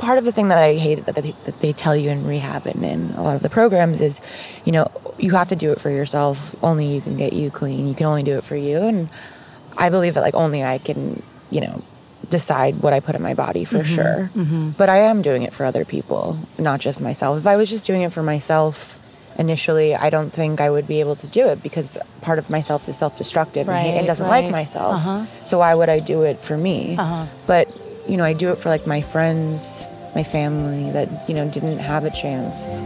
part 0.00 0.18
of 0.18 0.24
the 0.24 0.32
thing 0.32 0.48
that 0.48 0.62
I 0.62 0.74
hate 0.74 1.06
that 1.06 1.14
they, 1.14 1.34
that 1.44 1.60
they 1.60 1.72
tell 1.72 1.94
you 1.94 2.10
in 2.10 2.26
rehab 2.26 2.66
and 2.66 2.84
in 2.84 3.10
a 3.12 3.22
lot 3.22 3.36
of 3.36 3.42
the 3.42 3.50
programs 3.50 4.00
is, 4.00 4.20
you 4.64 4.72
know, 4.72 4.90
you 5.18 5.32
have 5.32 5.48
to 5.48 5.56
do 5.56 5.72
it 5.72 5.80
for 5.80 5.90
yourself. 5.90 6.56
Only 6.62 6.94
you 6.94 7.00
can 7.00 7.16
get 7.16 7.32
you 7.32 7.50
clean. 7.50 7.86
You 7.86 7.94
can 7.94 8.06
only 8.06 8.22
do 8.22 8.36
it 8.38 8.44
for 8.44 8.56
you. 8.56 8.78
And 8.78 9.08
I 9.76 9.90
believe 9.90 10.14
that 10.14 10.22
like 10.22 10.34
only 10.34 10.64
I 10.64 10.78
can, 10.78 11.22
you 11.50 11.60
know, 11.60 11.82
decide 12.28 12.80
what 12.80 12.92
I 12.92 13.00
put 13.00 13.14
in 13.14 13.22
my 13.22 13.34
body 13.34 13.64
for 13.64 13.84
sure. 13.84 14.30
But 14.76 14.88
I 14.88 14.98
am 14.98 15.22
doing 15.22 15.42
it 15.42 15.52
for 15.52 15.64
other 15.64 15.84
people, 15.84 16.38
not 16.58 16.80
just 16.80 17.00
myself. 17.00 17.38
If 17.38 17.46
I 17.46 17.56
was 17.56 17.68
just 17.68 17.86
doing 17.86 18.02
it 18.02 18.12
for 18.12 18.22
myself 18.22 18.98
initially, 19.38 19.94
I 19.94 20.10
don't 20.10 20.30
think 20.30 20.60
I 20.60 20.70
would 20.70 20.86
be 20.86 21.00
able 21.00 21.16
to 21.16 21.26
do 21.26 21.48
it 21.48 21.62
because 21.62 21.98
part 22.20 22.38
of 22.38 22.50
myself 22.50 22.88
is 22.88 22.98
self-destructive 22.98 23.68
and, 23.68 23.98
and 23.98 24.06
doesn't 24.06 24.26
right. 24.26 24.44
like 24.44 24.52
myself. 24.52 24.94
Uh-huh. 24.96 25.26
So 25.44 25.58
why 25.58 25.74
would 25.74 25.88
I 25.88 25.98
do 25.98 26.22
it 26.22 26.42
for 26.42 26.56
me? 26.56 26.96
Uh-huh. 26.96 27.26
But 27.46 27.76
you 28.08 28.16
know, 28.16 28.24
I 28.24 28.32
do 28.32 28.50
it 28.50 28.58
for 28.58 28.68
like 28.68 28.86
my 28.86 29.02
friends, 29.02 29.84
my 30.14 30.22
family 30.22 30.90
that 30.92 31.08
you 31.28 31.34
know 31.34 31.48
didn't 31.48 31.78
have 31.78 32.04
a 32.04 32.10
chance. 32.10 32.80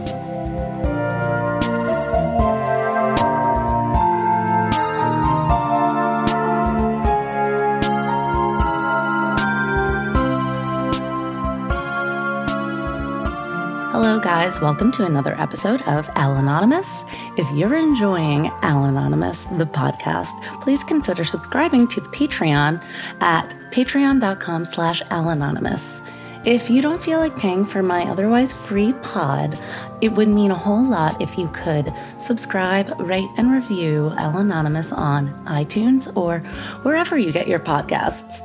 Hello, 13.91 14.19
guys. 14.19 14.59
Welcome 14.59 14.91
to 14.93 15.05
another 15.05 15.39
episode 15.39 15.81
of 15.83 16.09
Al 16.15 16.35
Anonymous. 16.35 17.05
If 17.37 17.49
you're 17.55 17.75
enjoying 17.75 18.47
Al 18.61 18.83
Anonymous, 18.83 19.45
the 19.45 19.65
podcast, 19.65 20.33
please 20.61 20.83
consider 20.83 21.23
subscribing 21.23 21.87
to 21.87 22.01
the 22.01 22.09
Patreon 22.09 22.83
at 23.21 23.49
patreon.com 23.71 24.65
slash 24.65 25.01
Al 25.11 25.29
Anonymous. 25.29 26.01
If 26.45 26.69
you 26.69 26.79
don't 26.79 27.01
feel 27.01 27.17
like 27.17 27.35
paying 27.35 27.65
for 27.65 27.81
my 27.81 28.03
otherwise 28.03 28.53
free 28.53 28.93
pod, 29.01 29.59
it 29.99 30.09
would 30.09 30.27
mean 30.27 30.51
a 30.51 30.55
whole 30.55 30.85
lot 30.87 31.19
if 31.19 31.39
you 31.39 31.47
could 31.47 31.91
subscribe, 32.19 32.93
rate, 32.99 33.29
and 33.37 33.51
review 33.51 34.13
Al 34.17 34.37
Anonymous 34.37 34.91
on 34.91 35.29
iTunes 35.45 36.15
or 36.15 36.39
wherever 36.83 37.17
you 37.17 37.31
get 37.31 37.47
your 37.47 37.57
podcasts. 37.57 38.41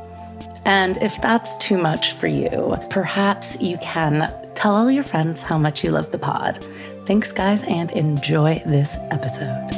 And 0.64 0.96
if 1.02 1.20
that's 1.20 1.58
too 1.58 1.76
much 1.76 2.14
for 2.14 2.26
you, 2.26 2.74
perhaps 2.88 3.60
you 3.60 3.76
can 3.78 4.34
tell 4.54 4.74
all 4.74 4.90
your 4.90 5.04
friends 5.04 5.42
how 5.42 5.58
much 5.58 5.84
you 5.84 5.90
love 5.90 6.10
the 6.10 6.18
pod. 6.18 6.64
Thanks, 7.04 7.32
guys, 7.32 7.64
and 7.64 7.90
enjoy 7.90 8.62
this 8.64 8.96
episode. 9.10 9.76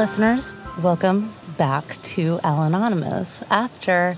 Listeners. 0.00 0.54
Welcome 0.80 1.34
back 1.58 2.00
to 2.14 2.40
Al 2.42 2.62
Anonymous 2.62 3.42
after 3.50 4.16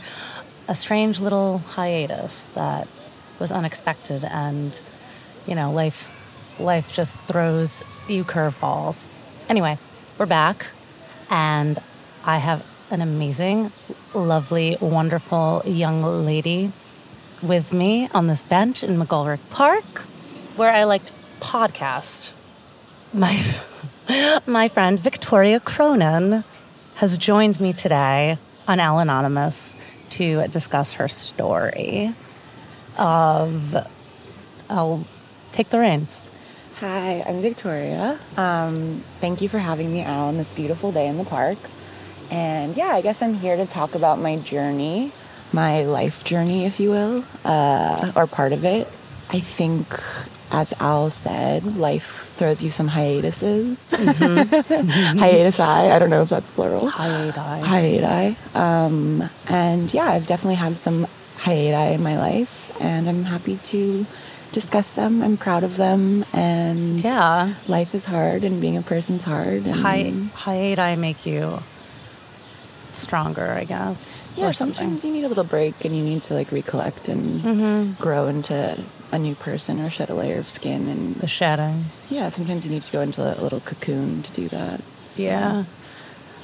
a 0.69 0.77
strange 0.77 1.19
little 1.19 1.59
hiatus 1.59 2.45
that 2.55 2.87
was 3.41 3.51
unexpected 3.51 4.25
and 4.25 4.81
you 5.45 5.57
know, 5.57 5.73
life 5.73 6.09
life 6.61 6.93
just 6.93 7.19
throws 7.23 7.83
you 8.07 8.23
curveballs. 8.23 9.03
Anyway, 9.49 9.77
we're 10.19 10.27
back 10.27 10.69
and 11.29 11.81
I 12.25 12.39
have 12.39 12.65
an 12.93 13.01
amazing, 13.01 13.73
lovely, 14.15 14.77
wonderful 14.81 15.63
young 15.65 16.05
lady 16.25 16.71
with 17.43 17.73
me 17.73 18.09
on 18.15 18.29
this 18.29 18.45
bench 18.45 18.85
in 18.85 18.99
McGolrick 18.99 19.41
Park 19.51 20.03
where 20.55 20.73
I 20.73 20.85
like 20.85 21.07
to 21.07 21.13
podcast. 21.41 22.31
My 23.13 23.43
my 24.47 24.69
friend 24.69 24.99
Victoria 24.99 25.61
Cronin 25.61 26.45
has 26.97 27.17
joined 27.17 27.61
me 27.61 27.73
today 27.73 28.39
on 28.69 28.81
Al 28.81 28.99
Anonymous 28.99 29.75
to 30.11 30.47
discuss 30.49 30.93
her 30.93 31.09
story 31.09 32.15
of 32.99 33.77
I'll 34.69 35.07
take 35.53 35.71
the 35.71 35.79
reins. 35.79 36.21
Hi, 36.77 37.23
I'm 37.27 37.41
Victoria. 37.41 38.19
Um, 38.37 39.05
thank 39.21 39.41
you 39.41 39.49
for 39.49 39.59
having 39.59 39.93
me 39.93 40.03
out 40.03 40.29
on 40.29 40.37
this 40.37 40.53
beautiful 40.53 40.93
day 40.93 41.07
in 41.07 41.17
the 41.17 41.25
park. 41.25 41.59
And 42.31 42.77
yeah, 42.77 42.89
I 42.89 43.03
guess 43.03 43.23
I'm 43.23 43.35
here 43.35 43.57
to 43.57 43.67
talk 43.67 43.95
about 43.95 44.19
my 44.19 44.37
journey, 44.37 45.13
my 45.53 45.85
life 45.85 46.25
journey, 46.25 46.65
if 46.65 46.81
you 46.81 46.91
will, 46.91 47.25
uh, 47.45 48.13
or 48.17 48.27
part 48.27 48.53
of 48.53 48.65
it. 48.65 48.89
I 49.31 49.41
think, 49.41 49.87
as 50.53 50.73
Al 50.81 51.09
said, 51.11 51.65
life 51.77 52.31
throws 52.37 52.63
you 52.63 52.69
some 52.71 52.89
hiatuses. 52.89 53.91
Hiatus 53.97 55.59
I. 55.61 55.91
I 55.91 55.99
don't 55.99 56.11
know 56.11 56.21
if 56.23 56.29
that's 56.29 56.51
plural. 56.51 56.91
Hiati. 56.91 57.63
Hiati. 57.65 58.55
Um, 58.55 59.29
and 59.49 59.93
yeah, 59.95 60.05
I've 60.13 60.27
definitely 60.27 60.57
had 60.57 60.77
some 60.77 61.07
hiati 61.39 61.95
in 61.95 62.03
my 62.03 62.19
life, 62.19 62.71
and 62.83 63.09
I'm 63.09 63.25
happy 63.25 63.57
to 63.73 64.05
discuss 64.53 64.93
them. 64.93 65.23
I'm 65.23 65.39
proud 65.39 65.65
of 65.65 65.79
them, 65.79 66.25
and 66.35 67.03
Yeah. 67.03 67.55
life 67.67 67.95
is 67.95 68.05
hard, 68.05 68.45
and 68.45 68.61
being 68.61 68.77
a 68.77 68.83
person's 68.83 69.25
hard. 69.25 69.65
And 69.65 69.75
Hi, 69.77 70.13
hiati 70.45 70.99
make 70.99 71.25
you 71.25 71.63
stronger, 72.93 73.53
I 73.53 73.65
guess. 73.65 74.29
yeah, 74.37 74.49
or 74.49 74.53
sometimes 74.53 75.03
you 75.05 75.11
need 75.13 75.25
a 75.25 75.29
little 75.29 75.45
break, 75.45 75.83
and 75.85 75.97
you 75.97 76.03
need 76.05 76.23
to 76.25 76.35
like 76.35 76.53
recollect 76.53 77.09
and 77.09 77.41
Mm-hmm. 77.43 78.03
grow 78.03 78.29
into 78.29 78.79
a 79.13 79.19
new 79.19 79.35
person 79.35 79.79
or 79.81 79.91
shed 79.91 80.09
a 80.11 80.15
layer 80.15 80.39
of 80.39 80.49
skin. 80.49 80.89
And 80.89 81.17
The 81.17 81.29
shedding. 81.29 81.85
yeah, 82.11 82.29
sometimes 82.31 82.65
you 82.67 82.73
need 82.73 82.83
to 82.83 82.93
go 82.93 83.01
into 83.01 83.21
a 83.23 83.37
little 83.41 83.61
cocoon 83.61 84.23
to 84.23 84.33
do 84.33 84.49
that. 84.49 84.81
So, 85.15 85.23
Yeah. 85.23 85.65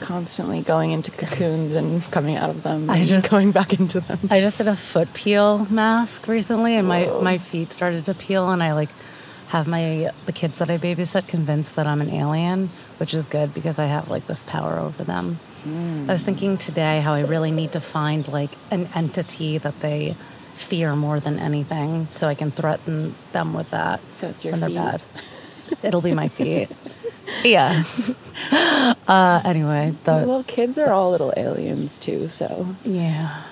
Constantly 0.00 0.60
going 0.62 0.92
into 0.92 1.10
cocoons 1.10 1.74
and 1.74 2.00
coming 2.12 2.36
out 2.36 2.50
of 2.50 2.62
them 2.62 2.88
I 2.88 2.98
and 2.98 3.06
just- 3.08 3.28
going 3.30 3.50
back 3.50 3.72
into 3.80 3.98
them. 3.98 4.20
I 4.30 4.38
just 4.40 4.58
did 4.58 4.68
a 4.68 4.76
foot 4.76 5.12
peel 5.12 5.66
mask 5.70 6.28
recently, 6.28 6.76
and 6.76 6.86
my, 6.86 7.06
my 7.20 7.38
feet 7.38 7.72
started 7.72 8.04
to 8.04 8.14
peel, 8.14 8.48
and 8.50 8.62
I 8.62 8.74
like 8.74 8.90
have 9.48 9.66
my 9.66 10.10
the 10.26 10.32
kids 10.32 10.58
that 10.58 10.70
I 10.70 10.78
babysit 10.78 11.26
convinced 11.26 11.74
that 11.74 11.86
I'm 11.88 12.00
an 12.00 12.10
alien, 12.10 12.70
which 12.98 13.12
is 13.12 13.26
good 13.26 13.52
because 13.54 13.78
I 13.80 13.86
have 13.86 14.08
like 14.08 14.26
this 14.28 14.42
power 14.42 14.78
over 14.78 15.02
them. 15.02 15.40
Mm. 15.66 16.08
I 16.08 16.12
was 16.12 16.22
thinking 16.22 16.58
today 16.58 17.00
how 17.00 17.14
I 17.14 17.22
really 17.22 17.50
need 17.50 17.72
to 17.72 17.80
find 17.80 18.28
like 18.28 18.50
an 18.70 18.88
entity 18.94 19.58
that 19.58 19.80
they 19.80 20.14
fear 20.58 20.94
more 20.96 21.20
than 21.20 21.38
anything, 21.38 22.08
so 22.10 22.26
I 22.28 22.34
can 22.34 22.50
threaten 22.50 23.14
them 23.32 23.54
with 23.54 23.70
that. 23.70 24.00
So 24.12 24.28
it's 24.28 24.44
your 24.44 24.52
when 24.52 24.62
feet. 24.62 24.74
they're 24.74 24.84
bad. 24.92 25.02
It'll 25.82 26.00
be 26.02 26.14
my 26.14 26.28
feet. 26.28 26.68
yeah. 27.44 27.84
Uh, 29.08 29.40
anyway, 29.44 29.94
the 30.04 30.24
Well, 30.26 30.42
kids 30.44 30.76
are 30.78 30.92
all 30.92 31.10
little 31.10 31.32
aliens 31.36 31.96
too, 31.98 32.28
so 32.28 32.74
yeah. 32.84 33.42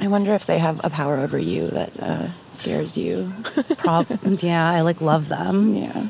I 0.00 0.06
wonder 0.06 0.32
if 0.34 0.46
they 0.46 0.58
have 0.58 0.80
a 0.84 0.90
power 0.90 1.16
over 1.16 1.38
you 1.38 1.68
that 1.68 1.92
uh, 1.98 2.28
scares 2.50 2.96
you. 2.96 3.32
Prob- 3.78 4.06
yeah, 4.42 4.68
I 4.70 4.82
like 4.82 5.00
love 5.00 5.28
them. 5.28 5.74
yeah. 5.74 6.08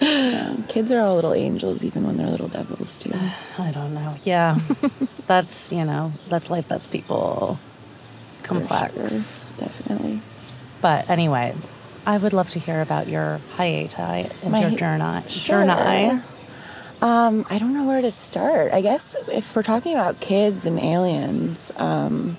Yeah. 0.00 0.56
Kids 0.68 0.90
are 0.92 1.00
all 1.00 1.14
little 1.14 1.32
angels, 1.32 1.84
even 1.84 2.04
when 2.06 2.16
they're 2.18 2.26
little 2.26 2.48
devils 2.48 2.96
too. 2.96 3.12
I 3.58 3.70
don't 3.70 3.94
know. 3.94 4.14
Yeah. 4.24 4.58
that's, 5.26 5.72
you 5.72 5.84
know, 5.84 6.12
that's 6.28 6.50
life, 6.50 6.66
that's 6.68 6.86
people 6.88 7.58
complex. 8.42 9.47
Definitely. 9.58 10.22
But 10.80 11.10
anyway, 11.10 11.54
I 12.06 12.16
would 12.18 12.32
love 12.32 12.50
to 12.50 12.58
hear 12.58 12.80
about 12.80 13.08
your 13.08 13.40
hiati 13.56 14.30
and 14.42 14.52
My- 14.52 14.66
your 14.68 14.78
journey. 14.78 15.22
Sure. 15.28 15.64
Journey. 15.66 16.22
Um, 17.00 17.46
I 17.48 17.58
don't 17.58 17.74
know 17.74 17.84
where 17.86 18.00
to 18.00 18.10
start. 18.10 18.72
I 18.72 18.80
guess 18.80 19.14
if 19.30 19.54
we're 19.54 19.62
talking 19.62 19.92
about 19.92 20.18
kids 20.20 20.66
and 20.66 20.80
aliens, 20.80 21.70
um, 21.76 22.36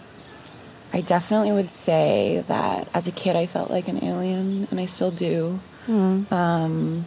I 0.91 0.99
definitely 1.01 1.51
would 1.53 1.71
say 1.71 2.43
that 2.47 2.87
as 2.93 3.07
a 3.07 3.11
kid 3.11 3.35
I 3.37 3.45
felt 3.45 3.69
like 3.71 3.87
an 3.87 4.03
alien, 4.03 4.67
and 4.69 4.79
I 4.79 4.85
still 4.85 5.11
do. 5.11 5.59
Um, 5.87 7.05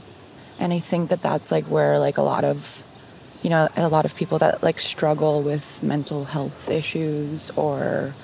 and 0.58 0.72
I 0.72 0.78
think 0.78 1.10
that 1.10 1.20
that's 1.22 1.50
like 1.52 1.64
where 1.66 1.98
like 1.98 2.16
a 2.18 2.22
lot 2.22 2.42
of, 2.44 2.82
you 3.42 3.50
know, 3.50 3.69
a 3.76 3.88
lot 3.88 4.04
of 4.06 4.16
people 4.16 4.38
that 4.38 4.62
like 4.62 4.81
struggle 4.81 5.42
with 5.42 5.82
mental 5.82 6.25
health 6.25 6.69
issues 6.70 7.50
or 7.50 8.14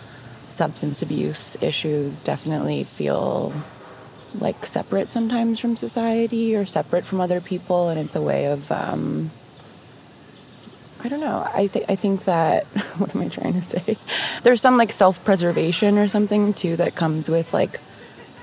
substance 0.48 1.02
abuse 1.02 1.56
issues 1.60 2.22
definitely 2.22 2.84
feel 2.84 3.52
like 4.34 4.64
separate 4.64 5.10
sometimes 5.10 5.58
from 5.58 5.76
society 5.76 6.54
or 6.54 6.64
separate 6.64 7.04
from 7.04 7.20
other 7.20 7.40
people 7.40 7.88
and 7.88 7.98
it's 7.98 8.14
a 8.14 8.22
way 8.22 8.46
of 8.46 8.70
um 8.72 9.30
I 11.00 11.08
don't 11.08 11.20
know. 11.20 11.48
I 11.54 11.68
think 11.68 11.84
I 11.88 11.94
think 11.94 12.24
that 12.24 12.64
what 12.98 13.14
am 13.14 13.22
I 13.22 13.28
trying 13.28 13.52
to 13.52 13.60
say? 13.60 13.96
There's 14.42 14.60
some 14.60 14.76
like 14.76 14.90
self-preservation 14.90 15.96
or 15.96 16.08
something 16.08 16.52
too 16.54 16.76
that 16.76 16.96
comes 16.96 17.28
with 17.28 17.54
like 17.54 17.80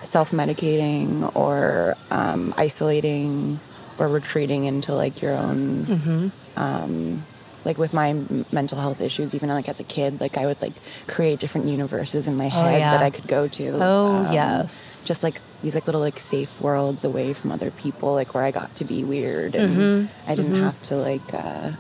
self-medicating 0.04 1.36
or 1.36 1.98
um, 2.12 2.54
isolating 2.58 3.60
or 3.98 4.08
retreating 4.08 4.66
into 4.66 4.94
like 4.94 5.22
your 5.22 5.34
own 5.34 6.32
um, 6.56 7.26
like 7.66 7.78
with 7.78 7.94
my 7.94 8.10
m- 8.10 8.46
mental 8.52 8.80
health 8.80 9.02
issues 9.02 9.34
even 9.34 9.50
like 9.50 9.68
as 9.68 9.80
a 9.80 9.84
kid 9.84 10.22
like 10.22 10.38
i 10.38 10.46
would 10.46 10.62
like 10.62 10.74
create 11.08 11.40
different 11.40 11.68
universes 11.68 12.28
in 12.28 12.36
my 12.38 12.48
head 12.48 12.80
yeah. 12.80 12.92
that 12.98 13.04
i 13.04 13.10
could 13.10 13.28
go 13.28 13.48
to 13.48 13.66
Oh, 13.82 14.14
um, 14.28 14.34
yes. 14.34 15.02
just 15.06 15.24
like 15.24 15.42
these 15.64 15.74
like 15.76 15.88
little 15.88 16.02
like 16.02 16.20
safe 16.20 16.62
worlds 16.62 17.04
away 17.04 17.34
from 17.34 17.52
other 17.52 17.72
people, 17.72 18.14
like 18.14 18.36
where 18.36 18.44
I 18.44 18.52
got 18.52 18.76
to 18.76 18.86
be 18.86 19.04
weird 19.04 19.56
and 19.56 20.10
I 20.28 20.36
didn't 20.36 20.60
have 20.62 20.80
to 20.84 20.96
like 20.96 21.34
uh, 21.34 21.72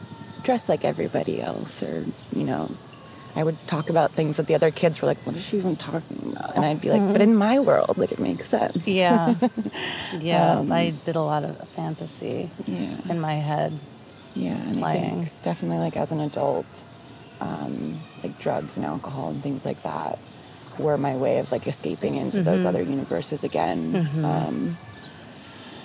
dress 0.41 0.67
like 0.69 0.83
everybody 0.83 1.39
else, 1.39 1.83
or 1.83 2.03
you 2.33 2.45
know, 2.45 2.71
I 3.35 3.43
would 3.43 3.57
talk 3.67 3.91
about 3.91 4.13
things 4.13 4.37
that 4.37 4.47
the 4.47 4.55
other 4.55 4.71
kids 4.71 5.01
were 5.01 5.07
like, 5.07 5.19
"What 5.25 5.35
is 5.35 5.45
she 5.45 5.57
even 5.57 5.75
talking 5.75 6.33
about?" 6.33 6.55
And 6.55 6.65
I'd 6.65 6.81
be 6.81 6.89
like, 6.89 7.13
"But 7.13 7.21
in 7.21 7.35
my 7.35 7.59
world, 7.59 7.97
like 7.99 8.11
it 8.11 8.17
makes 8.19 8.47
sense." 8.49 8.87
Yeah. 8.87 9.35
Yeah. 10.19 10.65
I 10.71 10.93
did 11.05 11.15
a 11.15 11.21
lot 11.21 11.43
of 11.43 11.53
fantasy 11.69 12.49
yeah. 12.65 12.97
in 13.09 13.19
my 13.19 13.35
head. 13.35 13.77
Yeah, 14.35 14.57
and 14.57 14.83
I 14.83 14.95
think 14.99 15.31
definitely 15.43 15.77
like 15.79 15.95
as 15.97 16.11
an 16.11 16.19
adult, 16.19 16.83
um, 17.41 17.99
like 18.23 18.37
drugs 18.39 18.75
and 18.77 18.85
alcohol 18.85 19.29
and 19.29 19.41
things 19.41 19.65
like 19.65 19.81
that 19.83 20.19
were 20.77 20.97
my 20.97 21.15
way 21.15 21.39
of 21.39 21.51
like 21.51 21.65
escaping 21.67 22.15
into 22.15 22.43
those 22.43 22.59
Mm-hmm. 22.59 22.67
other 22.67 22.81
universes 22.83 23.43
again. 23.45 23.95
Um, 24.23 24.77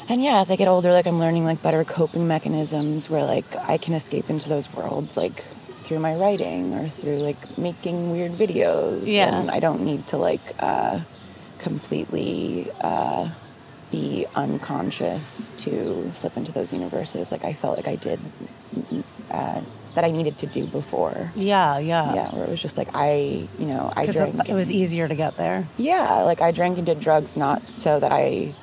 and 0.08 0.23
yeah, 0.25 0.41
as 0.41 0.50
I 0.50 0.56
get 0.56 0.67
older, 0.67 0.93
like 0.93 1.06
I'm 1.06 1.20
learning 1.20 1.44
like 1.44 1.62
better 1.62 1.85
coping 1.85 2.26
mechanisms 2.26 3.08
where 3.08 3.25
like 3.25 3.47
I 3.69 3.79
can 3.79 3.94
escape 3.94 4.29
into 4.29 4.49
those 4.49 4.73
worlds 4.75 5.17
like 5.17 5.44
through 5.85 6.00
my 6.00 6.17
writing 6.17 6.75
or 6.75 6.88
through 6.88 7.19
like 7.19 7.56
making 7.56 8.11
weird 8.11 8.32
videos. 8.32 9.03
Yeah. 9.06 9.38
And 9.38 9.49
I 9.50 9.61
don't 9.61 9.82
need 9.85 10.08
to 10.08 10.17
like 10.17 10.43
uh, 10.58 11.00
completely 11.58 12.69
uh, 12.81 13.31
be 13.90 14.26
unconscious 14.37 15.50
to 15.58 16.12
slip 16.12 16.37
into 16.37 16.52
those 16.52 16.72
universes. 16.72 17.32
Like 17.32 17.44
I 17.44 17.52
felt 17.52 17.76
like 17.76 17.88
I 17.88 17.96
did 17.96 18.20
uh, 19.31 19.60
that 19.94 20.04
I 20.04 20.10
needed 20.10 20.38
to 20.38 20.46
do 20.46 20.66
before. 20.66 21.32
Yeah. 21.34 21.78
Yeah. 21.78 22.14
Yeah, 22.14 22.34
where 22.34 22.44
it 22.44 22.50
was 22.50 22.62
just 22.62 22.78
like 22.78 22.88
I, 22.94 23.48
you 23.58 23.66
know, 23.66 23.92
I 23.96 24.06
drank. 24.06 24.38
it, 24.40 24.50
it 24.50 24.54
was 24.54 24.70
easier 24.70 25.08
to 25.08 25.14
get 25.14 25.37
there. 25.37 25.66
yeah, 25.76 26.22
like 26.22 26.40
I 26.40 26.50
drank 26.52 26.76
and 26.78 26.87
did 26.87 27.00
drugs 27.00 27.37
not 27.37 27.69
so 27.69 27.98
that 28.00 28.12
I 28.12 28.54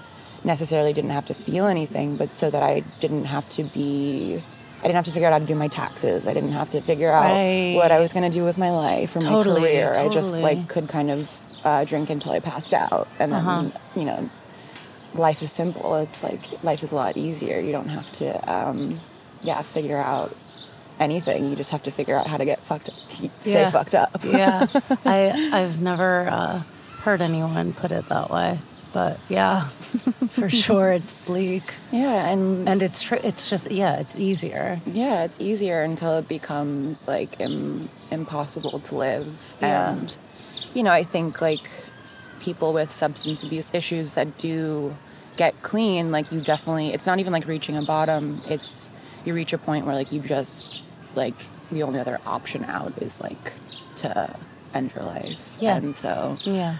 necessarily 0.43 0.93
didn't 0.93 1.09
have 1.11 1.25
to 1.25 1.33
feel 1.33 1.65
anything, 1.67 2.15
but 2.15 2.31
so 2.31 2.49
that 2.49 2.63
I 2.63 2.81
didn't 2.99 3.25
have 3.25 3.49
to 3.51 3.63
be. 3.63 4.41
I 4.79 4.81
didn't 4.83 4.95
have 4.95 5.05
to 5.05 5.11
figure 5.11 5.27
out 5.27 5.33
how 5.33 5.39
to 5.39 5.45
do 5.45 5.55
my 5.55 5.67
taxes. 5.67 6.27
I 6.27 6.33
didn't 6.35 6.51
have 6.51 6.69
to 6.69 6.81
figure 6.81 7.11
out 7.11 7.23
Right. 7.31 7.73
what 7.75 7.91
I 7.91 7.99
was 7.99 8.13
going 8.13 8.29
to 8.29 8.33
do 8.33 8.43
with 8.43 8.59
my 8.59 8.69
life 8.69 9.15
or 9.15 9.21
Totally, 9.21 9.59
my 9.61 9.67
career. 9.67 9.95
I 9.97 10.07
just 10.07 10.39
like 10.39 10.67
could 10.69 10.87
kind 10.87 11.09
of 11.09 11.43
uh, 11.65 11.83
drink 11.83 12.11
until 12.11 12.31
I 12.31 12.39
passed 12.39 12.73
out, 12.73 13.07
and 13.19 13.31
then 13.33 13.39
Uh-huh. 13.45 13.79
you 13.95 14.05
know, 14.05 14.29
life 15.13 15.41
is 15.41 15.51
simple. 15.51 15.95
It's 15.95 16.23
like 16.23 16.63
life 16.63 16.83
is 16.83 16.91
a 16.91 16.95
lot 16.95 17.17
easier. 17.17 17.59
You 17.59 17.71
don't 17.71 17.89
have 17.89 18.11
to, 18.13 18.27
um, 18.53 18.99
yeah, 19.41 19.61
figure 19.61 19.97
out 19.97 20.35
anything. 20.99 21.49
You 21.49 21.55
just 21.55 21.71
have 21.71 21.83
to 21.83 21.91
figure 21.91 22.15
out 22.15 22.27
how 22.27 22.37
to 22.37 22.45
get 22.45 22.59
fucked 22.59 22.89
up. 22.89 22.95
Stay 23.11 23.29
Yeah. 23.61 23.69
fucked 23.69 23.95
up. 23.95 24.11
yeah. 24.23 24.65
I 25.05 25.49
I've 25.53 25.81
never 25.81 26.27
uh, 26.29 26.61
heard 27.01 27.21
anyone 27.21 27.73
put 27.73 27.91
it 27.91 28.05
that 28.05 28.29
way, 28.29 28.59
but 28.93 29.19
yeah, 29.29 29.67
for 30.29 30.49
sure 30.49 30.91
it's 30.91 31.13
bleak, 31.27 31.73
yeah, 31.91 32.27
and 32.29 32.67
and 32.67 32.81
it's 32.83 33.01
tr- 33.01 33.15
it's 33.23 33.49
just 33.49 33.69
yeah, 33.71 33.97
it's 33.99 34.15
easier. 34.17 34.81
Yeah, 34.87 35.23
it's 35.23 35.39
easier 35.39 35.83
until 35.83 36.17
it 36.17 36.27
becomes 36.27 37.07
like 37.07 37.39
Im- 37.39 37.89
impossible 38.11 38.79
to 38.79 38.95
live. 38.95 39.55
Yeah. 39.61 39.91
And, 39.91 40.17
you 40.73 40.81
know, 40.83 40.91
I 40.91 41.03
think 41.03 41.41
like 41.41 41.69
people 42.41 42.73
with 42.73 42.91
substance 42.91 43.43
abuse 43.43 43.71
issues 43.73 44.15
that 44.15 44.37
do 44.37 44.95
get 45.37 45.61
clean, 45.61 46.11
like 46.11 46.31
you 46.31 46.41
definitely, 46.41 46.93
it's 46.93 47.05
not 47.05 47.19
even 47.19 47.31
like 47.33 47.47
reaching 47.47 47.77
a 47.77 47.81
bottom. 47.83 48.39
It's, 48.49 48.89
you 49.25 49.33
reach 49.33 49.53
a 49.53 49.57
point 49.57 49.85
where 49.85 49.95
like 49.95 50.11
you 50.11 50.19
just, 50.21 50.81
like, 51.15 51.35
the 51.71 51.83
only 51.83 51.99
other 51.99 52.19
option 52.25 52.63
out 52.63 52.93
is 53.01 53.19
like 53.19 53.51
to 53.95 54.35
end 54.73 54.93
your 54.95 55.03
life. 55.03 55.57
Yeah. 55.59 55.75
And 55.77 55.95
so, 55.95 56.35
Yeah. 56.43 56.77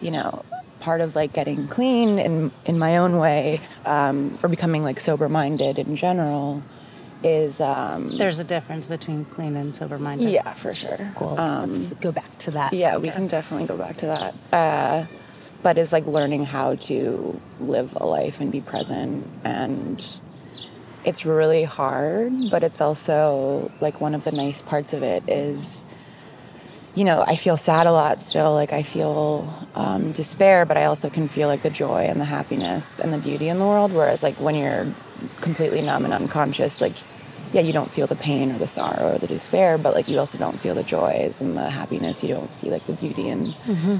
you 0.00 0.10
know, 0.10 0.44
part 0.80 1.00
of 1.00 1.14
like 1.14 1.32
getting 1.32 1.68
clean 1.68 2.18
in 2.18 2.50
in 2.64 2.78
my 2.78 2.96
own 2.96 3.18
way, 3.18 3.60
um, 3.84 4.38
or 4.42 4.48
becoming 4.48 4.82
like 4.82 4.98
sober 5.00 5.28
minded 5.28 5.78
in 5.78 5.94
general, 5.96 6.62
is 7.24 7.60
um, 7.60 8.06
There's 8.08 8.38
a 8.38 8.44
difference 8.44 8.86
between 8.86 9.24
clean 9.26 9.56
and 9.56 9.74
sober 9.76 9.98
minded. 9.98 10.28
yeah, 10.30 10.52
for 10.52 10.72
sure. 10.74 11.12
Cool. 11.16 11.38
Um, 11.38 11.70
Let's 11.70 11.94
go 11.94 12.12
back 12.12 12.36
to 12.38 12.50
that. 12.52 12.72
yeah, 12.72 12.96
we 12.96 13.10
can 13.10 13.26
definitely 13.28 13.66
go 13.66 13.76
back 13.76 13.96
to 13.98 14.06
that. 14.06 14.34
Uh, 14.52 15.06
but 15.62 15.78
it's 15.78 15.92
like 15.92 16.06
learning 16.06 16.44
how 16.44 16.74
to 16.74 17.40
live 17.60 17.96
a 18.00 18.04
life 18.06 18.40
and 18.40 18.50
be 18.50 18.60
present. 18.60 19.26
And 19.44 20.04
it's 21.04 21.24
really 21.24 21.64
hard, 21.64 22.32
but 22.50 22.64
it's 22.64 22.80
also 22.80 23.70
like 23.80 24.00
one 24.00 24.14
of 24.14 24.24
the 24.24 24.32
nice 24.32 24.60
parts 24.62 24.92
of 24.92 25.02
it 25.04 25.22
is, 25.28 25.82
you 26.94 27.04
know, 27.04 27.22
I 27.26 27.36
feel 27.36 27.56
sad 27.56 27.86
a 27.86 27.92
lot 27.92 28.22
still. 28.24 28.52
Like 28.54 28.72
I 28.72 28.82
feel 28.82 29.52
um, 29.76 30.10
despair, 30.12 30.64
but 30.66 30.76
I 30.76 30.84
also 30.86 31.08
can 31.10 31.28
feel 31.28 31.46
like 31.48 31.62
the 31.62 31.70
joy 31.70 32.02
and 32.08 32.20
the 32.20 32.24
happiness 32.24 32.98
and 33.00 33.12
the 33.12 33.18
beauty 33.18 33.48
in 33.48 33.58
the 33.58 33.64
world. 33.64 33.92
Whereas 33.92 34.22
like 34.22 34.34
when 34.40 34.54
you're 34.56 34.86
completely 35.40 35.80
numb 35.80 36.04
and 36.04 36.12
unconscious, 36.12 36.80
like 36.80 36.96
yeah, 37.52 37.60
you 37.60 37.72
don't 37.72 37.90
feel 37.90 38.06
the 38.06 38.16
pain 38.16 38.50
or 38.52 38.58
the 38.58 38.66
sorrow 38.66 39.14
or 39.14 39.18
the 39.18 39.26
despair, 39.26 39.76
but 39.78 39.94
like 39.94 40.08
you 40.08 40.18
also 40.18 40.38
don't 40.38 40.58
feel 40.58 40.74
the 40.74 40.82
joys 40.82 41.40
and 41.40 41.56
the 41.56 41.68
happiness. 41.68 42.22
You 42.22 42.30
don't 42.34 42.52
see 42.52 42.70
like 42.70 42.86
the 42.86 42.94
beauty 42.94 43.28
in 43.28 43.54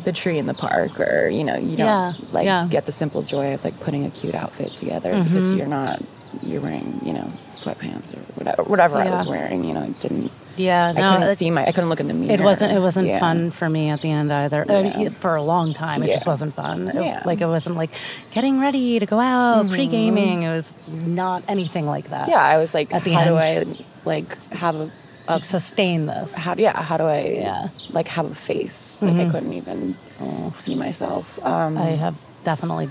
the 0.04 0.12
tree 0.12 0.38
in 0.38 0.46
the 0.46 0.54
park, 0.54 0.98
or 1.00 1.28
you 1.28 1.44
know, 1.44 1.56
you 1.56 1.76
don't 1.76 1.86
Mm-hmm. 1.92 2.22
Yeah, 2.24 2.28
like 2.32 2.44
yeah. 2.46 2.66
get 2.70 2.86
the 2.86 2.92
simple 2.92 3.22
joy 3.22 3.52
of 3.54 3.64
like 3.64 3.78
putting 3.80 4.04
a 4.06 4.10
cute 4.10 4.34
outfit 4.34 4.74
together 4.76 5.22
because 5.24 5.52
you're 5.52 5.66
not 5.66 6.02
you're 6.42 6.60
wearing 6.62 7.00
you 7.04 7.12
know 7.12 7.30
sweatpants 7.52 8.14
or 8.16 8.20
whatever 8.34 8.62
whatever 8.64 8.96
I 8.96 9.10
was 9.10 9.26
wearing. 9.26 9.64
You 9.64 9.74
know, 9.74 9.82
it 9.84 10.00
didn't. 10.00 10.30
Yeah. 10.56 10.88
I 10.88 10.92
No, 10.92 11.12
couldn't 11.12 11.28
it, 11.30 11.36
see 11.36 11.50
my. 11.50 11.64
I 11.66 11.72
couldn't 11.72 11.90
look 11.90 12.00
in 12.00 12.08
the 12.08 12.14
mirror. 12.14 12.34
it 12.34 12.40
wasn't. 12.40 12.72
It 12.72 12.80
wasn't 12.80 13.08
Yeah. 13.08 13.20
fun 13.20 13.50
for 13.50 13.68
me 13.68 13.90
at 13.90 14.02
the 14.02 14.10
end 14.10 14.32
either. 14.32 14.64
I 14.68 14.82
mean, 14.82 15.10
for 15.10 15.36
a 15.36 15.42
long 15.42 15.72
time, 15.72 16.02
it 16.02 16.08
just 16.08 16.26
wasn't 16.26 16.54
fun. 16.54 16.88
It- 16.88 16.94
Yeah. 16.96 17.22
like 17.24 17.40
it 17.40 17.46
wasn't 17.46 17.76
like 17.76 17.90
getting 18.30 18.60
ready 18.60 18.98
to 18.98 19.06
go 19.06 19.18
out, 19.18 19.64
mm-hmm. 19.64 19.74
pre 19.74 19.86
gaming. 19.86 20.42
It 20.42 20.50
was 20.50 20.72
not 20.88 21.42
anything 21.48 21.86
like 21.86 22.10
that. 22.10 22.28
Yeah, 22.28 22.42
I 22.42 22.58
was 22.58 22.74
like, 22.74 22.92
At 22.94 23.04
the 23.04 23.12
how 23.12 23.24
do 23.24 23.36
I 23.36 23.64
like 24.04 24.36
have 24.52 24.74
a, 24.76 24.90
a 25.28 25.34
Like 25.34 25.44
sustain 25.44 26.06
this. 26.06 26.32
how 26.34 26.54
yeah 26.56 26.80
how 26.82 26.96
do 26.96 27.04
I 27.04 27.38
Yeah. 27.40 27.68
like 27.90 28.08
have 28.08 28.30
a 28.30 28.34
face? 28.34 28.98
Like 29.00 29.12
I 29.12 29.16
mm-hmm. 29.16 29.30
couldn't 29.30 29.52
even 29.52 29.96
mm. 30.18 30.56
see 30.56 30.74
myself. 30.74 31.44
Um, 31.44 31.78
I 31.78 31.90
have 31.90 32.16
definitely 32.44 32.90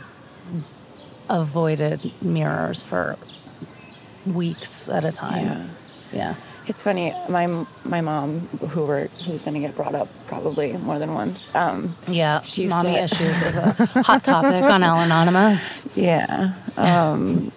avoided 1.30 2.12
mirrors 2.22 2.84
for 2.84 3.18
weeks 4.26 4.90
at 4.90 5.06
a 5.06 5.12
time. 5.12 5.72
Yeah. 6.12 6.36
It's 6.68 6.84
funny. 6.84 7.14
My 7.28 7.66
my 7.84 8.02
mom, 8.02 8.42
who 8.70 8.86
were 8.86 9.10
who's 9.26 9.42
going 9.42 9.56
to 9.56 9.60
get 9.60 9.76
brought 9.76 9.96
up 9.96 10.08
probably 10.28 10.74
more 10.74 11.00
than 11.00 11.14
once. 11.14 11.54
Um, 11.56 11.96
Yeah. 12.08 12.42
She 12.42 12.64
used 12.64 12.74
Mommy 12.76 12.94
to- 12.94 13.04
issues 13.04 13.46
is 13.46 13.58
a 13.58 13.72
hot 14.04 14.24
topic 14.24 14.64
on 14.64 14.84
Al 14.84 15.00
Anonymous. 15.02 15.86
yeah, 15.96 16.54
um, 16.78 17.52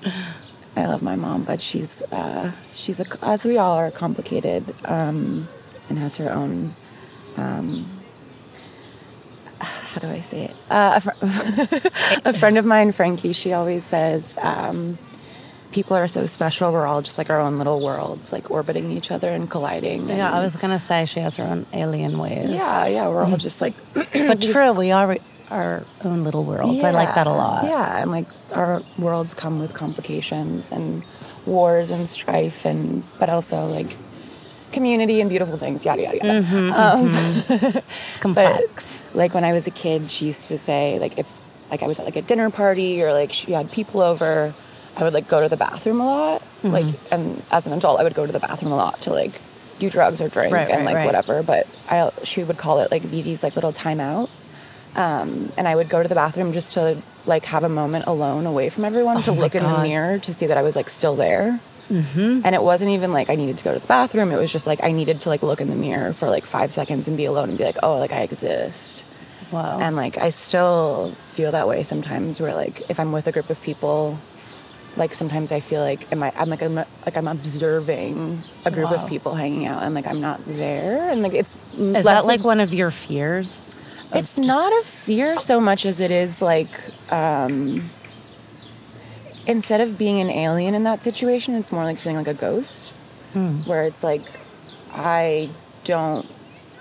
I 0.76 0.86
love 0.86 1.02
my 1.02 1.16
mom, 1.16 1.44
but 1.44 1.60
she's 1.60 2.02
uh, 2.12 2.52
she's 2.72 2.98
a, 2.98 3.04
as 3.22 3.44
we 3.44 3.58
all 3.58 3.74
are 3.74 3.90
complicated 3.90 4.64
um, 4.86 5.48
and 5.88 5.98
has 5.98 6.16
her 6.16 6.30
own. 6.32 6.74
Um, 7.36 7.86
how 9.60 10.00
do 10.00 10.08
I 10.08 10.20
say 10.20 10.44
it? 10.46 10.56
Uh, 10.70 10.94
a, 10.96 11.00
fr- 11.00 12.20
a 12.28 12.32
friend 12.32 12.58
of 12.58 12.64
mine, 12.66 12.90
Frankie, 12.92 13.32
she 13.32 13.52
always 13.52 13.84
says. 13.84 14.38
Um, 15.74 15.82
People 15.84 15.96
are 15.96 16.08
so 16.08 16.26
special. 16.26 16.72
We're 16.72 16.86
all 16.86 17.02
just 17.02 17.18
like 17.18 17.30
our 17.30 17.40
own 17.40 17.58
little 17.58 17.82
worlds, 17.84 18.32
like 18.32 18.50
orbiting 18.50 18.90
each 18.92 19.10
other 19.10 19.28
and 19.28 19.50
colliding. 19.50 20.08
Yeah, 20.08 20.30
I 20.32 20.40
was 20.40 20.56
gonna 20.56 20.78
say 20.78 21.04
she 21.04 21.20
has 21.20 21.36
her 21.36 21.44
own 21.44 21.66
alien 21.72 22.18
ways. 22.18 22.50
Yeah, 22.50 22.86
yeah, 22.86 23.08
we're 23.08 23.24
all 23.24 23.36
just 23.48 23.60
like 23.60 23.74
but 23.94 24.40
true, 24.40 24.72
we 24.72 24.92
are 24.92 25.16
our 25.50 25.82
own 26.04 26.24
little 26.24 26.44
worlds. 26.44 26.82
I 26.84 26.90
like 26.92 27.14
that 27.14 27.26
a 27.26 27.30
lot. 27.30 27.64
Yeah, 27.64 28.00
and 28.00 28.10
like 28.10 28.26
our 28.52 28.82
worlds 28.98 29.34
come 29.34 29.58
with 29.58 29.74
complications 29.74 30.70
and 30.70 31.02
wars 31.46 31.90
and 31.90 32.08
strife, 32.08 32.64
and 32.64 33.02
but 33.18 33.28
also 33.28 33.66
like 33.66 33.96
community 34.72 35.20
and 35.20 35.28
beautiful 35.28 35.58
things. 35.58 35.84
Yada 35.84 36.02
yada 36.02 36.16
yada. 36.18 36.42
Mm-hmm. 36.42 37.78
It's 37.78 38.18
But 38.18 38.20
complex. 38.20 39.04
like 39.14 39.34
when 39.34 39.44
I 39.44 39.52
was 39.52 39.66
a 39.66 39.70
kid, 39.72 40.10
she 40.10 40.26
used 40.26 40.48
to 40.48 40.58
say 40.58 40.98
like 41.00 41.18
if 41.18 41.26
like 41.70 41.82
I 41.82 41.86
was 41.86 41.98
at 41.98 42.04
like 42.04 42.16
a 42.16 42.22
dinner 42.22 42.50
party 42.50 43.02
or 43.02 43.12
like 43.12 43.32
she 43.32 43.52
had 43.52 43.70
people 43.72 44.00
over, 44.00 44.54
I 44.96 45.02
would 45.04 45.12
like 45.14 45.28
go 45.28 45.40
to 45.40 45.48
the 45.48 45.56
bathroom 45.56 46.00
a 46.00 46.06
lot. 46.06 46.40
Mm-hmm. 46.62 46.70
Like 46.70 46.86
and 47.10 47.42
as 47.50 47.66
an 47.66 47.72
adult, 47.72 48.00
I 48.00 48.04
would 48.04 48.14
go 48.14 48.26
to 48.26 48.32
the 48.32 48.40
bathroom 48.40 48.72
a 48.72 48.76
lot 48.76 49.00
to 49.02 49.10
like 49.12 49.32
do 49.78 49.90
drugs 49.90 50.20
or 50.20 50.28
drink 50.28 50.52
Right, 50.52 50.68
and 50.68 50.78
right, 50.78 50.86
like 50.86 50.94
right. 50.96 51.06
whatever. 51.06 51.42
But 51.42 51.66
I 51.90 52.10
she 52.22 52.44
would 52.44 52.58
call 52.58 52.80
it 52.80 52.90
like 52.90 53.02
Vivi's 53.02 53.42
like 53.42 53.54
little 53.56 53.72
timeout. 53.72 54.28
Um, 54.96 55.52
and 55.56 55.66
I 55.66 55.74
would 55.74 55.88
go 55.88 56.02
to 56.02 56.08
the 56.08 56.14
bathroom 56.14 56.52
just 56.52 56.74
to 56.74 57.02
like 57.26 57.44
have 57.46 57.64
a 57.64 57.68
moment 57.68 58.04
alone 58.06 58.46
away 58.46 58.68
from 58.70 58.84
everyone 58.84 59.20
to 59.22 59.30
Oh 59.30 59.34
my 59.34 59.40
look 59.40 59.54
in 59.54 59.62
the 59.64 59.78
mirror 59.82 60.18
to 60.18 60.32
see 60.34 60.46
that 60.46 60.56
I 60.56 60.62
was 60.62 60.76
like 60.76 60.88
still 60.88 61.16
there. 61.16 61.58
Mm-hmm. 61.90 62.42
And 62.44 62.54
it 62.54 62.62
wasn't 62.62 62.92
even 62.92 63.12
like 63.12 63.28
I 63.28 63.34
needed 63.34 63.58
to 63.58 63.64
go 63.64 63.74
to 63.74 63.80
the 63.80 63.86
bathroom. 63.86 64.30
It 64.30 64.38
was 64.38 64.52
just 64.52 64.66
like 64.66 64.82
I 64.84 64.92
needed 64.92 65.20
to 65.22 65.28
like 65.28 65.42
look 65.42 65.60
in 65.60 65.68
the 65.68 65.74
mirror 65.74 66.12
for 66.12 66.28
like 66.30 66.44
five 66.44 66.72
seconds 66.72 67.08
and 67.08 67.16
be 67.16 67.24
alone 67.24 67.48
and 67.48 67.58
be 67.58 67.64
like, 67.64 67.76
oh, 67.82 67.98
like 67.98 68.12
I 68.12 68.20
exist. 68.22 69.04
Wow. 69.50 69.78
And 69.80 69.96
like 69.96 70.16
I 70.16 70.30
still 70.30 71.10
feel 71.12 71.52
that 71.52 71.66
way 71.68 71.82
sometimes. 71.82 72.40
Where 72.40 72.54
like 72.54 72.88
if 72.88 73.00
I'm 73.00 73.12
with 73.12 73.26
a 73.26 73.32
group 73.32 73.50
of 73.50 73.60
people, 73.62 74.18
like 74.96 75.12
sometimes 75.14 75.50
I 75.52 75.60
feel 75.60 75.80
like 75.80 76.10
am 76.12 76.22
I? 76.22 76.32
I'm 76.36 76.48
like 76.50 76.62
I'm 76.62 76.74
like 76.74 77.16
I'm 77.16 77.28
observing 77.28 78.42
a 78.64 78.70
group 78.70 78.90
Wow. 78.90 78.96
of 78.96 79.08
people 79.08 79.34
hanging 79.34 79.66
out, 79.66 79.82
and 79.82 79.94
like 79.94 80.06
I'm 80.06 80.20
not 80.20 80.40
there, 80.46 81.10
and 81.10 81.22
like 81.22 81.34
it's 81.34 81.56
Is 81.78 82.04
that 82.04 82.24
like 82.26 82.44
one 82.44 82.60
of 82.60 82.72
your 82.72 82.90
fears? 82.90 83.62
It's 84.12 84.38
not 84.38 84.72
a 84.72 84.84
fear 84.86 85.40
so 85.40 85.60
much 85.60 85.84
as 85.84 85.98
it 85.98 86.10
is 86.12 86.40
like 86.40 86.70
um, 87.12 87.90
instead 89.46 89.80
of 89.80 89.98
being 89.98 90.20
an 90.20 90.30
alien 90.30 90.74
in 90.74 90.84
that 90.84 91.02
situation, 91.02 91.54
it's 91.54 91.72
more 91.72 91.84
like 91.84 91.98
feeling 91.98 92.18
like 92.18 92.28
a 92.28 92.34
ghost, 92.34 92.90
where 93.64 93.82
it's 93.84 94.04
like 94.04 94.22
I 94.92 95.50
don't, 95.82 96.26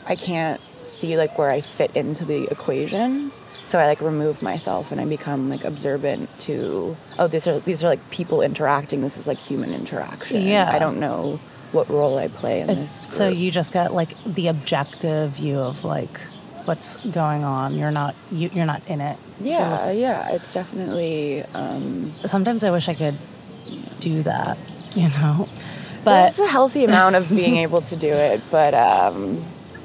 I 0.06 0.16
can't 0.16 0.62
see 0.86 1.18
like 1.18 1.38
where 1.38 1.50
I 1.50 1.62
fit 1.62 1.96
into 1.96 2.24
the 2.26 2.44
equation. 2.52 3.32
So 3.66 3.80
I 3.80 3.86
like 3.86 4.02
remove 4.02 4.42
myself 4.42 4.92
and 4.92 5.00
I 5.00 5.06
become 5.06 5.50
like 5.50 5.64
observant 5.64 6.30
to 6.42 6.98
oh 7.18 7.28
these 7.28 7.48
are 7.48 7.60
these 7.60 7.84
are 7.84 7.88
like 7.88 8.10
people 8.12 8.42
interacting. 8.42 9.02
This 9.02 9.18
is 9.18 9.28
like 9.28 9.40
human 9.40 9.74
interaction. 9.74 10.42
Yeah. 10.42 10.70
I 10.72 10.80
don't 10.80 11.00
know 11.00 11.40
what 11.72 11.90
role 11.90 12.18
I 12.18 12.28
play 12.28 12.62
in 12.62 12.68
this. 12.68 13.08
So 13.10 13.30
you 13.30 13.50
just 13.52 13.72
get 13.72 13.94
like 13.94 14.12
the 14.26 14.48
objective 14.48 15.32
view 15.32 15.58
of 15.60 15.84
like 15.84 16.20
what's 16.66 16.96
going 17.06 17.44
on. 17.44 17.76
You're 17.76 17.92
not 17.92 18.16
you, 18.32 18.50
you're 18.54 18.66
not 18.66 18.88
in 18.88 19.02
it. 19.02 19.18
yeah 19.42 19.92
yeah 19.92 20.34
it's 20.36 20.54
definitely 20.54 21.44
um, 21.54 22.12
Sometimes 22.26 22.64
I 22.64 22.72
wish 22.72 22.88
I 22.90 22.94
could 22.94 23.18
do 24.00 24.24
that, 24.24 24.58
you 24.96 25.10
know. 25.10 25.48
But 26.04 26.30
it's 26.30 26.40
a 26.40 26.48
healthy 26.48 26.84
amount 26.84 27.16
of 27.16 27.30
being 27.30 27.56
able 27.58 27.82
to 27.82 27.96
do 27.96 28.12
it, 28.12 28.42
but 28.52 28.74
um, 28.74 29.42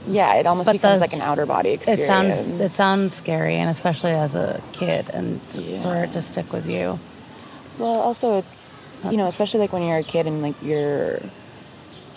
yeah, 0.08 0.34
it 0.34 0.46
almost 0.46 0.66
But 0.66 0.72
becomes 0.72 1.00
the- 1.00 1.04
like 1.06 1.12
an 1.12 1.20
outer 1.20 1.46
body 1.46 1.70
it 1.70 1.74
experience. 1.74 2.06
sounds 2.06 2.60
it 2.60 2.70
sounds 2.70 3.14
scary, 3.16 3.56
and 3.56 3.70
especially 3.70 4.12
as 4.12 4.34
a 4.34 4.60
kid, 4.72 5.08
and 5.12 5.40
Yeah. 5.54 5.82
for 5.82 6.04
it 6.04 6.12
to 6.12 6.20
stick 6.20 6.52
with 6.52 6.66
you. 6.68 6.98
well. 7.78 8.00
Also, 8.00 8.38
it's 8.38 8.78
you 9.10 9.16
know, 9.16 9.26
especially 9.26 9.60
like 9.60 9.72
when 9.72 9.82
you're 9.86 9.98
a 9.98 10.02
kid 10.02 10.26
and 10.26 10.42
like 10.42 10.60
you're, 10.62 11.20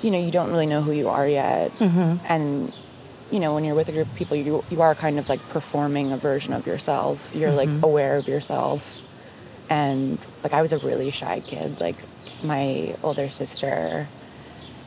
you 0.01 0.09
know, 0.09 0.17
you 0.19 0.31
don't 0.31 0.49
really 0.49 0.65
know 0.65 0.81
who 0.81 0.91
you 0.91 1.09
are 1.09 1.27
yet, 1.27 1.71
Mm-hmm. 1.79 2.25
and 2.27 2.73
you 3.31 3.39
know, 3.39 3.53
when 3.53 3.63
you're 3.63 3.75
with 3.75 3.87
a 3.87 3.91
group 3.93 4.07
of 4.07 4.15
people, 4.15 4.35
you 4.35 4.63
you 4.71 4.81
are 4.81 4.95
kind 4.95 5.19
of 5.19 5.29
like 5.29 5.39
performing 5.49 6.11
a 6.11 6.17
version 6.17 6.53
of 6.53 6.65
yourself. 6.67 7.33
You're 7.35 7.51
like 7.53 7.69
Mm-hmm. 7.69 7.83
aware 7.85 8.15
of 8.17 8.27
yourself, 8.27 9.01
and 9.69 10.17
like 10.43 10.53
I 10.53 10.61
was 10.61 10.71
a 10.73 10.79
really 10.79 11.11
shy 11.11 11.39
kid. 11.41 11.79
Like 11.79 11.95
my 12.43 12.95
older 13.03 13.29
sister, 13.29 14.07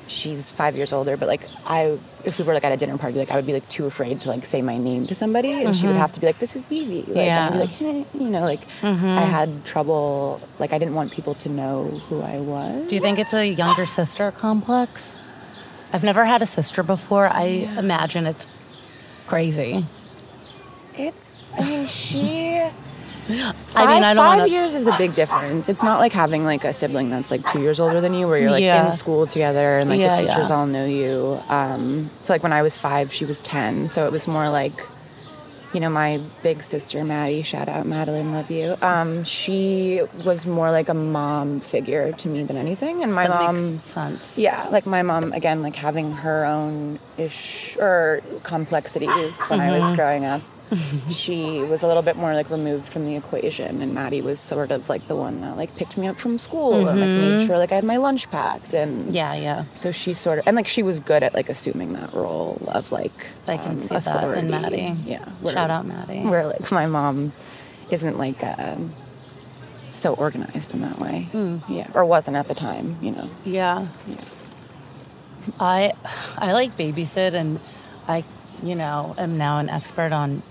she's 0.07 0.53
five 0.53 0.77
years 0.77 0.93
older, 0.93 1.17
but 1.17 1.29
like 1.29 1.43
I, 1.67 1.99
if 2.25 2.39
we 2.39 2.45
were 2.45 2.55
like 2.55 2.65
at 2.65 2.73
a 2.73 2.77
dinner 2.77 2.97
party, 2.99 3.19
like 3.19 3.31
I 3.31 3.37
would 3.37 3.47
be 3.47 3.53
like 3.53 3.69
too 3.69 3.87
afraid 3.87 4.21
to 4.23 4.29
like 4.29 4.45
say 4.45 4.63
my 4.63 4.77
name 4.79 5.07
to 5.09 5.15
somebody, 5.15 5.53
and 5.65 5.75
she 5.75 5.87
would 5.87 5.97
have 5.97 6.13
to 6.13 6.21
be 6.21 6.27
like, 6.27 6.39
"This 6.39 6.57
is 6.57 6.67
Vivi," 6.67 7.03
like, 7.13 7.17
and 7.29 7.55
I'd 7.55 7.69
be 7.69 7.75
Mm-hmm. 7.75 7.85
Yeah. 7.85 7.91
like, 7.93 8.05
hey, 8.15 8.19
you 8.25 8.31
know, 8.31 8.41
like 8.41 8.61
I 8.83 9.21
had 9.21 9.65
trouble. 9.65 10.41
Like 10.59 10.73
I 10.73 10.79
didn't 10.79 10.95
want 10.95 11.13
people 11.13 11.35
to 11.35 11.49
know 11.49 11.85
who 12.09 12.21
I 12.23 12.39
was. 12.39 12.89
Do 12.89 12.95
you 12.95 13.01
think 13.01 13.19
it's 13.19 13.35
a 13.35 13.47
younger 13.47 13.87
sister 13.87 14.31
complex? 14.31 15.17
I've 15.93 16.05
never 16.05 16.25
had 16.25 16.43
a 16.43 16.47
sister 16.47 16.83
before. 16.83 17.29
I 17.29 17.45
imagine 17.79 18.27
it's 18.27 18.47
crazy. 19.27 19.87
It's. 20.97 21.51
I 21.57 21.63
mean, 21.63 21.87
she. 21.87 22.69
Five, 23.27 23.89
I 23.89 23.95
mean, 23.95 24.05
I 24.05 24.15
don't 24.15 24.25
five 24.25 24.39
wanna- 24.41 24.51
years 24.51 24.75
is 24.75 24.87
a 24.87 24.97
big 24.99 25.15
difference. 25.15 25.69
It's 25.69 25.83
not 25.83 25.99
like 25.99 26.13
having 26.13 26.45
like 26.45 26.65
a 26.65 26.73
sibling 26.73 27.11
that's 27.11 27.31
like 27.31 27.45
two 27.53 27.61
years 27.61 27.81
older 27.81 28.01
than 28.01 28.13
you, 28.15 28.29
where 28.29 28.39
you're 28.39 28.51
like 28.51 28.63
Yeah. 28.63 28.87
in 28.87 28.93
school 28.93 29.27
together 29.27 29.79
and 29.79 29.89
like 29.91 29.99
Yeah, 30.01 30.15
the 30.17 30.27
teachers 30.29 30.51
yeah. 30.51 30.57
all 30.57 30.67
know 30.67 30.85
you. 30.85 31.41
Um, 31.49 32.11
so 32.21 32.33
like 32.33 32.43
when 32.43 32.53
I 32.53 32.63
was 32.63 32.77
five, 32.79 33.13
she 33.13 33.25
was 33.25 33.41
ten, 33.41 33.89
so 33.89 34.07
it 34.07 34.13
was 34.13 34.29
more 34.29 34.49
like, 34.51 34.87
you 35.73 35.81
know, 35.81 35.91
my 35.91 36.21
big 36.43 36.63
sister 36.63 37.03
Maddie. 37.03 37.43
Shout 37.43 37.69
out 37.69 37.85
Madeline, 37.87 38.33
love 38.33 38.51
you. 38.51 38.77
Um, 38.81 39.25
she 39.25 40.03
was 40.25 40.47
more 40.47 40.71
like 40.71 40.89
a 40.89 40.95
mom 40.95 41.59
figure 41.61 42.13
to 42.13 42.29
me 42.29 42.45
than 42.45 42.57
anything, 42.57 43.03
and 43.03 43.13
my 43.13 43.27
That 43.27 43.41
mom. 43.43 43.73
makes 43.73 43.87
sense. 43.87 44.39
Yeah, 44.39 44.69
like 44.71 44.87
my 44.87 45.03
mom 45.03 45.33
again, 45.33 45.63
like 45.63 45.75
having 45.77 46.13
her 46.13 46.45
own 46.45 47.01
ish 47.19 47.77
or 47.81 48.21
complexities 48.45 49.41
when 49.49 49.61
I 49.61 49.71
Mm-hmm. 49.71 49.81
was 49.81 49.93
growing 49.93 50.25
up. 50.25 50.43
She 51.09 51.61
was 51.63 51.83
a 51.83 51.87
little 51.87 52.03
bit 52.03 52.17
more 52.17 52.35
like 52.35 52.51
removed 52.51 52.93
from 52.93 53.07
the 53.07 53.17
equation, 53.17 53.81
and 53.83 53.95
Maddie 53.95 54.21
was 54.23 54.41
sort 54.41 54.71
of 54.71 54.89
like 54.89 55.07
the 55.09 55.17
one 55.17 55.41
that 55.43 55.57
like 55.57 55.75
picked 55.77 55.97
me 55.97 56.07
up 56.07 56.19
from 56.19 56.39
school 56.39 56.87
and 56.89 57.01
like 57.01 57.09
made 57.09 57.47
sure 57.47 57.59
like 57.59 57.73
I 57.73 57.77
had 57.77 57.85
my 57.85 57.97
lunch 57.97 58.31
packed, 58.31 58.73
and 58.75 59.05
Mm-hmm. 59.07 59.15
Yeah, 59.15 59.35
yeah. 59.35 59.65
so 59.75 59.91
she 59.93 60.15
sort 60.15 60.39
of 60.39 60.47
and 60.47 60.57
like 60.57 60.67
she 60.69 60.83
was 60.83 61.01
good 61.01 61.23
at 61.23 61.35
like 61.35 61.49
assuming 61.49 61.93
that 61.95 62.13
role 62.15 62.59
of 62.69 62.91
like 62.93 63.27
I 63.47 63.57
can 63.57 63.73
um, 63.73 63.81
see 63.81 63.89
that 63.89 64.07
in 64.07 64.13
authority. 64.17 64.49
Maddie. 64.49 64.97
Yeah, 65.07 65.29
Shout 65.43 65.71
out 65.71 65.87
Maddie. 65.87 66.21
Where 66.21 66.47
like 66.47 66.71
my 66.73 66.87
mom 66.87 67.33
isn't 67.91 68.17
like 68.19 68.43
um, 68.43 68.93
so 69.93 70.15
organized 70.15 70.75
in 70.75 70.81
that 70.83 70.99
way, 70.99 71.29
Hmm. 71.33 71.59
yeah, 71.69 71.89
or 71.95 72.05
wasn't 72.05 72.37
at 72.37 72.49
the 72.49 72.55
time, 72.55 72.97
you 73.01 73.13
know. 73.13 73.29
Yeah. 73.45 73.87
Yeah. 74.07 74.17
I 75.61 75.93
I 76.39 76.53
like 76.53 76.77
babysit 76.77 77.35
and 77.35 77.61
I 78.09 78.25
you 78.63 78.75
know 78.75 79.15
am 79.19 79.37
now 79.37 79.59
an 79.59 79.69
expert 79.69 80.13
on 80.13 80.43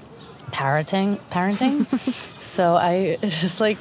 parenting 0.53 1.19
parenting. 1.31 1.85
so 2.39 2.75
I 2.75 3.17
just 3.21 3.59
like 3.59 3.77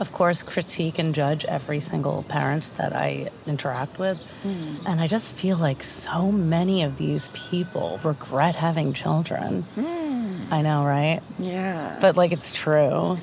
of 0.00 0.12
course 0.12 0.42
critique 0.42 0.98
and 0.98 1.14
judge 1.14 1.44
every 1.44 1.78
single 1.78 2.24
parent 2.24 2.72
that 2.76 2.92
I 2.92 3.30
interact 3.46 3.98
with. 3.98 4.18
Hmm. 4.42 4.76
And 4.86 5.00
I 5.00 5.06
just 5.06 5.32
feel 5.32 5.56
like 5.56 5.84
so 5.84 6.32
many 6.32 6.82
of 6.82 6.96
these 6.96 7.30
people 7.34 8.00
regret 8.02 8.56
having 8.56 8.94
children. 8.94 9.62
Hmm. 9.76 10.52
I 10.52 10.62
know, 10.62 10.84
right? 10.84 11.20
Yeah. 11.38 11.98
But 12.00 12.16
like 12.16 12.32
it's 12.32 12.52
true. 12.52 13.18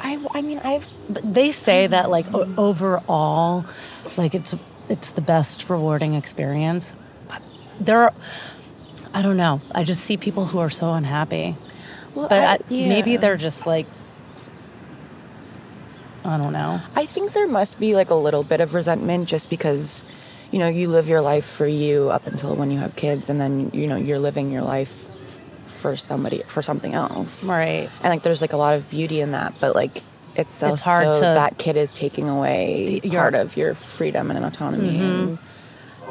I, 0.00 0.24
I 0.32 0.42
mean, 0.42 0.60
I've 0.64 0.90
But 1.08 1.32
they 1.32 1.52
say 1.52 1.86
hmm. 1.86 1.92
that 1.92 2.10
like 2.10 2.26
o- 2.34 2.52
overall, 2.58 3.64
like 4.16 4.34
it's 4.34 4.54
it's 4.88 5.10
the 5.12 5.22
best 5.22 5.70
rewarding 5.70 6.14
experience. 6.14 6.92
But 7.28 7.42
there 7.80 8.02
are, 8.02 8.14
I 9.14 9.22
don't 9.22 9.36
know. 9.36 9.60
I 9.72 9.84
just 9.84 10.02
see 10.02 10.16
people 10.16 10.46
who 10.46 10.58
are 10.58 10.70
so 10.70 10.92
unhappy. 10.92 11.56
Well, 12.14 12.28
But 12.28 12.38
I, 12.38 12.54
I, 12.54 12.58
maybe 12.70 13.16
they're 13.16 13.36
just 13.36 13.66
like, 13.66 13.86
I 16.24 16.36
don't 16.36 16.52
know. 16.52 16.80
I 16.94 17.06
think 17.06 17.32
there 17.32 17.48
must 17.48 17.80
be 17.80 17.94
like 17.94 18.10
a 18.10 18.14
little 18.14 18.42
bit 18.42 18.60
of 18.60 18.74
resentment 18.74 19.28
just 19.28 19.48
because, 19.48 20.04
you 20.50 20.58
know, 20.58 20.68
you 20.68 20.88
live 20.88 21.08
your 21.08 21.20
life 21.22 21.46
for 21.46 21.66
you 21.66 22.10
up 22.10 22.26
until 22.26 22.54
when 22.54 22.70
you 22.70 22.78
have 22.78 22.94
kids, 22.94 23.30
and 23.30 23.40
then 23.40 23.70
you 23.72 23.86
know 23.86 23.96
you're 23.96 24.18
living 24.18 24.50
your 24.50 24.62
life 24.62 25.08
f- 25.22 25.40
for 25.70 25.96
somebody 25.96 26.42
for 26.46 26.60
something 26.62 26.92
else, 26.92 27.48
Right. 27.48 27.88
And 28.02 28.10
like, 28.12 28.22
there's 28.22 28.42
like 28.42 28.52
a 28.52 28.58
lot 28.58 28.74
of 28.74 28.90
beauty 28.90 29.20
in 29.20 29.32
that, 29.32 29.54
but 29.60 29.74
like. 29.74 30.02
It's 30.36 30.62
also 30.62 30.84
hard 30.90 31.04
to- 31.16 31.20
that 31.20 31.58
kid 31.58 31.76
is 31.76 31.92
taking 31.92 32.28
away 32.28 33.00
Your- 33.02 33.20
part 33.22 33.34
of 33.34 33.56
your 33.56 33.74
freedom 33.74 34.30
and 34.30 34.44
autonomy, 34.44 34.92
mm-hmm. 34.98 35.02
and, 35.02 35.38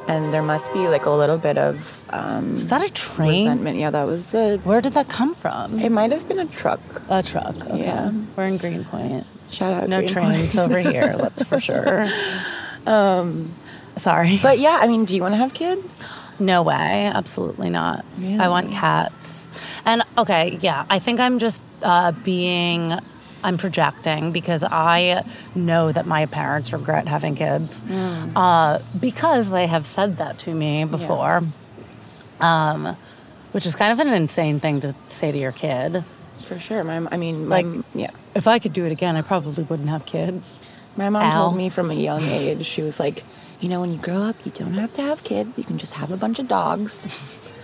and 0.09 0.33
there 0.33 0.41
must 0.43 0.73
be 0.73 0.87
like 0.89 1.05
a 1.05 1.11
little 1.11 1.37
bit 1.37 1.57
of 1.57 2.01
um, 2.09 2.55
Is 2.57 2.67
that 2.67 2.81
a 2.83 2.89
train? 2.91 3.29
resentment. 3.45 3.77
Yeah, 3.77 3.91
that 3.91 4.03
was 4.05 4.33
a. 4.33 4.57
Where 4.57 4.81
did 4.81 4.93
that 4.93 5.07
come 5.09 5.35
from? 5.35 5.79
It 5.79 5.91
might 5.91 6.11
have 6.11 6.27
been 6.27 6.39
a 6.39 6.47
truck. 6.47 6.81
A 7.09 7.21
truck. 7.23 7.55
Okay. 7.55 7.81
Yeah. 7.83 8.11
We're 8.35 8.45
in 8.45 8.57
Greenpoint. 8.57 9.25
Shout 9.51 9.71
out. 9.73 9.87
No 9.89 9.99
Greenpoint. 10.01 10.35
trains 10.35 10.57
over 10.57 10.79
here. 10.91 11.15
That's 11.17 11.43
for 11.43 11.59
sure. 11.59 12.07
Um, 12.85 13.53
sorry. 13.97 14.39
But 14.41 14.59
yeah, 14.59 14.77
I 14.81 14.87
mean, 14.87 15.05
do 15.05 15.15
you 15.15 15.21
want 15.21 15.33
to 15.33 15.37
have 15.37 15.53
kids? 15.53 16.03
No 16.39 16.63
way. 16.63 17.11
Absolutely 17.13 17.69
not. 17.69 18.05
I 18.21 18.47
want 18.49 18.71
cats. 18.71 19.47
And 19.85 20.03
okay, 20.17 20.57
yeah, 20.61 20.85
I 20.89 20.99
think 20.99 21.19
I'm 21.19 21.39
just 21.39 21.59
uh, 21.83 22.11
being, 22.11 22.93
I'm 23.43 23.57
projecting 23.57 24.31
because 24.31 24.63
I 24.63 25.23
know 25.55 25.91
that 25.91 26.05
my 26.05 26.25
parents 26.25 26.73
regret 26.73 27.07
having 27.07 27.35
kids 27.35 27.81
uh, 27.89 28.79
because 28.99 29.49
they 29.49 29.67
have 29.67 29.85
said 29.85 30.17
that 30.17 30.39
to 30.39 30.53
me 30.53 30.83
before, 30.85 31.43
um, 32.41 32.97
which 33.51 33.65
is 33.65 33.75
kind 33.75 33.91
of 33.93 33.99
an 34.05 34.13
insane 34.13 34.59
thing 34.59 34.81
to 34.81 34.93
say 35.09 35.31
to 35.31 35.37
your 35.37 35.51
kid. 35.51 36.03
For 36.43 36.59
sure. 36.59 36.83
My, 36.83 37.07
I 37.11 37.17
mean, 37.17 37.47
my, 37.47 37.61
Like- 37.61 37.85
yeah. 37.93 38.11
If 38.35 38.47
I 38.47 38.59
could 38.59 38.73
do 38.73 38.85
it 38.85 38.91
again, 38.91 39.15
I 39.15 39.21
probably 39.21 39.63
wouldn't 39.63 39.89
have 39.89 40.05
kids. 40.05 40.55
My 40.95 41.09
mom 41.09 41.31
told 41.31 41.55
me 41.57 41.69
from 41.69 41.91
a 41.91 41.95
young 41.95 42.21
age, 42.23 42.65
she 42.65 42.81
was 42.81 42.99
like, 42.99 43.23
you 43.59 43.69
know, 43.69 43.81
when 43.81 43.91
you 43.91 43.97
grow 43.99 44.21
up, 44.23 44.35
you 44.45 44.51
don't 44.51 44.73
have 44.73 44.93
to 44.93 45.01
have 45.01 45.23
kids. 45.23 45.57
You 45.57 45.63
can 45.63 45.77
just 45.77 45.93
have 45.93 46.11
a 46.11 46.17
bunch 46.17 46.39
of 46.39 46.47
dogs. 46.47 47.51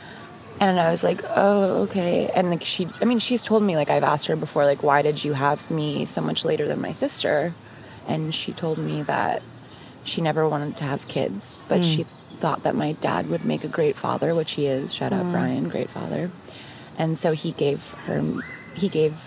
and 0.59 0.79
I 0.79 0.89
was 0.89 1.03
like, 1.03 1.21
oh, 1.29 1.83
okay. 1.83 2.29
And 2.33 2.49
like 2.49 2.63
she, 2.63 2.87
I 3.01 3.05
mean, 3.05 3.19
she's 3.19 3.43
told 3.43 3.63
me, 3.63 3.75
like, 3.75 3.89
I've 3.89 4.03
asked 4.03 4.27
her 4.27 4.35
before, 4.35 4.65
like, 4.65 4.83
why 4.83 5.01
did 5.01 5.23
you 5.23 5.33
have 5.33 5.69
me 5.69 6.05
so 6.05 6.21
much 6.21 6.45
later 6.45 6.67
than 6.67 6.79
my 6.81 6.93
sister? 6.93 7.53
And 8.07 8.33
she 8.33 8.53
told 8.53 8.77
me 8.77 9.01
that 9.03 9.41
she 10.03 10.21
never 10.21 10.47
wanted 10.47 10.77
to 10.77 10.83
have 10.83 11.07
kids, 11.07 11.57
but 11.67 11.83
she 11.83 12.03
mm. 12.03 12.07
thought 12.39 12.63
that 12.63 12.75
my 12.75 12.93
dad 12.93 13.29
would 13.29 13.43
make 13.43 13.63
a 13.63 13.67
great 13.67 13.97
father, 13.97 14.35
which 14.35 14.53
he 14.53 14.67
is. 14.67 14.93
Shout 14.93 15.11
out 15.11 15.25
mm. 15.25 15.31
Brian, 15.31 15.69
great 15.69 15.89
father. 15.89 16.31
And 16.97 17.17
so 17.17 17.33
he 17.33 17.51
gave 17.51 17.91
her, 18.05 18.23
he 18.75 18.87
gave, 18.87 19.19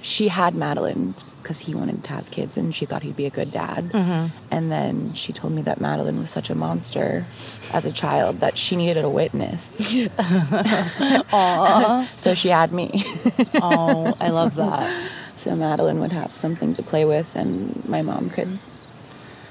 she 0.00 0.28
had 0.28 0.54
Madeline 0.54 1.14
because 1.46 1.60
he 1.60 1.76
wanted 1.76 2.02
to 2.02 2.10
have 2.10 2.28
kids 2.32 2.58
and 2.58 2.74
she 2.74 2.84
thought 2.84 3.04
he'd 3.04 3.14
be 3.14 3.24
a 3.24 3.30
good 3.30 3.52
dad. 3.52 3.84
Mm-hmm. 3.90 4.36
And 4.50 4.72
then 4.72 5.14
she 5.14 5.32
told 5.32 5.52
me 5.52 5.62
that 5.62 5.80
Madeline 5.80 6.18
was 6.18 6.28
such 6.28 6.50
a 6.50 6.56
monster 6.56 7.24
as 7.72 7.86
a 7.86 7.92
child 7.92 8.40
that 8.40 8.58
she 8.58 8.74
needed 8.74 9.04
a 9.04 9.08
witness. 9.08 9.62
so 12.16 12.34
she 12.34 12.48
had 12.48 12.72
me. 12.72 13.04
Oh, 13.62 14.12
I 14.20 14.30
love 14.30 14.56
that. 14.56 14.90
so 15.36 15.54
Madeline 15.54 16.00
would 16.00 16.12
have 16.12 16.34
something 16.36 16.74
to 16.74 16.82
play 16.82 17.04
with 17.04 17.36
and 17.36 17.84
my 17.88 18.02
mom 18.02 18.28
could 18.28 18.58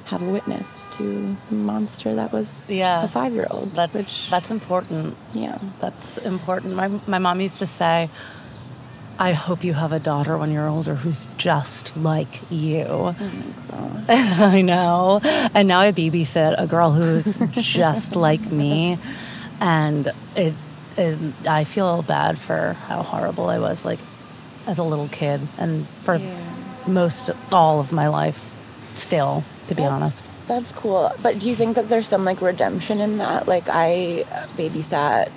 have 0.05 0.21
a 0.21 0.29
witness 0.29 0.85
to 0.91 1.35
the 1.49 1.55
monster 1.55 2.13
that 2.15 2.31
was 2.33 2.69
Yeah. 2.69 3.03
a 3.03 3.07
five 3.07 3.33
year 3.33 3.47
old. 3.49 3.73
That's 3.73 3.93
which 3.93 4.29
that's 4.29 4.51
important. 4.51 5.15
yeah. 5.33 5.59
That's 5.79 6.17
important. 6.19 6.75
My 6.75 6.89
my 7.07 7.19
mom 7.19 7.39
used 7.39 7.57
to 7.59 7.65
say, 7.67 8.09
"I 9.17 9.31
hope 9.33 9.63
you 9.63 9.73
have 9.73 9.91
a 9.93 9.99
daughter 9.99 10.37
when 10.37 10.51
you're 10.51 10.67
older 10.67 10.95
who's 10.95 11.27
just 11.37 11.95
like 11.97 12.41
you." 12.51 12.85
Oh 12.87 14.03
I 14.09 14.61
know. 14.61 15.19
And 15.53 15.67
now 15.67 15.79
I 15.81 15.91
babysit 15.91 16.55
a 16.57 16.67
girl 16.67 16.91
who's 16.91 17.37
just 17.51 18.15
like 18.27 18.51
me, 18.51 18.97
and 19.59 20.11
it, 20.35 20.53
it. 20.97 21.17
I 21.47 21.63
feel 21.63 22.01
bad 22.01 22.37
for 22.39 22.73
how 22.87 23.01
horrible 23.03 23.47
I 23.49 23.59
was, 23.59 23.83
like 23.85 23.99
as 24.67 24.77
a 24.79 24.83
little 24.83 25.07
kid, 25.09 25.41
and 25.57 25.87
for 26.03 26.15
Yeah. 26.15 26.37
most 26.87 27.29
all 27.51 27.79
of 27.79 27.91
my 27.91 28.07
life, 28.07 28.53
still, 28.95 29.43
to 29.67 29.75
be 29.75 29.83
honest. 29.83 30.31
That's 30.47 30.71
cool. 30.71 31.11
But 31.23 31.39
do 31.39 31.49
you 31.49 31.55
think 31.55 31.75
that 31.75 31.89
there's 31.89 32.07
some 32.07 32.23
like 32.25 32.41
redemption 32.41 32.99
in 33.01 33.17
that? 33.17 33.47
Like 33.47 33.65
I 33.69 34.25
babysat. 34.57 35.29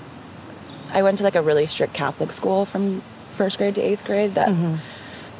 I 0.93 1.03
went 1.03 1.19
to 1.19 1.25
like 1.25 1.35
a 1.37 1.43
really 1.43 1.67
strict 1.67 1.93
Catholic 1.95 2.33
school 2.33 2.65
from 2.67 3.03
first 3.40 3.57
grade 3.59 3.75
to 3.78 3.83
eighth 3.88 4.04
grade 4.11 4.35
that 4.35 4.49
Mm-hmm. 4.49 4.75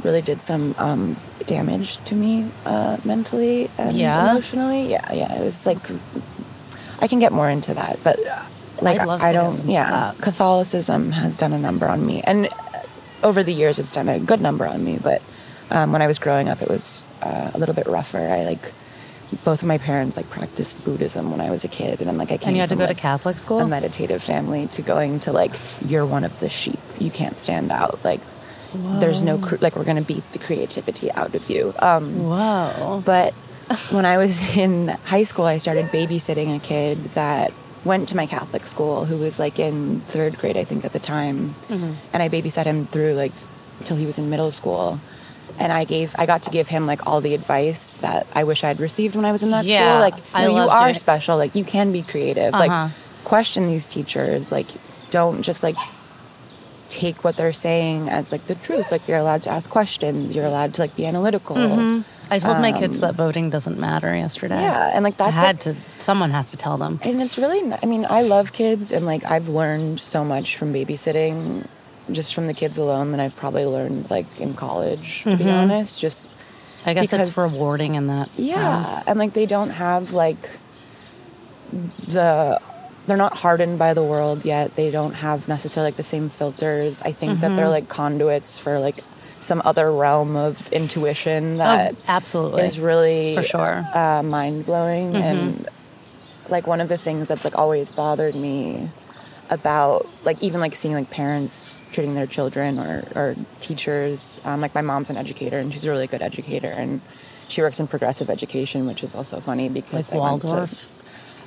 really 0.06 0.22
did 0.30 0.40
some 0.50 0.64
um, 0.78 1.02
damage 1.46 1.98
to 2.08 2.14
me 2.14 2.32
uh, 2.64 2.96
mentally 3.04 3.68
and 3.78 3.96
Yeah? 3.96 4.30
emotionally. 4.30 4.82
Yeah, 4.94 5.06
yeah. 5.12 5.30
It 5.38 5.44
was 5.44 5.66
like 5.66 5.82
I 7.02 7.06
can 7.10 7.18
get 7.24 7.32
more 7.32 7.50
into 7.56 7.74
that, 7.74 7.98
but 8.06 8.16
like 8.80 9.00
I 9.00 9.32
to 9.32 9.38
don't. 9.38 9.58
Yeah, 9.66 9.90
that. 9.90 10.18
Catholicism 10.22 11.12
has 11.12 11.36
done 11.42 11.52
a 11.52 11.58
number 11.58 11.86
on 11.94 12.00
me, 12.06 12.22
and 12.22 12.46
uh, 12.46 13.28
over 13.28 13.42
the 13.42 13.52
years, 13.52 13.78
it's 13.78 13.92
done 13.92 14.08
a 14.08 14.18
good 14.30 14.40
number 14.40 14.66
on 14.66 14.80
me. 14.84 14.98
But 15.02 15.20
um, 15.70 15.92
when 15.92 16.02
I 16.02 16.06
was 16.06 16.18
growing 16.18 16.48
up, 16.48 16.62
it 16.62 16.68
was 16.68 17.02
uh, 17.22 17.50
a 17.54 17.58
little 17.58 17.74
bit 17.74 17.86
rougher. 17.86 18.18
I 18.38 18.44
like 18.44 18.72
both 19.44 19.62
of 19.62 19.68
my 19.68 19.78
parents 19.78 20.16
like 20.16 20.28
practiced 20.30 20.82
Buddhism 20.85 21.30
when 21.30 21.40
I 21.40 21.50
was 21.50 21.64
a 21.64 21.68
kid, 21.68 22.00
and 22.00 22.08
I'm 22.08 22.16
like 22.18 22.32
I 22.32 22.38
came 22.38 22.49
And 22.49 22.56
you 22.56 22.61
had 22.61 22.70
to 22.70 22.76
go 22.76 22.87
to 22.87 22.94
Catholic 22.94 23.38
school. 23.38 23.61
a 23.61 23.66
meditative 23.68 24.23
family 24.23 24.66
to 24.68 24.82
going 24.82 25.20
to 25.20 25.32
like 25.32 25.54
you're 25.85 26.06
one 26.06 26.25
of 26.25 26.38
the 26.40 26.49
sheep 26.49 26.78
you 26.99 27.11
can't 27.11 27.38
stand 27.38 27.70
out 27.70 28.02
like 28.04 28.20
there's 28.75 29.23
no 29.23 29.38
cr- 29.38 29.56
like 29.61 29.76
we're 29.76 29.85
gonna 29.85 30.02
beat 30.02 30.25
the 30.32 30.38
creativity 30.38 31.11
out 31.12 31.35
of 31.35 31.49
you 31.49 31.73
um 31.78 32.25
Whoa. 32.28 33.02
but 33.04 33.32
when 33.90 34.04
i 34.04 34.18
was 34.18 34.56
in 34.56 34.88
high 35.04 35.23
school 35.23 35.47
i 35.47 35.56
started 35.58 35.87
babysitting 35.87 36.54
a 36.54 36.58
kid 36.58 37.02
that 37.14 37.52
went 37.85 38.08
to 38.08 38.16
my 38.16 38.26
catholic 38.26 38.66
school 38.66 39.06
who 39.06 39.16
was 39.16 39.38
like 39.38 39.58
in 39.58 40.00
third 40.00 40.37
grade 40.38 40.56
i 40.58 40.64
think 40.64 40.85
at 40.85 40.92
the 40.92 40.99
time 40.99 41.54
Mm-hmm. 41.68 41.92
and 42.12 42.23
i 42.23 42.28
babysat 42.28 42.64
him 42.66 42.85
through 42.87 43.14
like 43.14 43.32
till 43.85 43.97
he 43.97 44.04
was 44.04 44.18
in 44.18 44.28
middle 44.28 44.50
school 44.52 45.00
and 45.58 45.72
I 45.72 45.84
gave, 45.84 46.14
I 46.18 46.26
got 46.26 46.42
to 46.42 46.50
give 46.50 46.68
him 46.68 46.86
like 46.86 47.06
all 47.06 47.20
the 47.20 47.34
advice 47.34 47.94
that 47.94 48.26
I 48.34 48.44
wish 48.44 48.64
I'd 48.64 48.80
received 48.80 49.16
when 49.16 49.24
I 49.24 49.32
was 49.32 49.42
in 49.42 49.50
that 49.50 49.64
Yeah, 49.64 49.90
school. 49.90 50.00
Like, 50.00 50.14
I 50.34 50.46
you, 50.48 50.56
are 50.70 50.90
it. 50.90 50.96
special. 50.96 51.36
Like, 51.36 51.54
you 51.54 51.64
can 51.64 51.92
be 51.92 52.02
creative. 52.02 52.54
Uh-huh. 52.54 52.66
Like, 52.66 52.92
question 53.24 53.66
these 53.66 53.86
teachers. 53.86 54.50
Like, 54.52 54.66
don't 55.10 55.42
just 55.42 55.62
like 55.62 55.76
take 56.88 57.22
what 57.22 57.36
they're 57.36 57.52
saying 57.52 58.08
as 58.08 58.32
like 58.32 58.46
the 58.46 58.54
truth. 58.54 58.90
Like, 58.92 59.06
you're 59.08 59.18
allowed 59.18 59.42
to 59.44 59.50
ask 59.50 59.68
questions. 59.70 60.34
You're 60.34 60.46
allowed 60.46 60.74
to 60.74 60.82
like 60.82 60.96
be 60.96 61.06
analytical. 61.06 61.56
I 62.30 62.38
told 62.38 62.58
my 62.58 62.72
kids 62.72 63.00
that 63.00 63.14
voting 63.14 63.48
doesn't 63.48 63.78
matter 63.78 64.14
yesterday. 64.14 64.56
Um, 64.56 64.62
Yeah, 64.62 64.90
and 64.94 65.02
like 65.04 65.14
I 65.20 65.30
that's 65.30 65.36
had 65.36 65.66
like, 65.66 65.76
to. 65.76 66.02
Someone 66.02 66.30
has 66.30 66.50
to 66.50 66.56
tell 66.58 66.76
them. 66.76 67.00
and 67.02 67.22
it's 67.22 67.38
really. 67.38 67.72
I 67.82 67.86
mean, 67.86 68.06
I 68.08 68.20
love 68.22 68.52
kids, 68.52 68.92
and 68.92 69.06
like 69.06 69.24
I've 69.24 69.48
learned 69.48 70.00
so 70.00 70.24
much 70.24 70.56
from 70.56 70.72
babysitting, 70.74 71.66
just 72.10 72.34
from 72.34 72.46
the 72.46 72.54
kids 72.54 72.78
alone 72.78 73.10
that 73.12 73.20
I've 73.20 73.36
probably 73.36 73.66
learned 73.66 74.10
like 74.10 74.40
in 74.40 74.54
college. 74.54 75.22
To 75.24 75.30
Mm-hmm. 75.30 75.44
be 75.44 75.50
honest, 75.50 76.00
just 76.00 76.28
I 76.86 76.94
guess 76.94 77.12
it's 77.12 77.36
rewarding 77.36 77.94
in 77.96 78.06
that 78.06 78.28
Yeah, 78.36 78.84
sense. 78.86 79.06
and 79.06 79.18
like 79.18 79.32
they 79.34 79.46
don't 79.46 79.70
have 79.70 80.12
like 80.12 80.58
the 82.06 82.60
they're 83.06 83.16
not 83.16 83.38
hardened 83.38 83.78
by 83.78 83.94
the 83.94 84.02
world 84.02 84.44
yet. 84.44 84.76
They 84.76 84.90
don't 84.90 85.14
have 85.14 85.48
necessarily 85.48 85.88
like 85.88 85.96
the 85.96 86.02
same 86.02 86.28
filters. 86.28 87.00
I 87.02 87.12
think 87.12 87.40
that 87.40 87.46
Mm-hmm. 87.48 87.56
they're 87.56 87.68
like 87.68 87.88
conduits 87.88 88.58
for 88.58 88.78
like 88.78 89.02
some 89.40 89.62
other 89.64 89.90
realm 89.90 90.36
of 90.36 90.70
intuition 90.72 91.56
that 91.58 91.94
oh, 91.94 91.98
absolutely. 92.08 92.62
is 92.64 92.78
really 92.80 93.34
For 93.36 93.42
sure. 93.42 93.84
Mm-hmm. 93.86 93.96
uh, 93.98 94.22
mind 94.24 94.66
blowing 94.66 95.14
and 95.16 95.68
like 96.48 96.66
one 96.66 96.80
of 96.80 96.88
the 96.88 96.96
things 96.98 97.28
that's 97.28 97.44
like 97.44 97.56
always 97.56 97.90
bothered 97.90 98.34
me 98.34 98.90
about 99.50 100.06
like 100.24 100.42
even 100.42 100.61
like 100.61 100.74
seeing 100.76 100.94
like 100.94 101.11
parents 101.11 101.76
treating 101.92 102.14
their 102.14 102.26
children 102.26 102.78
or, 102.78 103.04
or 103.14 103.37
teachers 103.61 104.40
um, 104.44 104.61
like 104.61 104.74
my 104.74 104.82
mom's 104.82 105.11
an 105.11 105.16
educator 105.16 105.58
and 105.58 105.72
she's 105.72 105.84
a 105.84 105.90
really 105.90 106.06
good 106.06 106.20
educator 106.22 106.68
and 106.68 107.00
she 107.48 107.62
works 107.62 107.80
in 107.80 107.87
progressive 107.87 108.28
education 108.28 108.87
which 108.87 109.02
is 109.02 109.14
also 109.14 109.40
funny 109.40 109.68
because 109.68 110.12
like 110.12 110.20
I 110.20 110.30
went 110.30 110.42
to- 110.42 110.46
Waldorf, 110.48 110.84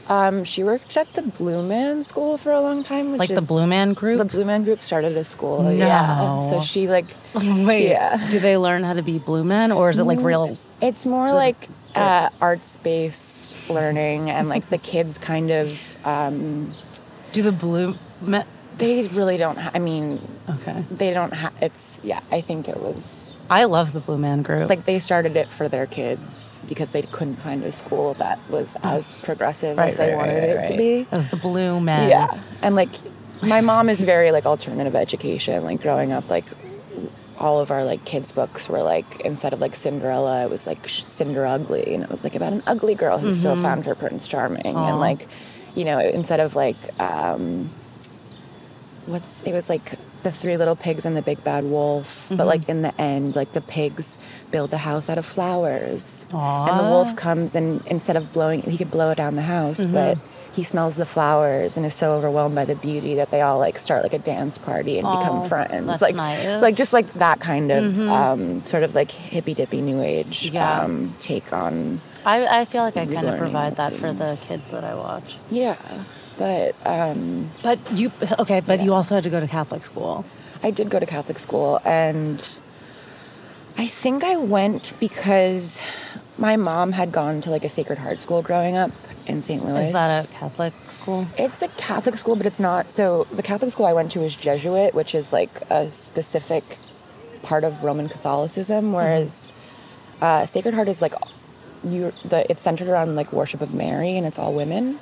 um, 0.09 0.43
she 0.43 0.63
worked 0.63 0.97
at 0.97 1.13
the 1.13 1.21
Blue 1.21 1.65
Man 1.65 2.03
School 2.03 2.37
for 2.37 2.51
a 2.51 2.59
long 2.59 2.83
time 2.83 3.11
which 3.11 3.19
like 3.19 3.29
the 3.29 3.41
Blue 3.41 3.67
Man 3.67 3.93
Group. 3.93 4.17
the 4.17 4.25
Blue 4.25 4.45
Man 4.45 4.63
Group 4.63 4.81
started 4.81 5.15
a 5.15 5.23
school 5.23 5.61
No. 5.63 5.69
yeah 5.69 6.39
so 6.39 6.59
she 6.59 6.87
like 6.87 7.05
Wait, 7.35 7.89
Yeah. 7.89 8.17
do 8.31 8.39
they 8.39 8.57
learn 8.57 8.83
how 8.83 8.93
to 8.93 9.03
be 9.03 9.19
blue 9.19 9.43
men, 9.45 9.71
or 9.71 9.89
is 9.89 9.99
it 9.99 10.03
like 10.03 10.19
real? 10.19 10.57
It's 10.81 11.05
more 11.05 11.31
like 11.33 11.69
uh, 11.95 12.29
arts 12.41 12.75
based 12.77 13.69
learning, 13.69 14.29
and 14.29 14.49
like 14.49 14.67
the 14.69 14.77
kids 14.77 15.17
kind 15.17 15.49
of, 15.51 15.95
um, 16.05 16.73
Do 17.31 17.41
the 17.41 17.51
blue 17.51 17.95
men? 18.21 18.45
they 18.77 19.07
really 19.09 19.37
don't, 19.37 19.57
ha- 19.59 19.71
I 19.75 19.79
mean, 19.79 20.19
Okay, 20.49 20.83
they 20.89 21.13
don't 21.13 21.33
have, 21.33 21.53
it's, 21.61 21.99
yeah, 22.03 22.21
I 22.31 22.41
think 22.41 22.67
it 22.67 22.77
was 22.77 23.37
I 23.51 23.65
love 23.65 23.91
the 23.91 23.99
Blue 23.99 24.17
Man 24.17 24.41
Group. 24.43 24.69
like 24.69 24.85
they 24.85 24.97
started 24.99 25.35
it 25.35 25.51
for 25.51 25.67
their 25.67 25.85
kids 25.85 26.61
because 26.67 26.93
they 26.93 27.01
couldn't 27.01 27.35
find 27.35 27.63
a 27.65 27.71
school 27.71 28.13
that 28.15 28.39
was 28.49 28.77
as 28.81 29.13
progressive 29.23 29.77
right, 29.77 29.89
as 29.89 29.97
they 29.97 30.09
right, 30.09 30.17
wanted 30.17 30.55
right, 30.55 30.65
it 30.65 30.71
to 30.71 30.77
be. 30.77 31.07
as 31.11 31.27
the 31.27 31.35
blue 31.35 31.81
Man. 31.81 32.09
Yeah. 32.09 32.43
And 32.61 32.75
like 32.75 32.89
my 33.43 33.59
mom 33.59 33.89
is 33.89 33.99
very 33.99 34.31
like 34.31 34.45
alternative 34.45 34.95
education. 34.95 35.65
Like 35.65 35.81
growing 35.81 36.13
up, 36.13 36.29
like 36.29 36.45
all 37.37 37.59
of 37.59 37.71
our 37.71 37.83
like 37.83 38.05
kids 38.05 38.31
books 38.31 38.69
were 38.69 38.83
like 38.83 39.21
instead 39.21 39.51
of 39.51 39.59
like 39.59 39.75
Cinderella, 39.75 40.45
it 40.45 40.49
was 40.49 40.65
like 40.65 40.87
Cinder 40.87 41.45
Ugly, 41.45 41.93
and 41.93 42.03
it 42.03 42.09
was 42.09 42.23
like 42.23 42.35
about 42.35 42.53
an 42.53 42.63
ugly 42.67 42.95
girl 42.95 43.17
who 43.17 43.33
still 43.33 43.53
mm-hmm. 43.53 43.63
found 43.63 43.85
her 43.85 43.95
Prince 43.95 44.27
Charming, 44.29 44.75
Aw. 44.75 44.89
and 44.89 44.99
like 44.99 45.27
you 45.75 45.85
know 45.85 45.99
instead 45.99 46.39
of 46.39 46.55
like 46.55 46.77
um, 46.99 47.69
what's 49.05 49.41
it 49.41 49.53
was 49.53 49.69
like 49.69 49.93
the 50.23 50.31
three 50.31 50.55
little 50.55 50.75
pigs 50.75 51.03
and 51.05 51.17
the 51.17 51.21
big 51.23 51.43
bad 51.43 51.63
wolf 51.63 52.27
but 52.29 52.45
like 52.45 52.69
in 52.69 52.83
the 52.83 52.93
end 53.01 53.35
like 53.35 53.53
the 53.53 53.61
pigs 53.61 54.17
build 54.51 54.71
a 54.71 54.77
house 54.77 55.09
out 55.09 55.17
of 55.17 55.25
flowers. 55.25 56.27
And 56.69 56.79
the 56.79 56.83
wolf 56.83 57.15
comes 57.15 57.55
and 57.55 57.81
instead 57.87 58.15
of 58.15 58.31
blowing 58.31 58.61
he 58.61 58.77
could 58.77 58.91
blow 58.91 59.13
down 59.15 59.35
the 59.35 59.41
house 59.41 59.83
but 59.85 60.17
he 60.53 60.63
smells 60.63 60.95
the 60.97 61.05
flowers 61.05 61.77
and 61.77 61.85
is 61.85 61.93
so 61.93 62.13
overwhelmed 62.13 62.53
by 62.55 62.65
the 62.65 62.75
beauty 62.75 63.15
that 63.15 63.31
they 63.31 63.41
all 63.41 63.57
like 63.59 63.77
start 63.77 64.03
like 64.03 64.13
a 64.13 64.19
dance 64.19 64.57
party 64.57 64.97
and 64.97 65.07
Aw, 65.07 65.19
become 65.19 65.43
friends 65.47 65.87
that's 65.87 66.01
like 66.01 66.15
nice. 66.15 66.61
like 66.61 66.75
just 66.75 66.91
like 66.93 67.11
that 67.13 67.39
kind 67.39 67.71
of 67.71 67.99
um, 68.01 68.61
sort 68.65 68.83
of 68.83 68.93
like 68.93 69.11
hippy 69.11 69.53
dippy 69.53 69.81
new 69.81 70.01
age 70.01 70.51
Yeah. 70.51 70.81
um, 70.81 71.15
take 71.19 71.53
on 71.53 72.01
I, 72.25 72.61
I 72.61 72.65
feel 72.65 72.83
like 72.83 72.97
I 72.97 73.05
kind 73.05 73.27
of 73.27 73.37
provide 73.37 73.77
that 73.77 73.93
for 73.93 74.11
the 74.13 74.25
kids 74.47 74.69
that 74.71 74.83
I 74.83 74.93
watch. 74.95 75.37
yeah 75.49 75.77
but 76.37 76.75
um, 76.85 77.49
But 77.61 77.79
you 77.91 78.11
okay? 78.39 78.61
But 78.61 78.81
you 78.81 78.93
also 78.93 79.15
had 79.15 79.23
to 79.25 79.29
go 79.29 79.39
to 79.39 79.47
Catholic 79.47 79.85
school. 79.85 80.25
I 80.63 80.71
did 80.71 80.89
go 80.89 80.97
to 80.99 81.05
Catholic 81.05 81.37
school, 81.37 81.79
and 81.85 82.57
I 83.77 83.85
think 83.85 84.23
I 84.23 84.37
went 84.37 84.97
because 84.99 85.83
my 86.37 86.55
mom 86.57 86.93
had 86.93 87.11
gone 87.11 87.41
to 87.41 87.51
like 87.51 87.63
a 87.63 87.69
Sacred 87.69 87.99
Heart 87.99 88.21
school 88.21 88.41
growing 88.41 88.75
up 88.75 88.91
in 89.31 89.41
St. 89.41 89.65
Louis. 89.65 89.87
Is 89.87 89.93
that 89.93 90.29
a 90.29 90.31
Catholic 90.31 90.73
school? 90.89 91.27
It's 91.37 91.61
a 91.61 91.67
Catholic 91.69 92.15
school, 92.15 92.35
but 92.35 92.45
it's 92.45 92.59
not. 92.59 92.91
So 92.91 93.25
the 93.31 93.43
Catholic 93.43 93.71
school 93.71 93.85
I 93.85 93.93
went 93.93 94.11
to 94.11 94.21
is 94.21 94.35
Jesuit, 94.35 94.93
which 94.93 95.15
is 95.15 95.33
like 95.33 95.61
a 95.69 95.89
specific 95.89 96.77
part 97.43 97.63
of 97.63 97.83
Roman 97.83 98.07
Catholicism, 98.09 98.93
whereas 98.93 99.47
uh, 100.21 100.45
Sacred 100.45 100.73
Heart 100.75 100.89
is 100.89 101.01
like 101.01 101.13
you. 101.83 102.11
The 102.25 102.45
it's 102.51 102.61
centered 102.61 102.87
around 102.87 103.15
like 103.15 103.33
worship 103.33 103.61
of 103.61 103.73
Mary, 103.73 104.17
and 104.17 104.25
it's 104.27 104.37
all 104.37 104.53
women, 104.53 104.99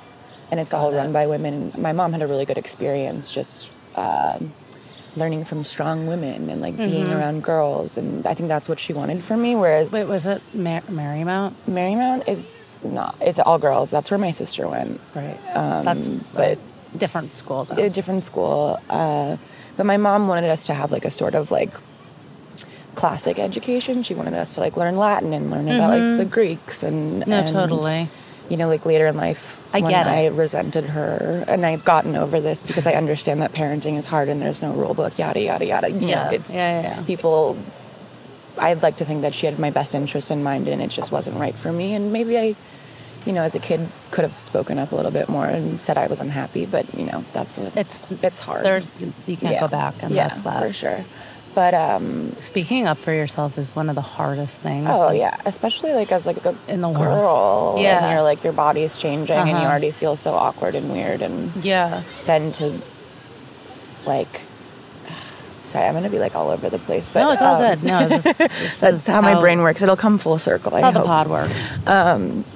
and 0.50 0.58
it's 0.60 0.72
all 0.72 0.92
run 0.92 1.12
by 1.12 1.26
women. 1.26 1.72
My 1.76 1.92
mom 1.92 2.12
had 2.12 2.22
a 2.22 2.26
really 2.26 2.46
good 2.46 2.58
experience 2.58 3.30
just. 3.32 3.70
um 3.96 4.52
learning 5.16 5.44
from 5.44 5.64
strong 5.64 6.06
women 6.06 6.48
and 6.48 6.60
like 6.60 6.76
being 6.76 7.10
around 7.12 7.42
girls 7.42 7.96
and 7.98 8.26
i 8.26 8.34
think 8.34 8.48
that's 8.48 8.68
what 8.68 8.78
she 8.78 8.92
wanted 8.92 9.22
for 9.24 9.36
me 9.36 9.56
whereas 9.56 9.92
Wait, 9.92 10.06
was 10.08 10.24
it 10.26 10.40
Mar- 10.54 10.82
Marymount? 10.82 11.52
marymount 11.68 12.28
is 12.28 12.78
not 12.84 13.16
it's 13.20 13.38
all 13.40 13.58
girls 13.58 13.90
that's 13.90 14.10
where 14.10 14.18
my 14.18 14.30
sister 14.30 14.68
went 14.68 15.00
Right. 15.14 15.38
That's 15.52 16.08
but 16.10 16.58
different 16.96 17.26
school 17.26 17.64
though. 17.64 17.82
a 17.82 17.88
different 17.90 18.22
school. 18.24 18.80
Uh, 18.90 19.36
but 19.76 19.86
my 19.86 19.96
mom 19.96 20.26
wanted 20.28 20.50
us 20.50 20.66
to 20.66 20.74
have 20.74 20.90
like 20.92 21.04
a 21.04 21.10
sort 21.10 21.34
of 21.34 21.50
like 21.50 21.72
classic 22.94 23.38
education. 23.38 24.02
She 24.02 24.14
wanted 24.14 24.34
us 24.34 24.54
to 24.54 24.60
like 24.60 24.76
learn 24.76 24.96
Latin 24.96 25.32
and 25.32 25.50
learn 25.50 25.68
about 25.68 25.90
like 25.90 26.18
the 26.18 26.24
Greeks 26.24 26.82
and 26.82 27.22
Mm-hmm. 27.22 27.30
No, 27.30 27.36
and, 27.38 27.48
totally. 27.48 28.08
You 28.50 28.56
know, 28.56 28.68
like 28.68 28.84
later 28.84 29.06
in 29.06 29.16
life, 29.16 29.62
I 29.72 29.80
when 29.80 29.92
get 29.92 30.06
it. 30.06 30.10
I 30.10 30.26
resented 30.26 30.84
her, 30.86 31.44
and 31.46 31.64
I've 31.64 31.84
gotten 31.84 32.16
over 32.16 32.40
this 32.40 32.62
because 32.64 32.86
I 32.86 32.94
understand 32.94 33.40
that 33.42 33.52
parenting 33.52 33.96
is 33.96 34.08
hard 34.08 34.28
and 34.28 34.42
there's 34.42 34.60
no 34.60 34.72
rule 34.72 34.92
book, 34.92 35.16
yada 35.18 35.40
yada 35.40 35.64
yada. 35.64 35.88
You 35.90 36.08
Yeah. 36.08 36.24
know, 36.24 36.30
it's 36.32 36.52
Yeah, 36.54 36.70
yeah, 36.82 36.96
yeah. 36.96 37.02
people. 37.04 37.56
I'd 38.58 38.82
like 38.82 38.96
to 38.96 39.04
think 39.04 39.22
that 39.22 39.34
she 39.34 39.46
had 39.46 39.58
my 39.58 39.70
best 39.70 39.94
interest 39.94 40.30
in 40.30 40.42
mind, 40.42 40.66
and 40.68 40.82
it 40.82 40.90
just 40.90 41.10
wasn't 41.12 41.38
right 41.38 41.54
for 41.54 41.72
me. 41.72 41.94
And 41.94 42.12
maybe 42.12 42.36
I 42.38 42.56
you 43.26 43.34
know, 43.34 43.42
as 43.42 43.54
a 43.54 43.58
kid, 43.58 43.86
could 44.12 44.22
have 44.24 44.38
spoken 44.38 44.78
up 44.78 44.92
a 44.92 44.96
little 44.96 45.10
bit 45.10 45.28
more 45.28 45.44
and 45.44 45.78
said 45.78 45.98
I 45.98 46.06
was 46.06 46.20
unhappy. 46.20 46.64
But 46.66 46.92
you 46.98 47.04
know, 47.04 47.22
that's 47.34 47.58
a, 47.58 47.70
It's 47.78 48.02
it's 48.22 48.40
hard. 48.40 48.64
There, 48.64 48.82
you 49.26 49.36
can't 49.36 49.52
Yeah. 49.54 49.60
go 49.60 49.68
back, 49.68 49.94
and 50.02 50.10
yeah, 50.12 50.28
that's 50.28 50.40
that. 50.42 50.62
for 50.62 50.72
sure. 50.72 51.04
But 51.54 51.74
um, 51.74 52.32
Speaking 52.40 52.86
up 52.86 52.98
for 52.98 53.12
yourself 53.12 53.58
is 53.58 53.74
one 53.74 53.88
of 53.88 53.96
the 53.96 54.00
hardest 54.02 54.60
things. 54.60 54.88
oh 54.88 55.06
like, 55.06 55.18
yeah, 55.18 55.36
especially 55.44 55.92
like 55.92 56.12
as 56.12 56.24
like 56.26 56.44
a 56.44 56.54
In 56.68 56.80
the 56.80 56.88
world. 56.88 56.98
girl, 56.98 57.74
Yeah. 57.78 58.04
and 58.04 58.12
you're 58.12 58.22
like 58.22 58.44
your 58.44 58.52
body's 58.52 58.96
changing, 58.96 59.36
and 59.36 59.48
you 59.48 59.54
Uh-huh. 59.56 59.66
already 59.68 59.90
feel 59.90 60.14
so 60.16 60.34
awkward 60.34 60.74
and 60.76 60.92
weird, 60.92 61.22
and 61.22 61.52
Yeah. 61.64 62.02
then 62.26 62.52
to 62.52 62.72
like. 64.06 64.42
Sorry, 65.64 65.86
I'm 65.86 65.94
gonna 65.94 66.10
be 66.10 66.18
like 66.18 66.34
all 66.34 66.50
over 66.50 66.68
the 66.68 66.78
place, 66.80 67.08
but 67.08 67.20
no, 67.20 67.30
it's 67.30 67.42
all 67.42 67.54
um, 67.54 67.62
good. 67.62 67.82
No, 67.84 68.08
this, 68.08 68.24
this 68.24 68.36
That's 68.80 68.96
is 68.96 69.06
how 69.06 69.20
my 69.20 69.38
brain 69.40 69.60
works. 69.62 69.82
It'll 69.82 69.94
come 69.96 70.18
full 70.18 70.36
circle. 70.38 70.72
That's 70.72 70.82
I 70.82 70.90
how 70.90 70.98
the 70.98 71.04
pod 71.06 71.28
works. 71.28 71.78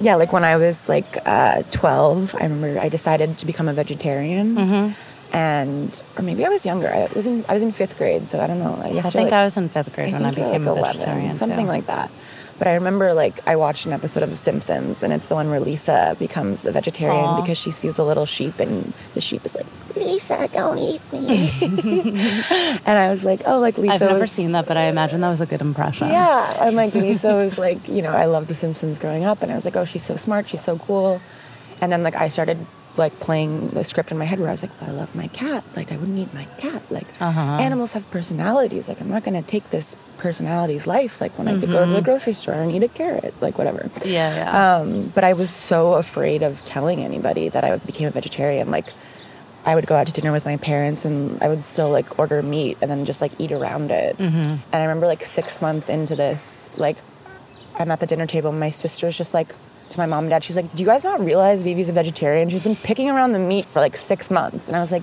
yeah, 0.00 0.16
like 0.16 0.33
when 0.33 0.42
I 0.44 0.57
was 0.57 0.88
like 0.88 1.18
uh, 1.24 1.62
12, 1.70 2.35
I 2.35 2.42
remember 2.44 2.80
I 2.80 2.88
decided 2.88 3.38
to 3.38 3.46
become 3.46 3.68
a 3.68 3.72
vegetarian. 3.72 4.57
Mm-hmm. 4.57 4.92
And, 5.35 6.03
or 6.16 6.23
maybe 6.23 6.44
I 6.44 6.49
was 6.49 6.64
younger. 6.64 6.88
I 6.88 7.09
was 7.14 7.27
in, 7.27 7.44
I 7.49 7.55
was 7.55 7.62
in 7.62 7.73
fifth 7.73 7.99
grade, 7.99 8.29
so 8.29 8.38
I 8.40 8.47
don't 8.47 8.61
know. 8.61 8.79
I, 8.81 8.92
guess 8.92 9.07
I 9.07 9.11
think 9.11 9.31
like, 9.31 9.33
I 9.33 9.44
was 9.44 9.57
in 9.57 9.68
fifth 9.68 9.92
grade 9.92 10.12
when 10.12 10.25
I 10.25 10.31
became 10.31 10.64
like 10.64 10.77
a 10.77 10.79
11, 10.79 11.01
vegetarian. 11.01 11.33
something 11.33 11.66
too. 11.66 11.73
like 11.73 11.87
that. 11.87 12.12
But 12.57 12.68
I 12.68 12.75
remember 12.75 13.14
like 13.14 13.44
I 13.49 13.57
watched 13.57 13.85
an 13.87 13.92
episode 13.92 14.23
of 14.23 14.31
The 14.31 14.37
Simpsons, 14.37 15.03
and 15.03 15.12
it's 15.12 15.27
the 15.27 15.35
one 15.35 15.51
where 15.51 15.59
Lisa 15.59 16.14
becomes 16.20 16.64
a 16.66 16.70
vegetarian 16.70 17.25
Aw. 17.25 17.40
because 17.40 17.59
she 17.59 17.73
sees 17.73 17.99
a 17.99 18.05
little 18.05 18.27
sheep, 18.27 18.61
and 18.61 18.92
the 19.14 19.20
sheep 19.20 19.44
is 19.44 19.57
like, 19.57 19.66
"Lisa, 19.97 20.49
don't 20.53 20.79
eat 20.79 21.01
me." 21.12 21.51
and 22.87 22.97
I 22.97 23.11
was 23.11 23.25
like, 23.25 23.40
"Oh, 23.44 23.59
like 23.59 23.77
Lisa." 23.77 23.94
I've 23.94 24.01
never 24.03 24.20
was- 24.20 24.31
seen 24.31 24.53
that, 24.53 24.66
but 24.66 24.77
I 24.77 24.85
imagine 24.85 25.20
that 25.23 25.31
was 25.31 25.40
a 25.40 25.47
good 25.47 25.62
impression. 25.62 26.07
yeah, 26.07 26.64
and 26.64 26.77
like 26.77 26.94
Lisa 26.94 27.35
was 27.42 27.59
like, 27.59 27.88
you 27.88 28.03
know, 28.03 28.12
I 28.12 28.27
loved 28.27 28.47
The 28.47 28.55
Simpsons 28.55 29.01
growing 29.01 29.25
up, 29.25 29.42
and 29.42 29.51
I 29.51 29.57
was 29.57 29.64
like, 29.64 29.75
oh, 29.75 29.85
she's 29.85 30.05
so 30.05 30.14
smart, 30.14 30.47
she's 30.47 30.62
so 30.62 30.79
cool, 30.79 31.20
and 31.81 31.90
then 31.90 32.05
like 32.05 32.14
I 32.14 32.29
started 32.29 32.64
like 32.96 33.18
playing 33.20 33.70
the 33.70 33.83
script 33.85 34.12
in 34.12 34.18
my 34.18 34.24
head 34.24 34.38
where 34.38 34.48
I 34.48 34.52
was 34.52 34.62
like, 34.62 34.70
I 34.83 34.90
love 34.90 35.14
my 35.14 35.26
cat, 35.28 35.64
like 35.76 35.90
I 35.92 35.96
wouldn't 35.96 36.18
eat 36.18 36.33
my 36.33 36.44
cat, 36.59 36.83
like 36.90 37.07
Uh-huh. 37.20 37.59
animals 37.61 37.92
have 37.94 38.09
personalities, 38.11 38.88
like 38.88 39.00
I'm 39.00 39.09
not 39.09 39.24
gonna 39.24 39.42
take 39.42 39.70
this 39.70 39.96
personality's 40.18 40.87
life, 40.87 41.20
like 41.20 41.37
when 41.38 41.48
I 41.48 41.59
could 41.59 41.70
go 41.70 41.85
to 41.85 41.92
the 41.92 42.00
grocery 42.00 42.35
store 42.35 42.54
and 42.54 42.70
eat 42.72 42.83
a 42.83 42.88
carrot, 42.88 43.35
like 43.40 43.59
whatever. 43.59 43.90
Yeah, 44.04 44.35
yeah. 44.37 44.76
Um, 44.76 45.12
but 45.14 45.24
I 45.24 45.33
was 45.33 45.50
so 45.50 45.94
afraid 45.94 46.42
of 46.42 46.64
telling 46.64 47.00
anybody 47.00 47.48
that 47.48 47.64
I 47.64 47.76
became 47.78 48.07
a 48.09 48.11
vegetarian. 48.11 48.70
Like, 48.70 48.87
I 49.66 49.74
would 49.74 49.87
go 49.87 49.96
out 49.96 50.07
to 50.07 50.12
dinner 50.12 50.30
with 50.33 50.44
my 50.44 50.57
parents 50.57 51.04
and 51.04 51.42
I 51.42 51.48
would 51.48 51.64
still 51.64 51.90
like 51.90 52.18
order 52.18 52.42
meat 52.42 52.78
and 52.80 52.90
then 52.90 53.04
just 53.04 53.20
like 53.20 53.33
eat 53.38 53.50
around 53.50 53.90
it. 53.90 54.16
Mm-hmm. 54.18 54.37
And 54.37 54.74
I 54.74 54.83
remember 54.83 55.07
like 55.07 55.24
six 55.24 55.61
months 55.61 55.88
into 55.88 56.14
this, 56.16 56.70
like, 56.76 56.98
I'm 57.78 57.90
at 57.90 57.98
the 58.00 58.07
dinner 58.07 58.26
table 58.26 58.50
and 58.50 58.61
my 58.61 58.70
sister's 58.70 59.18
just 59.18 59.35
like, 59.35 59.52
to 59.90 59.99
my 59.99 60.07
mom 60.07 60.25
and 60.25 60.31
dad, 60.31 60.42
she's 60.44 60.57
like, 60.57 60.75
Do 60.75 60.83
you 60.83 60.88
guys 60.88 61.05
not 61.05 61.20
realize 61.20 61.62
Vivi's 61.62 61.88
a 61.88 61.92
vegetarian? 61.92 62.49
She's 62.49 62.64
been 62.64 62.77
picking 62.77 63.09
around 63.11 63.33
the 63.33 63.38
meat 63.38 63.64
for 63.66 63.81
like 63.81 63.97
six 63.97 64.31
months. 64.31 64.68
And 64.68 64.77
I 64.77 64.81
was 64.81 64.92
like, 64.92 65.03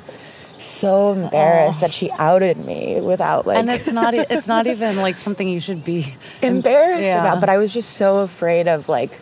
so 0.57 1.13
embarrassed 1.13 1.81
that 1.81 1.91
she 1.91 2.11
outed 2.11 2.57
me 2.57 3.01
without 3.01 3.47
like 3.47 3.57
and 3.57 3.67
it's 3.69 3.91
not. 3.91 4.13
It's 4.13 4.47
not 4.47 4.67
even 4.67 4.95
like 4.97 5.17
something 5.17 5.47
you 5.47 5.59
should 5.59 5.83
be 5.83 6.13
embarrassed 6.43 7.05
Yeah. 7.05 7.21
about. 7.21 7.39
But 7.39 7.49
I 7.49 7.57
was 7.57 7.73
just 7.73 7.91
so 7.93 8.19
afraid 8.19 8.67
of 8.67 8.87
like 8.87 9.19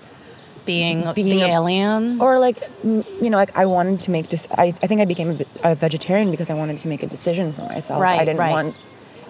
being, 0.65 1.11
Being 1.13 1.37
the 1.39 1.41
a- 1.43 1.47
alien. 1.53 2.19
or 2.21 2.37
like 2.39 2.59
you 2.83 3.29
know 3.29 3.37
like 3.37 3.57
i 3.57 3.65
wanted 3.65 4.01
to 4.01 4.11
make 4.11 4.29
this 4.29 4.47
I, 4.55 4.65
I 4.65 4.71
think 4.71 5.01
i 5.01 5.05
became 5.05 5.39
a, 5.63 5.71
a 5.71 5.75
vegetarian 5.75 6.29
because 6.29 6.51
i 6.51 6.53
wanted 6.53 6.77
to 6.79 6.87
make 6.87 7.01
a 7.01 7.07
decision 7.07 7.53
for 7.53 7.61
myself 7.63 7.99
Right, 7.99 8.19
i 8.19 8.25
didn't 8.25 8.39
right. 8.39 8.51
want 8.51 8.75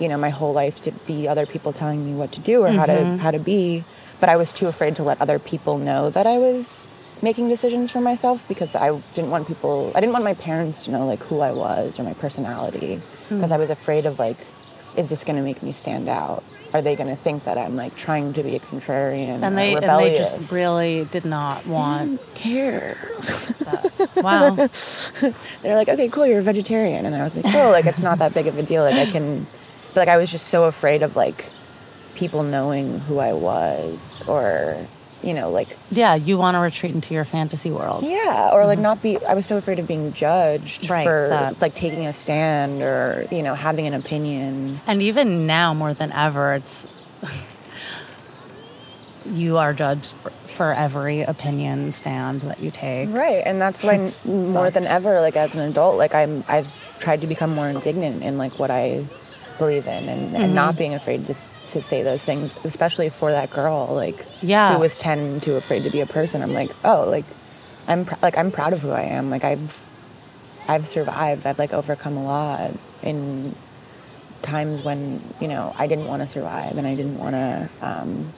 you 0.01 0.09
know 0.09 0.17
my 0.17 0.31
whole 0.31 0.51
life 0.51 0.81
to 0.81 0.91
be 1.07 1.29
other 1.29 1.45
people 1.45 1.71
telling 1.71 2.05
me 2.05 2.13
what 2.13 2.33
to 2.33 2.41
do 2.41 2.63
or 2.63 2.69
how 2.69 2.85
Mm-hmm. 2.87 3.17
to 3.17 3.21
how 3.23 3.31
to 3.31 3.39
be 3.39 3.85
but 4.19 4.29
i 4.29 4.35
was 4.35 4.53
too 4.53 4.67
afraid 4.67 4.95
to 4.95 5.03
let 5.03 5.19
other 5.21 5.39
people 5.39 5.77
know 5.77 6.09
that 6.09 6.25
i 6.27 6.37
was 6.37 6.89
making 7.21 7.49
decisions 7.49 7.91
for 7.91 7.99
myself 8.01 8.47
because 8.47 8.75
i 8.75 8.89
didn't 9.13 9.29
want 9.31 9.47
people 9.47 9.91
i 9.95 9.99
didn't 9.99 10.13
want 10.13 10.23
my 10.23 10.33
parents 10.35 10.85
to 10.85 10.91
know 10.91 11.05
like 11.05 11.21
who 11.23 11.39
i 11.41 11.51
was 11.51 11.99
or 11.99 12.03
my 12.03 12.13
personality 12.13 13.01
Hmm. 13.29 13.35
because 13.35 13.51
i 13.51 13.57
was 13.57 13.69
afraid 13.69 14.05
of 14.05 14.17
like 14.19 14.37
is 14.95 15.09
this 15.09 15.23
going 15.23 15.35
to 15.35 15.43
make 15.43 15.61
me 15.61 15.71
stand 15.71 16.09
out 16.09 16.43
are 16.73 16.81
they 16.81 16.95
going 16.95 17.09
to 17.09 17.15
think 17.15 17.43
that 17.45 17.57
i'm 17.57 17.75
like 17.75 17.95
trying 17.95 18.31
to 18.33 18.43
be 18.43 18.55
a 18.55 18.59
contrarian 18.59 19.41
and 19.43 19.57
they 19.57 19.73
and 19.73 19.83
they 19.83 19.87
rebellious? 19.87 20.35
just 20.37 20.51
really 20.51 21.05
did 21.11 21.25
not 21.25 21.65
want 21.65 22.19
care. 22.35 22.95
Wow. 24.17 24.55
they're 25.61 25.75
like, 25.75 25.89
okay, 25.89 26.07
cool, 26.09 26.25
you're 26.27 26.39
a 26.39 26.43
vegetarian. 26.43 27.05
And 27.05 27.15
I 27.15 27.23
was 27.23 27.35
like, 27.35 27.53
oh, 27.55 27.71
like 27.71 27.85
it's 27.85 28.01
not 28.01 28.19
that 28.19 28.33
big 28.33 28.47
of 28.47 28.57
a 28.57 28.63
deal. 28.63 28.83
Like 28.83 28.95
I 28.95 29.05
can, 29.11 29.45
but 29.93 30.01
like 30.01 30.09
I 30.09 30.17
was 30.17 30.31
just 30.31 30.47
so 30.47 30.65
afraid 30.65 31.01
of 31.03 31.15
like 31.15 31.49
people 32.19 32.43
knowing 32.43 32.99
who 32.99 33.19
I 33.19 33.33
was 33.33 34.23
or, 34.27 34.77
you 35.23 35.33
know, 35.33 35.49
like, 35.49 35.69
Yeah, 35.91 36.15
you 36.15 36.37
want 36.37 36.55
to 36.55 36.59
retreat 36.59 36.93
into 36.93 37.13
your 37.13 37.25
fantasy 37.25 37.71
world. 37.71 38.03
yeah, 38.03 38.49
or 38.51 38.65
like 38.65 38.79
not 38.79 39.01
be, 39.01 39.17
I 39.25 39.33
was 39.33 39.45
so 39.45 39.57
afraid 39.57 39.79
of 39.79 39.87
being 39.87 40.11
judged 40.13 40.83
Mm-hmm. 40.83 40.93
Right, 40.93 41.03
for 41.03 41.27
that. 41.29 41.61
like 41.61 41.73
taking 41.75 42.05
a 42.05 42.13
stand 42.13 42.81
or, 42.81 43.25
you 43.31 43.41
know, 43.43 43.55
having 43.55 43.87
an 43.87 43.93
opinion. 43.93 44.79
And 44.85 45.01
even 45.01 45.47
now, 45.47 45.73
more 45.73 45.93
than 45.93 46.11
ever, 46.11 46.55
it's 46.55 46.87
you 49.31 49.57
are 49.57 49.73
judged 49.73 50.11
for, 50.13 50.29
for 50.29 50.73
every 50.73 51.21
opinion 51.21 51.91
stand 51.93 52.41
that 52.41 52.59
you 52.59 52.71
take. 52.71 53.09
Right. 53.09 53.43
And 53.45 53.61
that's 53.61 53.83
why 53.83 53.95
It's 53.95 54.25
more 54.25 54.65
fucked. 54.65 54.73
than 54.75 54.87
ever, 54.87 55.21
like 55.21 55.35
as 55.35 55.55
an 55.55 55.61
adult, 55.61 55.97
like 55.97 56.13
I'm, 56.15 56.43
I've 56.47 56.69
tried 56.99 57.21
to 57.21 57.27
become 57.27 57.53
more 57.55 57.67
indignant 57.69 58.23
in 58.23 58.37
like 58.37 58.59
what 58.59 58.71
I 58.71 59.05
believe 59.59 59.85
in 59.85 60.09
and, 60.09 60.35
and 60.35 60.55
not 60.55 60.71
Mm-hmm. 60.71 60.77
being 60.79 60.93
afraid 60.95 61.27
to, 61.27 61.33
to 61.67 61.81
say 61.81 62.01
those 62.01 62.25
things, 62.25 62.57
especially 62.63 63.09
for 63.09 63.31
that 63.31 63.51
girl, 63.51 63.87
like 63.91 64.25
Yeah. 64.41 64.73
who 64.73 64.79
was 64.79 64.97
10 64.97 65.19
and 65.19 65.43
too 65.43 65.55
afraid 65.55 65.83
to 65.83 65.91
be 65.91 65.99
a 66.01 66.07
person. 66.07 66.41
I'm 66.41 66.53
like, 66.53 66.71
oh, 66.83 67.05
like 67.07 67.25
I'm 67.87 68.05
pr- 68.05 68.15
like, 68.23 68.37
I'm 68.37 68.51
proud 68.51 68.73
of 68.73 68.81
who 68.81 68.89
I 68.91 69.01
am. 69.03 69.29
Like 69.29 69.43
I've, 69.43 69.85
I've 70.67 70.87
survived. 70.87 71.45
I've 71.45 71.59
like 71.59 71.73
overcome 71.73 72.17
a 72.17 72.23
lot 72.23 72.71
in 73.03 73.55
times 74.41 74.81
when, 74.83 75.21
you 75.39 75.47
know, 75.47 75.75
I 75.77 75.85
didn't 75.87 76.05
want 76.07 76.21
to 76.21 76.27
survive 76.27 76.77
and 76.77 76.87
I 76.87 76.95
didn't 76.95 77.17
want 77.19 77.35
to, 77.35 77.69
um, 77.81 78.33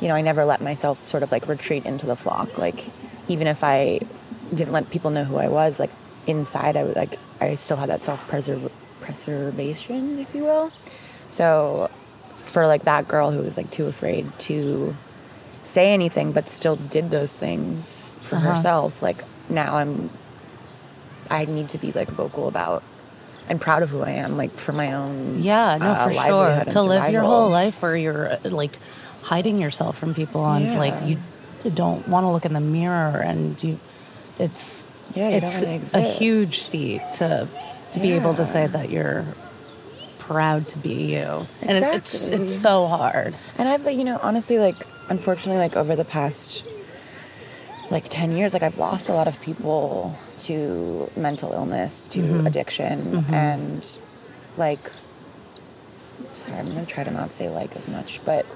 you 0.00 0.08
know, 0.08 0.14
I 0.14 0.20
never 0.20 0.44
let 0.44 0.60
myself 0.60 0.98
sort 1.04 1.22
of 1.22 1.30
like 1.32 1.48
retreat 1.48 1.86
into 1.86 2.04
the 2.06 2.16
flock. 2.16 2.58
Like, 2.58 2.90
even 3.28 3.46
if 3.46 3.62
I 3.62 4.00
didn't 4.52 4.72
let 4.72 4.90
people 4.90 5.10
know 5.10 5.24
who 5.24 5.36
I 5.36 5.48
was, 5.48 5.78
like 5.80 5.90
inside, 6.26 6.76
I 6.76 6.82
was 6.84 6.96
like, 6.96 7.18
I 7.40 7.54
still 7.54 7.76
had 7.76 7.88
that 7.90 8.02
self 8.02 8.26
preservation, 9.04 10.18
if 10.18 10.34
you 10.34 10.42
will. 10.44 10.72
So, 11.28 11.90
for 12.34 12.66
like 12.66 12.84
that 12.84 13.06
girl 13.06 13.30
who 13.30 13.42
was 13.42 13.56
like 13.56 13.70
too 13.70 13.86
afraid 13.86 14.26
to 14.40 14.96
say 15.62 15.92
anything, 15.92 16.32
but 16.32 16.48
still 16.48 16.76
did 16.76 17.10
those 17.10 17.34
things 17.36 18.18
for 18.22 18.36
Uh-huh. 18.36 18.50
herself, 18.50 19.02
like 19.02 19.22
now 19.48 19.76
I'm, 19.76 20.10
I 21.30 21.44
need 21.44 21.68
to 21.70 21.78
be 21.78 21.92
like 21.92 22.10
vocal 22.10 22.48
about. 22.48 22.82
I'm 23.48 23.58
proud 23.58 23.82
of 23.82 23.90
who 23.90 24.00
I 24.02 24.10
am, 24.12 24.38
like 24.38 24.56
for 24.58 24.72
my 24.72 24.94
own 24.94 25.42
Yeah, 25.42 25.76
no, 25.78 25.90
uh, 25.90 26.08
for 26.08 26.14
sure. 26.14 26.64
To 26.70 26.82
live 26.82 27.10
your 27.10 27.22
whole 27.24 27.50
life 27.50 27.82
where 27.82 27.94
you're 27.96 28.38
like 28.44 28.78
hiding 29.22 29.60
yourself 29.60 29.98
from 29.98 30.14
people 30.14 30.46
and 30.46 30.74
like 30.76 30.94
you 31.04 31.18
don't 31.74 32.06
want 32.08 32.24
to 32.24 32.30
look 32.30 32.44
in 32.46 32.54
the 32.54 32.60
mirror 32.60 33.20
and 33.20 33.62
you, 33.62 33.78
it's 34.38 34.84
Yeah, 35.14 35.28
you 35.28 35.36
it's 35.36 35.94
a 35.94 36.00
huge 36.00 36.60
feat 36.62 37.02
to 37.18 37.48
to 37.94 38.00
be 38.00 38.12
able 38.12 38.34
to 38.34 38.44
say 38.44 38.66
that 38.66 38.90
you're 38.90 39.24
proud 40.18 40.68
to 40.68 40.78
be 40.78 41.12
you, 41.14 41.46
and 41.62 41.76
it, 41.78 41.82
it's 41.94 42.28
it's 42.28 42.54
so 42.54 42.86
hard. 42.86 43.34
And 43.58 43.68
I've 43.68 43.90
you 43.90 44.04
know, 44.04 44.18
honestly, 44.22 44.58
like, 44.58 44.76
unfortunately, 45.08 45.58
like 45.60 45.76
over 45.76 45.96
the 45.96 46.04
past 46.04 46.66
like 47.90 48.08
10 48.08 48.32
years, 48.32 48.54
like 48.54 48.62
I've 48.62 48.78
lost 48.78 49.08
a 49.08 49.12
lot 49.12 49.28
of 49.28 49.40
people 49.42 50.16
to 50.40 51.10
mental 51.16 51.52
illness, 51.52 52.08
to 52.08 52.20
Mm-hmm. 52.20 52.46
addiction, 52.46 53.24
and 53.32 53.98
like, 54.56 54.90
sorry, 56.34 56.58
I'm 56.58 56.68
gonna 56.72 56.86
try 56.86 57.04
to 57.04 57.10
not 57.10 57.32
say 57.32 57.48
like 57.50 57.76
as 57.76 57.88
much, 57.88 58.20
but 58.24 58.46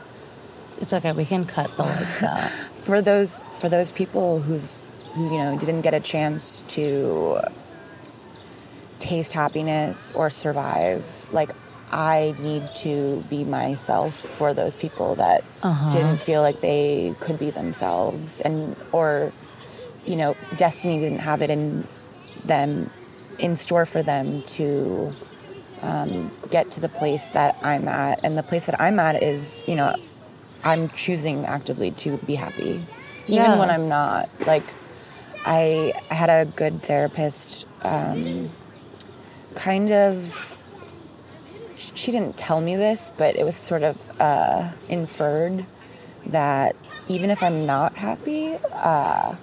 It's 0.81 0.92
okay. 0.92 1.12
We 1.12 1.24
can 1.27 1.44
cut 1.44 1.68
the 1.77 1.83
lights 1.83 2.22
out. 2.33 2.51
for 2.74 3.03
those 3.03 3.42
for 3.61 3.68
those 3.68 3.92
people 3.92 4.40
who's 4.40 4.85
who 5.14 5.24
you 5.33 5.38
know 5.38 5.59
didn't 5.59 5.83
get 5.83 5.92
a 5.94 6.01
chance 6.01 6.62
to 6.68 7.40
taste 8.98 9.32
happiness 9.32 10.12
or 10.12 10.28
survive 10.30 11.28
like 11.32 11.50
i 11.92 12.34
need 12.40 12.62
to 12.74 13.22
be 13.30 13.44
myself 13.44 14.14
for 14.14 14.52
those 14.54 14.76
people 14.76 15.14
that 15.14 15.42
Uh-huh. 15.62 15.90
didn't 15.90 16.20
feel 16.20 16.42
like 16.42 16.61
they 16.61 17.14
could 17.20 17.38
be 17.38 17.50
themselves 17.50 18.40
and 18.42 18.76
or 18.92 19.32
you 20.06 20.16
know 20.16 20.37
destiny 20.56 20.98
didn't 20.98 21.20
have 21.20 21.42
it 21.42 21.50
in 21.50 21.87
them 22.44 22.90
in 23.38 23.54
store 23.56 23.87
for 23.87 24.02
them 24.02 24.42
to 24.42 25.12
um, 25.82 26.30
get 26.50 26.70
to 26.72 26.80
the 26.80 26.88
place 26.88 27.28
that 27.30 27.56
i'm 27.62 27.87
at 27.88 28.18
and 28.24 28.37
the 28.37 28.42
place 28.42 28.66
that 28.66 28.80
i'm 28.80 28.98
at 28.98 29.22
is 29.22 29.64
you 29.68 29.74
know 29.76 29.92
i'm 30.64 30.88
choosing 30.90 31.44
actively 31.46 31.90
to 31.92 32.16
be 32.18 32.34
happy 32.34 32.82
even 33.28 33.52
Yeah. 33.52 33.58
when 33.58 33.70
i'm 33.70 33.88
not 33.88 34.28
like 34.46 34.64
i 35.46 35.92
I 36.11 36.14
had 36.14 36.30
a 36.30 36.44
good 36.50 36.82
therapist 36.82 37.66
um, 37.82 38.50
kind 39.59 39.90
of 39.90 40.62
she 41.77 42.11
didn't 42.11 42.37
tell 42.37 42.61
me 42.61 42.77
this 42.77 43.12
but 43.16 43.37
it 43.37 43.44
was 43.44 43.57
sort 43.57 43.83
of 43.83 44.21
uh, 44.21 44.71
inferred 44.88 45.64
that 46.27 46.75
even 47.09 47.31
if 47.31 47.42
I'm 47.42 47.66
not 47.66 47.97
happy, 47.97 48.57
uh, 48.73 49.35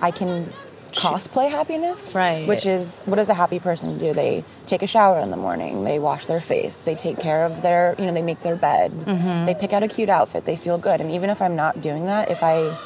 I 0.00 0.10
can 0.10 0.52
cosplay 0.92 1.50
happiness. 1.50 2.14
Right. 2.14 2.46
Which 2.46 2.66
is 2.66 3.00
what 3.04 3.16
does 3.16 3.28
a 3.28 3.34
happy 3.34 3.58
person 3.58 3.98
do? 3.98 4.12
They 4.12 4.44
take 4.66 4.82
a 4.82 4.86
shower 4.86 5.20
in 5.20 5.30
the 5.30 5.36
morning. 5.36 5.84
They 5.84 5.98
wash 5.98 6.26
their 6.26 6.40
face. 6.40 6.82
They 6.82 6.94
take 6.94 7.18
care 7.18 7.44
of 7.44 7.62
their, 7.62 7.94
you 7.98 8.06
know, 8.06 8.12
they 8.12 8.22
make 8.22 8.40
their 8.40 8.56
bed. 8.56 8.92
mm-hmm. 8.92 9.44
They 9.46 9.54
pick 9.54 9.72
out 9.72 9.82
a 9.82 9.88
cute 9.88 10.08
outfit. 10.08 10.44
They 10.44 10.56
feel 10.56 10.78
good. 10.78 11.00
And 11.00 11.10
even 11.10 11.30
if 11.30 11.40
I'm 11.40 11.56
not 11.56 11.80
doing 11.80 12.06
that, 12.06 12.30
if 12.30 12.42
I, 12.42 12.78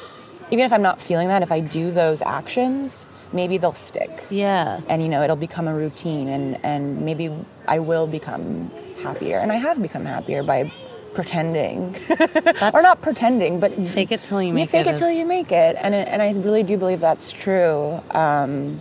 even 0.50 0.64
if 0.64 0.72
I'm 0.72 0.82
not 0.82 1.00
feeling 1.00 1.28
that, 1.28 1.42
if 1.42 1.50
I 1.50 1.60
do 1.60 1.90
those 1.90 2.22
actions, 2.22 3.08
maybe 3.32 3.58
they'll 3.58 3.72
stick. 3.72 4.24
Yeah. 4.30 4.80
and 4.88 5.02
you 5.02 5.08
know 5.08 5.22
it'll 5.22 5.36
become 5.36 5.66
a 5.68 5.74
routine 5.74 6.28
and 6.28 6.58
and 6.64 7.00
maybe 7.02 7.30
i 7.68 7.78
will 7.78 8.06
become 8.06 8.70
happier. 9.02 9.38
And 9.38 9.50
i 9.52 9.56
have 9.56 9.80
become 9.82 10.04
happier 10.04 10.42
by 10.42 10.70
pretending. 11.14 11.96
Or 12.74 12.82
not 12.82 13.00
pretending 13.02 13.60
but 13.60 13.72
Fake 13.74 14.12
it 14.12 14.22
till 14.22 14.40
you 14.42 14.48
you 14.48 14.54
make 14.54 14.68
fake 14.70 14.86
it. 14.86 14.94
it 14.94 14.96
till 14.96 15.10
you 15.10 15.26
make 15.26 15.50
it. 15.52 15.76
And 15.80 15.94
it, 15.94 16.08
and 16.08 16.20
i 16.22 16.32
really 16.32 16.62
do 16.62 16.76
believe 16.76 17.00
that's 17.00 17.32
true. 17.32 18.00
Um, 18.10 18.80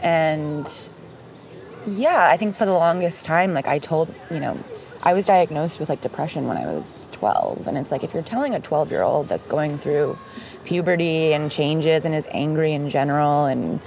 and 0.00 0.88
yeah 1.86 2.28
i 2.30 2.36
think 2.36 2.54
for 2.54 2.66
the 2.66 2.72
longest 2.72 3.24
time 3.24 3.54
like 3.54 3.66
i 3.66 3.78
told 3.78 4.14
you 4.30 4.38
know 4.40 4.56
i 5.02 5.12
was 5.14 5.26
diagnosed 5.26 5.80
with 5.80 5.88
like 5.88 6.00
depression 6.02 6.46
when 6.46 6.56
i 6.56 6.66
was 6.66 7.08
12 7.12 7.66
and 7.66 7.78
it's 7.78 7.90
like 7.90 8.04
if 8.04 8.12
you're 8.14 8.22
telling 8.22 8.54
a 8.54 8.60
12 8.60 8.90
year 8.92 9.02
old 9.02 9.28
that's 9.28 9.46
going 9.46 9.78
through 9.78 10.16
puberty 10.68 11.32
and 11.32 11.50
changes 11.50 12.04
and 12.04 12.14
is 12.14 12.28
angry 12.30 12.72
in 12.72 12.90
general 12.90 13.46
and 13.46 13.80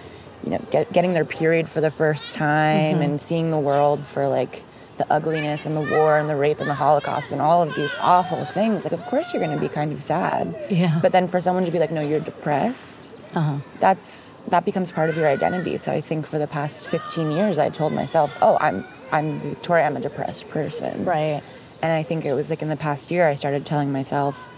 you 0.43 0.49
know 0.51 0.61
get, 0.71 0.91
getting 0.91 1.13
their 1.13 1.25
period 1.25 1.69
for 1.69 1.79
the 1.81 1.91
first 1.91 2.33
time 2.33 3.01
and 3.05 3.21
seeing 3.21 3.51
the 3.51 3.59
world 3.59 4.03
for 4.05 4.27
like 4.27 4.63
the 4.97 5.05
ugliness 5.13 5.65
and 5.67 5.75
the 5.75 5.81
war 5.95 6.17
and 6.17 6.27
the 6.29 6.35
rape 6.35 6.59
and 6.59 6.69
the 6.69 6.73
holocaust 6.85 7.31
and 7.31 7.39
all 7.41 7.61
of 7.61 7.73
these 7.75 7.95
awful 7.99 8.43
things 8.45 8.83
like 8.85 8.93
of 8.93 9.03
course 9.05 9.31
you're 9.31 9.43
going 9.45 9.55
to 9.55 9.61
be 9.61 9.69
kind 9.69 9.91
of 9.91 10.01
sad 10.01 10.43
Yeah. 10.69 10.99
but 11.03 11.11
then 11.11 11.27
for 11.27 11.39
someone 11.39 11.65
to 11.65 11.71
be 11.71 11.79
like 11.79 11.91
no 11.91 12.01
you're 12.01 12.19
depressed 12.33 13.11
Uh-huh. 13.35 13.57
that's 13.79 14.37
that 14.53 14.65
becomes 14.65 14.91
part 14.91 15.09
of 15.09 15.15
your 15.15 15.27
identity. 15.37 15.77
So 15.77 15.87
I 15.93 16.01
think 16.01 16.25
for 16.27 16.37
the 16.37 16.47
past 16.57 16.87
15 16.87 17.31
years, 17.31 17.55
I 17.65 17.69
told 17.69 17.93
myself, 17.93 18.35
"Oh, 18.41 18.57
I'm 18.59 18.83
I'm 19.15 19.39
Victoria. 19.39 19.85
I'm 19.87 19.95
a 19.95 20.01
depressed 20.09 20.49
person." 20.49 21.05
Right. 21.05 21.39
And 21.81 21.89
I 21.99 22.03
think 22.03 22.25
it 22.25 22.33
was 22.35 22.49
like 22.51 22.61
in 22.61 22.67
the 22.67 22.75
past 22.75 23.09
year, 23.09 23.23
I 23.33 23.35
started 23.39 23.63
telling 23.65 23.89
myself, 23.99 24.50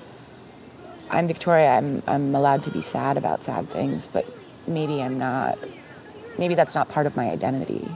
"I'm 1.13 1.27
Victoria. 1.27 1.69
I'm 1.77 2.01
I'm 2.07 2.35
allowed 2.35 2.63
to 2.63 2.71
be 2.71 2.81
sad 2.81 3.17
about 3.17 3.43
sad 3.43 3.69
things, 3.69 4.07
but 4.07 4.25
maybe 4.67 5.01
I'm 5.01 5.17
not. 5.17 5.57
Maybe 6.37 6.55
that's 6.55 6.75
not 6.75 6.89
part 6.89 7.05
of 7.05 7.15
my 7.15 7.29
identity." 7.29 7.87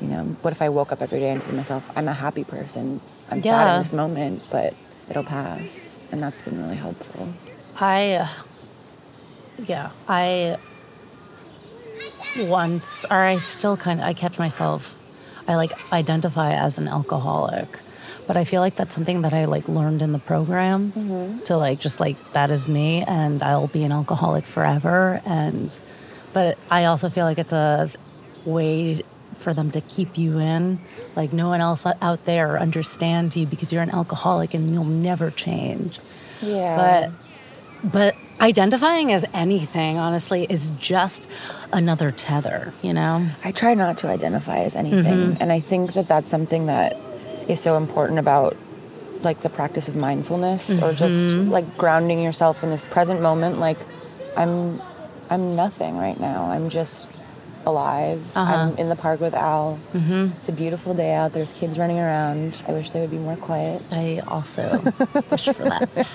You 0.00 0.08
know, 0.08 0.24
what 0.42 0.52
if 0.52 0.60
I 0.62 0.68
woke 0.68 0.90
up 0.92 1.00
every 1.02 1.20
day 1.20 1.30
and 1.30 1.40
told 1.42 1.54
myself, 1.54 1.90
"I'm 1.96 2.08
a 2.08 2.12
happy 2.12 2.44
person. 2.44 3.00
I'm 3.30 3.42
sad 3.42 3.74
in 3.74 3.82
this 3.82 3.92
moment, 3.92 4.42
but 4.50 4.74
it'll 5.08 5.24
pass," 5.24 6.00
and 6.10 6.20
that's 6.22 6.40
been 6.42 6.60
really 6.62 6.76
helpful. 6.76 7.28
I, 7.80 8.14
uh, 8.14 8.28
yeah, 9.66 9.90
I 10.08 10.56
once, 12.38 13.04
or 13.10 13.18
I 13.18 13.38
still 13.38 13.76
kind 13.76 14.00
of, 14.00 14.06
I 14.06 14.12
catch 14.14 14.38
myself, 14.38 14.96
I 15.48 15.54
like 15.56 15.72
identify 15.92 16.52
as 16.54 16.78
an 16.78 16.88
alcoholic, 16.88 17.80
but 18.26 18.36
I 18.36 18.44
feel 18.44 18.60
like 18.60 18.76
that's 18.76 18.94
something 18.94 19.22
that 19.22 19.32
I 19.32 19.46
like 19.46 19.68
learned 19.68 20.02
in 20.02 20.12
the 20.12 20.18
program 20.18 20.92
mm-hmm. 20.92 21.40
to 21.44 21.56
like, 21.56 21.80
just 21.80 22.00
like, 22.00 22.16
that 22.32 22.50
is 22.50 22.68
me 22.68 23.02
and 23.02 23.42
I'll 23.42 23.66
be 23.66 23.84
an 23.84 23.92
alcoholic 23.92 24.46
forever. 24.46 25.20
And, 25.24 25.76
but 26.32 26.58
I 26.70 26.84
also 26.86 27.08
feel 27.08 27.24
like 27.24 27.38
it's 27.38 27.52
a 27.52 27.90
way 28.44 29.02
for 29.38 29.52
them 29.54 29.70
to 29.72 29.80
keep 29.80 30.16
you 30.16 30.38
in. 30.38 30.80
Like, 31.16 31.32
no 31.32 31.48
one 31.48 31.60
else 31.60 31.84
out 32.00 32.24
there 32.24 32.58
understands 32.58 33.36
you 33.36 33.46
because 33.46 33.72
you're 33.72 33.82
an 33.82 33.90
alcoholic 33.90 34.54
and 34.54 34.72
you'll 34.72 34.84
never 34.84 35.30
change. 35.30 35.98
Yeah. 36.40 36.76
But 36.76 37.12
but 37.84 38.14
identifying 38.40 39.12
as 39.12 39.24
anything, 39.34 39.98
honestly, 39.98 40.46
is 40.48 40.70
just 40.78 41.28
another 41.72 42.12
tether, 42.12 42.72
you 42.82 42.92
know? 42.92 43.26
I 43.44 43.52
try 43.52 43.74
not 43.74 43.98
to 43.98 44.08
identify 44.08 44.58
as 44.58 44.76
anything. 44.76 45.02
Mm-hmm. 45.04 45.42
And 45.42 45.52
I 45.52 45.60
think 45.60 45.94
that 45.94 46.08
that's 46.08 46.30
something 46.30 46.66
that 46.66 46.96
is 47.52 47.60
so 47.60 47.76
important 47.76 48.18
about 48.18 48.56
like 49.22 49.40
the 49.40 49.48
practice 49.48 49.88
of 49.88 49.94
mindfulness 49.94 50.78
or 50.82 50.92
just 50.92 51.36
mm-hmm. 51.36 51.50
like 51.50 51.76
grounding 51.76 52.20
yourself 52.20 52.64
in 52.64 52.70
this 52.70 52.84
present 52.84 53.20
moment 53.22 53.60
like 53.60 53.78
I'm 54.36 54.80
I'm 55.30 55.56
nothing 55.56 55.96
right 55.96 56.18
now. 56.20 56.44
I'm 56.44 56.68
just 56.68 57.10
alive. 57.64 58.36
I'm 58.36 58.70
uh-huh. 58.70 58.74
in 58.76 58.88
the 58.88 58.96
park 58.96 59.20
with 59.20 59.34
Al. 59.34 59.78
Mm-hmm. 59.94 60.36
It's 60.36 60.48
a 60.48 60.52
beautiful 60.52 60.92
day 60.94 61.14
out. 61.14 61.32
There's 61.32 61.52
kids 61.52 61.78
running 61.78 61.98
around. 61.98 62.60
I 62.68 62.72
wish 62.72 62.90
they 62.90 63.00
would 63.00 63.10
be 63.10 63.18
more 63.18 63.36
quiet. 63.36 63.82
I 63.90 64.22
also 64.26 64.80
wish 65.30 65.44
for 65.46 65.64
that. 65.64 66.14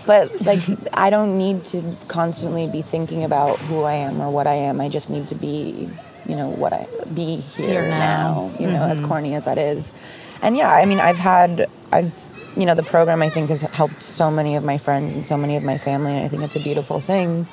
But 0.06 0.40
like 0.42 0.60
I 0.92 1.10
don't 1.10 1.38
need 1.38 1.64
to 1.66 1.96
constantly 2.08 2.66
be 2.66 2.82
thinking 2.82 3.24
about 3.24 3.58
who 3.60 3.82
I 3.82 3.94
am 3.94 4.20
or 4.20 4.30
what 4.30 4.46
I 4.46 4.54
am. 4.54 4.80
I 4.80 4.88
just 4.88 5.10
need 5.10 5.28
to 5.28 5.34
be, 5.34 5.88
you 6.26 6.36
know, 6.36 6.48
what 6.48 6.72
I 6.72 6.86
be 7.14 7.36
here, 7.36 7.66
Here 7.66 7.88
now. 7.88 8.50
now. 8.50 8.58
You 8.58 8.66
know, 8.66 8.82
as 8.82 8.98
mm-hmm. 8.98 9.08
corny 9.08 9.34
as 9.34 9.44
that 9.44 9.58
is. 9.58 9.92
And 10.42 10.56
yeah, 10.56 10.70
I 10.70 10.86
mean, 10.86 11.00
I've 11.00 11.18
had 11.18 11.68
I've 11.92 12.28
you 12.56 12.66
know, 12.66 12.74
the 12.74 12.82
program 12.82 13.22
I 13.22 13.28
think 13.28 13.48
has 13.50 13.62
helped 13.62 14.02
so 14.02 14.30
many 14.30 14.56
of 14.56 14.64
my 14.64 14.78
friends 14.78 15.14
and 15.14 15.24
so 15.24 15.36
many 15.36 15.56
of 15.56 15.62
my 15.62 15.78
family, 15.78 16.12
and 16.12 16.24
I 16.24 16.28
think 16.28 16.42
it's 16.42 16.56
a 16.56 16.60
beautiful 16.60 17.00
thing 17.00 17.46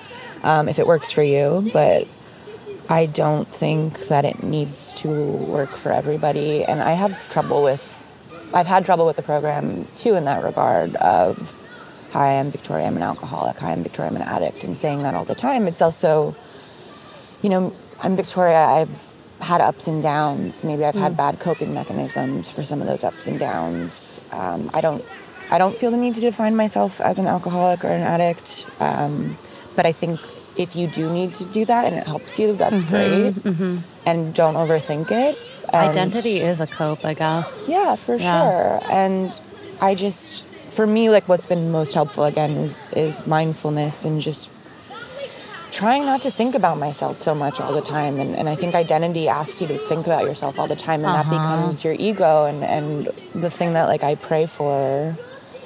um, 0.43 0.67
if 0.67 0.79
it 0.79 0.87
works 0.87 1.11
for 1.11 1.23
you. 1.23 1.69
But 1.71 2.07
I 2.89 3.05
don't 3.05 3.47
think 3.47 4.07
that 4.07 4.25
it 4.25 4.43
needs 4.43 4.93
to 4.95 5.09
work 5.09 5.69
for 5.71 5.91
everybody, 5.91 6.63
and 6.63 6.81
I 6.81 6.93
have 6.93 7.27
trouble 7.29 7.63
with. 7.63 8.03
I've 8.53 8.67
had 8.67 8.85
trouble 8.85 9.05
with 9.05 9.17
the 9.17 9.23
program 9.23 9.87
too 9.97 10.15
in 10.15 10.25
that 10.25 10.43
regard 10.43 10.95
of 10.95 11.61
hi 12.11 12.39
i'm 12.39 12.49
victoria 12.49 12.85
i'm 12.85 12.95
an 12.95 13.03
alcoholic 13.03 13.57
hi 13.57 13.73
i'm 13.73 13.83
victoria 13.83 14.09
i'm 14.09 14.15
an 14.15 14.21
addict 14.21 14.63
and 14.63 14.77
saying 14.77 15.03
that 15.03 15.13
all 15.13 15.25
the 15.25 15.35
time 15.35 15.67
it's 15.67 15.81
also 15.81 16.33
you 17.41 17.49
know 17.49 17.75
i'm 17.99 18.15
victoria 18.15 18.57
i've 18.57 19.13
had 19.41 19.61
ups 19.61 19.87
and 19.87 20.01
downs 20.01 20.63
maybe 20.63 20.83
i've 20.83 20.95
had 20.95 21.15
bad 21.15 21.39
coping 21.39 21.73
mechanisms 21.73 22.51
for 22.51 22.63
some 22.63 22.81
of 22.81 22.87
those 22.87 23.03
ups 23.03 23.27
and 23.27 23.39
downs 23.39 24.19
um, 24.31 24.69
i 24.73 24.81
don't 24.81 25.03
i 25.51 25.57
don't 25.57 25.77
feel 25.77 25.91
the 25.91 25.97
need 25.97 26.15
to 26.15 26.21
define 26.21 26.55
myself 26.55 26.99
as 27.01 27.19
an 27.19 27.27
alcoholic 27.27 27.83
or 27.85 27.89
an 27.89 28.01
addict 28.01 28.65
um, 28.79 29.37
but 29.75 29.85
i 29.85 29.91
think 29.91 30.19
if 30.57 30.75
you 30.75 30.87
do 30.87 31.07
need 31.11 31.35
to 31.35 31.45
do 31.45 31.65
that 31.65 31.85
and 31.85 31.95
it 31.95 32.05
helps 32.07 32.39
you 32.39 32.53
that's 32.53 32.81
great 32.83 33.35
and 34.07 34.33
don't 34.33 34.55
overthink 34.55 35.11
it 35.11 35.37
And- 35.71 35.89
Identity 35.91 36.39
is 36.39 36.61
a 36.61 36.65
cope, 36.67 37.03
I 37.05 37.13
guess. 37.13 37.65
yeah, 37.67 37.95
for 37.97 38.15
Yeah. 38.15 38.31
sure. 38.41 38.79
And 38.89 39.29
I 39.81 39.93
just, 39.95 40.45
for 40.71 40.87
me, 40.87 41.09
like 41.09 41.27
what's 41.27 41.45
been 41.45 41.71
most 41.71 41.93
helpful 41.93 42.23
again 42.23 42.51
is 42.51 42.89
is 42.95 43.27
mindfulness 43.27 44.05
and 44.05 44.21
just 44.21 44.49
trying 45.71 46.05
not 46.05 46.21
to 46.23 46.31
think 46.31 46.55
about 46.55 46.77
myself 46.77 47.21
so 47.21 47.35
much 47.35 47.59
all 47.59 47.73
the 47.73 47.81
time. 47.81 48.19
And, 48.19 48.35
and 48.35 48.49
I 48.49 48.55
think 48.55 48.75
identity 48.75 49.27
asks 49.27 49.61
you 49.61 49.67
to 49.67 49.77
think 49.77 50.05
about 50.05 50.23
yourself 50.23 50.59
all 50.59 50.67
the 50.67 50.75
time, 50.75 51.03
and 51.03 51.13
that 51.13 51.27
uh-huh. 51.27 51.31
becomes 51.31 51.83
your 51.83 51.95
ego 51.97 52.45
and 52.45 52.63
and 52.63 53.05
the 53.33 53.49
thing 53.49 53.73
that 53.73 53.85
like 53.85 54.03
I 54.03 54.15
pray 54.15 54.45
for. 54.45 55.17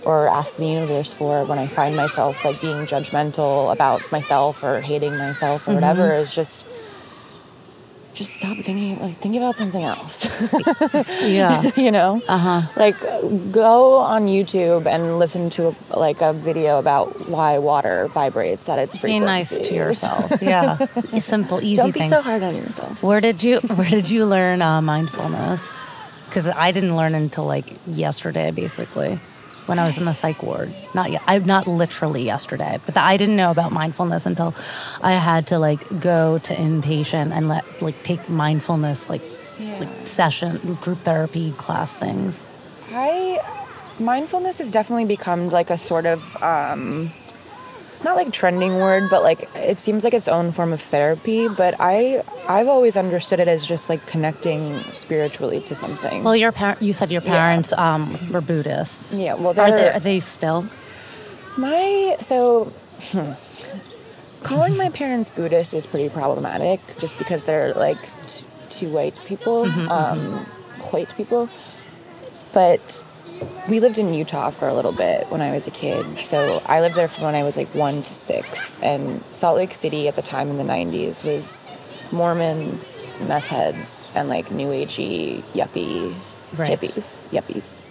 Or 0.04 0.28
ask 0.28 0.56
the 0.56 0.66
universe 0.66 1.14
for 1.14 1.46
when 1.46 1.60
I 1.60 1.68
find 1.68 1.96
myself 1.96 2.44
like 2.44 2.60
being 2.60 2.88
judgmental 2.88 3.72
about 3.72 4.02
myself 4.12 4.64
or 4.64 4.82
hating 4.82 5.16
myself 5.16 5.68
or 5.68 5.74
mm-hmm. 5.74 5.76
whatever 5.76 6.12
is 6.16 6.34
just 6.34 6.66
just 8.22 8.38
stop 8.38 8.58
thinking 8.58 9.00
like 9.02 9.14
think 9.24 9.36
about 9.36 9.56
something 9.56 9.84
else. 9.84 10.14
Yeah. 11.22 11.72
you 11.76 11.92
know 11.92 12.22
uh-huh 12.28 12.62
like 12.76 13.00
go 13.52 13.96
on 13.98 14.28
youtube 14.28 14.86
and 14.86 15.18
listen 15.20 15.50
to 15.58 15.70
a, 15.70 15.74
like 15.98 16.22
a 16.22 16.34
video 16.34 16.78
about 16.80 17.30
why 17.30 17.58
water 17.58 18.08
vibrates 18.14 18.70
at 18.70 18.78
its 18.80 18.98
frequency. 18.98 19.20
Be 19.20 19.26
nice 19.26 19.50
to 19.50 19.74
yourself. 19.74 20.42
Yeah. 20.42 20.78
Simple, 21.20 21.60
easy 21.62 21.76
don't 21.78 21.92
be 21.94 22.00
things. 22.02 22.12
so 22.12 22.22
hard 22.22 22.44
on 22.44 22.56
yourself 22.56 23.02
Where 23.04 23.22
did 23.22 23.42
you 23.44 23.60
Where 23.80 23.90
did 23.90 24.10
you 24.10 24.26
learn 24.26 24.62
uh, 24.62 24.82
mindfulness? 24.82 25.62
Because 26.28 26.48
I 26.48 26.72
didn't 26.72 26.96
learn 26.96 27.14
until 27.16 27.46
like 27.46 27.68
yesterday, 27.88 28.52
basically, 28.52 29.20
when 29.68 29.80
I 29.80 29.86
was 29.86 29.98
in 29.98 30.06
the 30.06 30.14
psych 30.14 30.42
ward. 30.44 30.74
Not 30.94 31.12
yet. 31.12 31.22
I'm 31.28 31.46
not 31.46 31.68
literally 31.68 32.24
yesterday, 32.24 32.80
but 32.86 32.98
I 32.98 33.18
didn't 33.18 33.36
know 33.36 33.52
about 33.52 33.72
mindfulness 33.72 34.26
until 34.26 34.54
I 35.02 35.14
had 35.14 35.48
to 35.48 35.60
like 35.60 36.00
go 36.00 36.38
to 36.40 36.56
inpatient 36.56 37.32
and 37.32 37.48
let 37.48 37.82
like 37.82 38.02
take 38.04 38.30
mindfulness 38.30 39.10
like 39.10 39.22
like 39.80 40.08
session 40.08 40.78
group 40.82 41.00
therapy 41.00 41.52
class 41.52 41.96
things. 41.96 42.44
i 42.92 43.40
mindfulness 44.00 44.58
has 44.58 44.72
definitely 44.72 45.06
become 45.06 45.50
like 45.50 45.70
a 45.70 45.78
sort 45.78 46.06
of 46.08 46.36
um 46.42 47.12
not 48.04 48.16
like 48.16 48.32
trending 48.32 48.76
word 48.78 49.04
but 49.10 49.22
like 49.24 49.50
it 49.56 49.80
seems 49.80 50.04
like 50.04 50.14
its 50.14 50.28
own 50.28 50.52
form 50.52 50.74
of 50.74 50.82
therapy 50.82 51.48
but 51.48 51.76
i 51.80 52.22
i've 52.48 52.68
always 52.68 52.98
understood 52.98 53.40
it 53.40 53.48
as 53.48 53.66
just 53.66 53.90
like 53.90 54.06
connecting 54.08 54.80
spiritually 54.92 55.60
to 55.62 55.76
something 55.76 56.24
Well, 56.24 56.36
your 56.36 56.52
par- 56.52 56.78
you 56.80 56.94
said 56.94 57.12
your 57.12 57.22
Yeah. 57.22 57.32
parents 57.38 57.72
um, 57.74 58.12
were 58.32 58.42
Buddhists. 58.42 59.14
Yeah, 59.14 59.36
well, 59.36 59.52
are 59.60 59.72
they, 59.72 59.78
they're- 59.78 60.00
they 60.00 60.20
still? 60.20 60.66
My 61.58 62.18
so 62.22 62.66
hmm, 63.12 63.34
calling 64.44 64.78
my 64.78 64.90
parents 64.90 65.30
Buddhist 65.30 65.74
is 65.74 65.86
pretty 65.86 66.10
problematic, 66.10 66.80
just 66.98 67.18
because 67.18 67.44
they're 67.44 67.74
like 67.74 68.02
t- 68.26 68.46
two 68.70 68.90
white 68.90 69.16
people, 69.26 69.66
um, 69.92 70.46
white 70.92 71.16
people. 71.16 71.50
But 72.54 73.04
we 73.70 73.80
lived 73.80 73.98
in 74.00 74.14
Utah 74.14 74.50
for 74.50 74.68
a 74.68 74.74
little 74.74 74.92
bit 74.92 75.28
when 75.30 75.42
I 75.42 75.52
was 75.52 75.68
a 75.68 75.72
kid. 75.72 76.06
So 76.26 76.62
I 76.66 76.82
lived 76.82 76.96
there 76.96 77.08
from 77.08 77.26
when 77.26 77.36
I 77.36 77.44
was 77.44 77.58
like 77.58 77.74
one 77.74 78.02
to 78.02 78.14
six. 78.14 78.80
And 78.82 79.24
Salt 79.32 79.56
Lake 79.58 79.74
City 79.74 80.08
at 80.08 80.16
the 80.16 80.22
time 80.22 80.50
in 80.50 80.58
the 80.58 80.64
90s 80.64 81.24
was 81.24 81.72
Mormons, 82.12 83.12
meth 83.22 83.48
heads, 83.48 84.12
and 84.16 84.30
like 84.30 84.52
new 84.52 84.68
agey 84.68 85.42
yuppie 85.54 86.14
Right. 86.58 86.78
hippies. 86.78 87.26
Yuppies. 87.30 87.84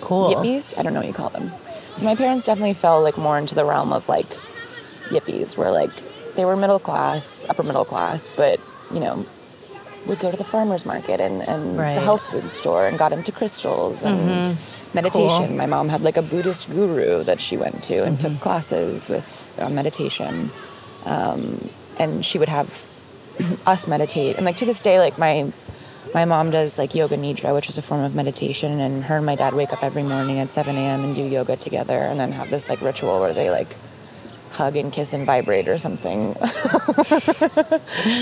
Cool. 0.00 0.34
Yippies? 0.34 0.76
I 0.76 0.82
don't 0.82 0.92
know 0.92 1.00
what 1.00 1.06
you 1.06 1.14
call 1.14 1.30
them. 1.30 1.52
So 1.94 2.04
my 2.04 2.14
parents 2.16 2.46
definitely 2.46 2.74
fell 2.74 3.02
like 3.02 3.16
more 3.16 3.38
into 3.38 3.54
the 3.54 3.64
realm 3.64 3.92
of 3.92 4.08
like 4.08 4.28
yippies, 5.10 5.56
where 5.56 5.70
like 5.70 5.90
they 6.34 6.44
were 6.44 6.56
middle 6.56 6.78
class, 6.80 7.46
upper 7.48 7.62
middle 7.62 7.84
class, 7.84 8.28
but 8.36 8.60
you 8.92 9.00
know, 9.00 9.24
would 10.06 10.18
go 10.20 10.30
to 10.30 10.36
the 10.36 10.44
farmers 10.44 10.86
market 10.86 11.20
and, 11.20 11.42
and 11.46 11.78
Right. 11.78 11.94
the 11.94 12.00
health 12.00 12.22
food 12.30 12.50
store 12.50 12.86
and 12.86 12.98
got 12.98 13.12
into 13.12 13.30
crystals 13.32 14.02
and 14.02 14.56
meditation. 14.94 15.48
Cool. 15.48 15.56
My 15.56 15.66
mom 15.66 15.88
had 15.88 16.02
like 16.02 16.16
a 16.16 16.22
Buddhist 16.22 16.70
guru 16.70 17.22
that 17.24 17.40
she 17.40 17.56
went 17.56 17.82
to 17.84 18.04
and 18.04 18.18
took 18.18 18.40
classes 18.40 19.08
with 19.08 19.50
uh, 19.58 19.68
meditation. 19.68 20.50
Um, 21.04 21.68
and 21.98 22.24
she 22.24 22.38
would 22.38 22.48
have 22.48 22.88
us 23.66 23.86
meditate. 23.86 24.36
And 24.36 24.44
like 24.46 24.56
to 24.58 24.64
this 24.66 24.82
day, 24.82 24.98
like 25.00 25.18
my 25.18 25.52
my 26.14 26.24
mom 26.24 26.50
does 26.50 26.78
like 26.78 26.94
yoga 26.94 27.16
nidra, 27.18 27.52
which 27.54 27.68
is 27.68 27.76
a 27.76 27.82
form 27.82 28.00
of 28.02 28.14
meditation, 28.14 28.80
and 28.80 29.04
her 29.04 29.16
and 29.18 29.26
my 29.26 29.34
dad 29.34 29.52
wake 29.52 29.72
up 29.74 29.82
every 29.84 30.02
morning 30.02 30.38
at 30.38 30.50
7 30.50 30.74
a.m. 30.74 31.04
and 31.04 31.14
do 31.14 31.22
yoga 31.22 31.54
together, 31.56 31.98
and 31.98 32.18
then 32.18 32.32
have 32.32 32.48
this 32.50 32.70
like 32.70 32.80
ritual 32.80 33.20
where 33.20 33.34
they 33.34 33.50
like 33.50 33.76
hug 34.52 34.76
and 34.76 34.92
kiss 34.92 35.12
and 35.12 35.24
vibrate 35.26 35.68
or 35.68 35.78
something. 35.78 36.32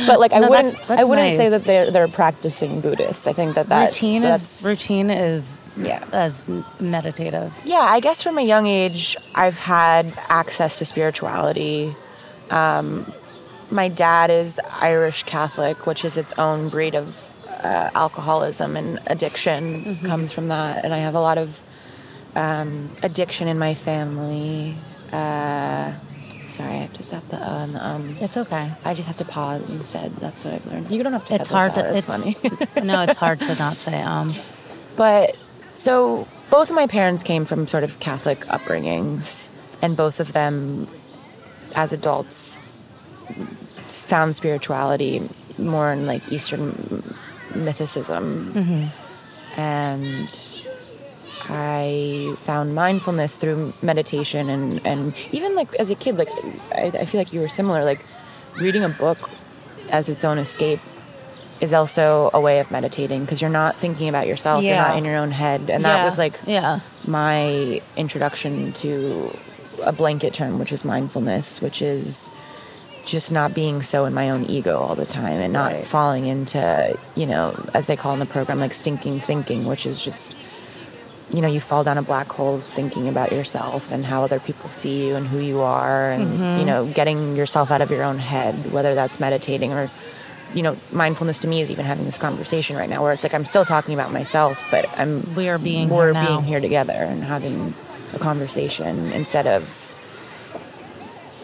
but 0.07 0.19
like 0.21 0.33
I 0.33 0.39
No, 0.41 0.51
wouldn't, 0.51 0.77
that's 0.87 0.91
I 1.01 1.05
wouldn't 1.05 1.37
say 1.37 1.49
that 1.49 1.65
they're 1.65 1.91
they're 1.91 2.09
practicing 2.09 2.81
Buddhists. 2.81 3.27
I 3.27 3.33
think 3.33 3.55
that 3.55 3.69
that 3.69 3.87
routine 3.87 4.23
that's, 4.23 4.61
is 4.61 4.67
routine 4.67 5.11
is 5.11 5.59
Yeah. 5.77 6.05
as 6.13 6.47
meditative. 6.81 7.53
Yeah, 7.65 7.79
I 7.81 8.01
guess 8.01 8.23
from 8.23 8.39
a 8.39 8.43
young 8.43 8.67
age, 8.67 9.17
I've 9.35 9.59
had 9.59 10.13
access 10.29 10.79
to 10.79 10.85
spirituality. 10.85 11.95
Um, 12.51 13.13
my 13.71 13.89
dad 13.89 14.31
is 14.31 14.61
Irish 14.81 15.25
Catholic, 15.25 15.87
which 15.87 16.05
is 16.05 16.17
its 16.17 16.33
own 16.39 16.69
breed 16.69 16.95
of 16.95 17.33
uh, 17.63 17.91
alcoholism 17.95 18.77
and 18.77 19.01
addiction 19.09 19.97
comes 20.05 20.33
from 20.33 20.49
that. 20.49 20.85
And 20.85 20.95
I 20.95 20.99
have 20.99 21.15
a 21.15 21.21
lot 21.21 21.39
of 21.39 21.63
um, 22.37 22.91
addiction 23.03 23.49
in 23.49 23.59
my 23.59 23.75
family. 23.75 24.77
Uh, 25.11 25.93
sorry, 26.57 26.71
I 26.71 26.77
have 26.77 26.93
to 26.95 27.03
stop 27.03 27.29
the 27.29 27.37
uh 27.37 27.65
and 27.65 27.75
the 27.75 27.87
ums. 27.87 28.23
It's 28.23 28.37
okay. 28.37 28.73
I 28.85 28.95
just 28.95 29.07
have 29.07 29.19
to 29.19 29.25
pause 29.25 29.69
instead. 29.69 30.17
That's 30.17 30.45
what 30.45 30.55
I've 30.55 30.67
learned. 30.67 30.91
You 30.91 31.03
don't 31.03 31.13
have 31.13 31.27
to. 31.27 31.35
It's 31.35 31.51
hard 31.51 31.75
to. 31.75 31.97
It's, 31.97 32.07
funny. 32.07 32.37
no, 32.83 33.03
it's 33.03 33.17
hard 33.17 33.41
to 33.43 33.55
not 33.57 33.75
say 33.75 34.01
um. 34.03 34.33
But 34.97 35.37
so 35.75 36.27
both 36.51 36.71
of 36.71 36.77
my 36.77 36.87
parents 36.87 37.23
came 37.23 37.45
from 37.45 37.69
sort 37.69 37.85
of 37.85 38.01
Catholic 38.01 38.41
upbringings, 38.47 39.49
and 39.83 39.97
both 39.97 40.19
of 40.21 40.33
them, 40.33 40.89
as 41.75 41.93
adults, 41.93 42.57
found 43.89 44.35
spirituality 44.35 45.29
more 45.59 45.93
in 45.93 46.07
like 46.07 46.33
Eastern 46.33 47.15
mysticism. 47.55 48.91
And 49.57 50.31
I 51.49 52.35
found 52.39 52.75
mindfulness 52.75 53.37
through 53.37 53.73
meditation 53.83 54.49
and, 54.51 54.81
and 54.85 55.15
even 55.33 55.55
like 55.55 55.75
as 55.77 55.91
a 55.91 55.95
kid, 55.95 56.17
like 56.19 56.29
I, 56.73 56.93
I 57.01 57.05
feel 57.05 57.21
like 57.21 57.33
you 57.33 57.41
were 57.41 57.49
similar, 57.49 57.85
like 57.85 58.05
reading 58.59 58.83
a 58.85 58.89
book 58.89 59.31
as 59.91 60.09
its 60.09 60.25
own 60.25 60.39
escape 60.39 60.81
is 61.61 61.73
also 61.73 62.31
a 62.35 62.41
way 62.41 62.59
of 62.61 62.71
meditating 62.71 63.23
because 63.25 63.41
you're 63.41 63.51
not 63.51 63.79
thinking 63.79 64.09
about 64.09 64.27
yourself, 64.27 64.65
you're 64.65 64.77
not 64.77 64.97
in 64.99 65.05
your 65.05 65.17
own 65.17 65.31
head. 65.31 65.71
And 65.71 65.85
that 65.85 65.99
Yeah. 65.99 66.05
was 66.05 66.19
like 66.19 66.39
yeah. 66.47 66.81
my 67.07 67.81
introduction 67.97 68.73
to 68.75 69.31
a 69.85 69.93
blanket 69.93 70.35
term, 70.35 70.59
which 70.59 70.73
is 70.73 70.85
mindfulness, 70.85 71.61
which 71.63 71.81
is 71.81 72.29
just 73.05 73.31
not 73.31 73.55
being 73.55 73.83
so 73.83 74.05
in 74.05 74.13
my 74.13 74.31
own 74.31 74.45
ego 74.51 74.81
all 74.81 74.97
the 74.97 75.07
time 75.07 75.39
and 75.41 75.53
not 75.53 75.73
Right. 75.73 75.87
falling 75.87 76.27
into, 76.27 76.99
you 77.15 77.25
know, 77.27 77.55
as 77.73 77.87
they 77.87 77.95
call 77.97 78.13
in 78.15 78.19
the 78.19 78.27
program, 78.27 78.59
like 78.59 78.75
stinking 78.75 79.21
thinking, 79.21 79.65
which 79.65 79.87
is 79.87 80.05
just, 80.05 80.35
you 81.33 81.41
know, 81.41 81.49
you 81.49 81.61
fall 81.61 81.83
down 81.83 81.99
a 81.99 82.03
black 82.03 82.29
hole 82.29 82.57
of 82.57 82.65
thinking 82.65 83.09
about 83.09 83.33
yourself 83.33 83.91
and 83.91 84.05
how 84.05 84.23
other 84.23 84.39
people 84.39 84.71
see 84.71 85.09
you 85.09 85.17
and 85.17 85.27
who 85.27 85.39
you 85.39 85.61
are 85.61 86.13
and, 86.13 86.23
you 86.23 86.39
mm-hmm. 86.39 86.67
know, 86.67 86.87
getting 86.87 87.35
yourself 87.37 87.71
out 87.71 87.81
of 87.81 87.91
your 87.91 88.05
own 88.05 88.19
head, 88.19 88.73
whether 88.73 88.95
that's 88.95 89.19
meditating 89.19 89.73
or, 89.73 89.91
you 90.55 90.63
know, 90.63 90.77
mindfulness 90.93 91.41
to 91.41 91.49
me 91.49 91.61
is 91.61 91.71
even 91.71 91.85
having 91.85 92.05
this 92.05 92.19
conversation 92.19 92.77
right 92.77 92.89
now 92.89 93.03
where 93.03 93.13
it's 93.13 93.25
like 93.25 93.35
I'm 93.35 93.45
still 93.45 93.65
talking 93.65 93.93
about 93.93 94.13
myself, 94.13 94.65
but 94.71 94.87
I'm 94.99 95.35
We 95.35 95.49
are 95.49 95.59
being 95.59 95.89
we're 95.89 96.15
here 96.15 96.27
being 96.27 96.43
here 96.45 96.61
together 96.61 96.93
and 96.93 97.25
having 97.25 97.75
a 98.15 98.19
conversation 98.19 99.13
instead 99.13 99.49
of 99.49 99.91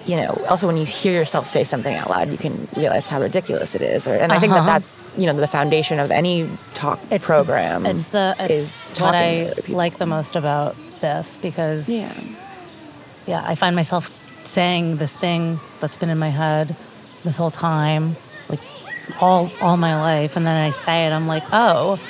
you 0.06 0.16
know 0.16 0.30
also 0.48 0.66
when 0.66 0.76
you 0.76 0.84
hear 0.84 1.12
yourself 1.12 1.46
say 1.46 1.64
something 1.64 1.94
out 1.94 2.10
loud 2.10 2.28
you 2.30 2.38
can 2.38 2.66
realize 2.76 3.06
how 3.08 3.20
ridiculous 3.20 3.74
it 3.74 3.82
is 3.82 4.08
or, 4.08 4.14
and 4.14 4.32
i 4.32 4.38
think 4.38 4.52
that 4.52 4.58
Uh-huh. 4.60 4.66
that's 4.78 5.06
you 5.16 5.26
know 5.26 5.32
the 5.34 5.46
foundation 5.46 5.98
of 5.98 6.10
any 6.10 6.48
talk 6.74 6.98
It's 7.10 7.24
program 7.24 7.86
It's 7.86 8.06
the 8.08 8.34
it's 8.40 8.92
is 8.94 9.00
what 9.00 9.14
I 9.14 9.44
to 9.44 9.50
other 9.52 9.62
people. 9.62 9.76
like 9.76 9.98
the 9.98 10.06
most 10.06 10.36
about 10.36 10.74
this 11.00 11.36
because 11.42 11.88
yeah. 11.88 12.12
Yeah, 13.26 13.40
I 13.46 13.54
find 13.54 13.76
myself 13.76 14.10
saying 14.44 14.96
this 14.96 15.14
thing 15.14 15.60
that's 15.80 15.96
been 15.96 16.10
in 16.10 16.18
my 16.18 16.30
head 16.30 16.74
this 17.22 17.36
whole 17.36 17.52
time, 17.52 18.16
like 18.48 18.58
all 19.20 19.48
all 19.60 19.76
my 19.76 19.94
life, 20.00 20.34
and 20.36 20.44
then 20.44 20.56
I 20.56 20.70
say 20.70 21.06
it, 21.06 21.12
I'm 21.12 21.28
like, 21.28 21.44
oh, 21.52 22.00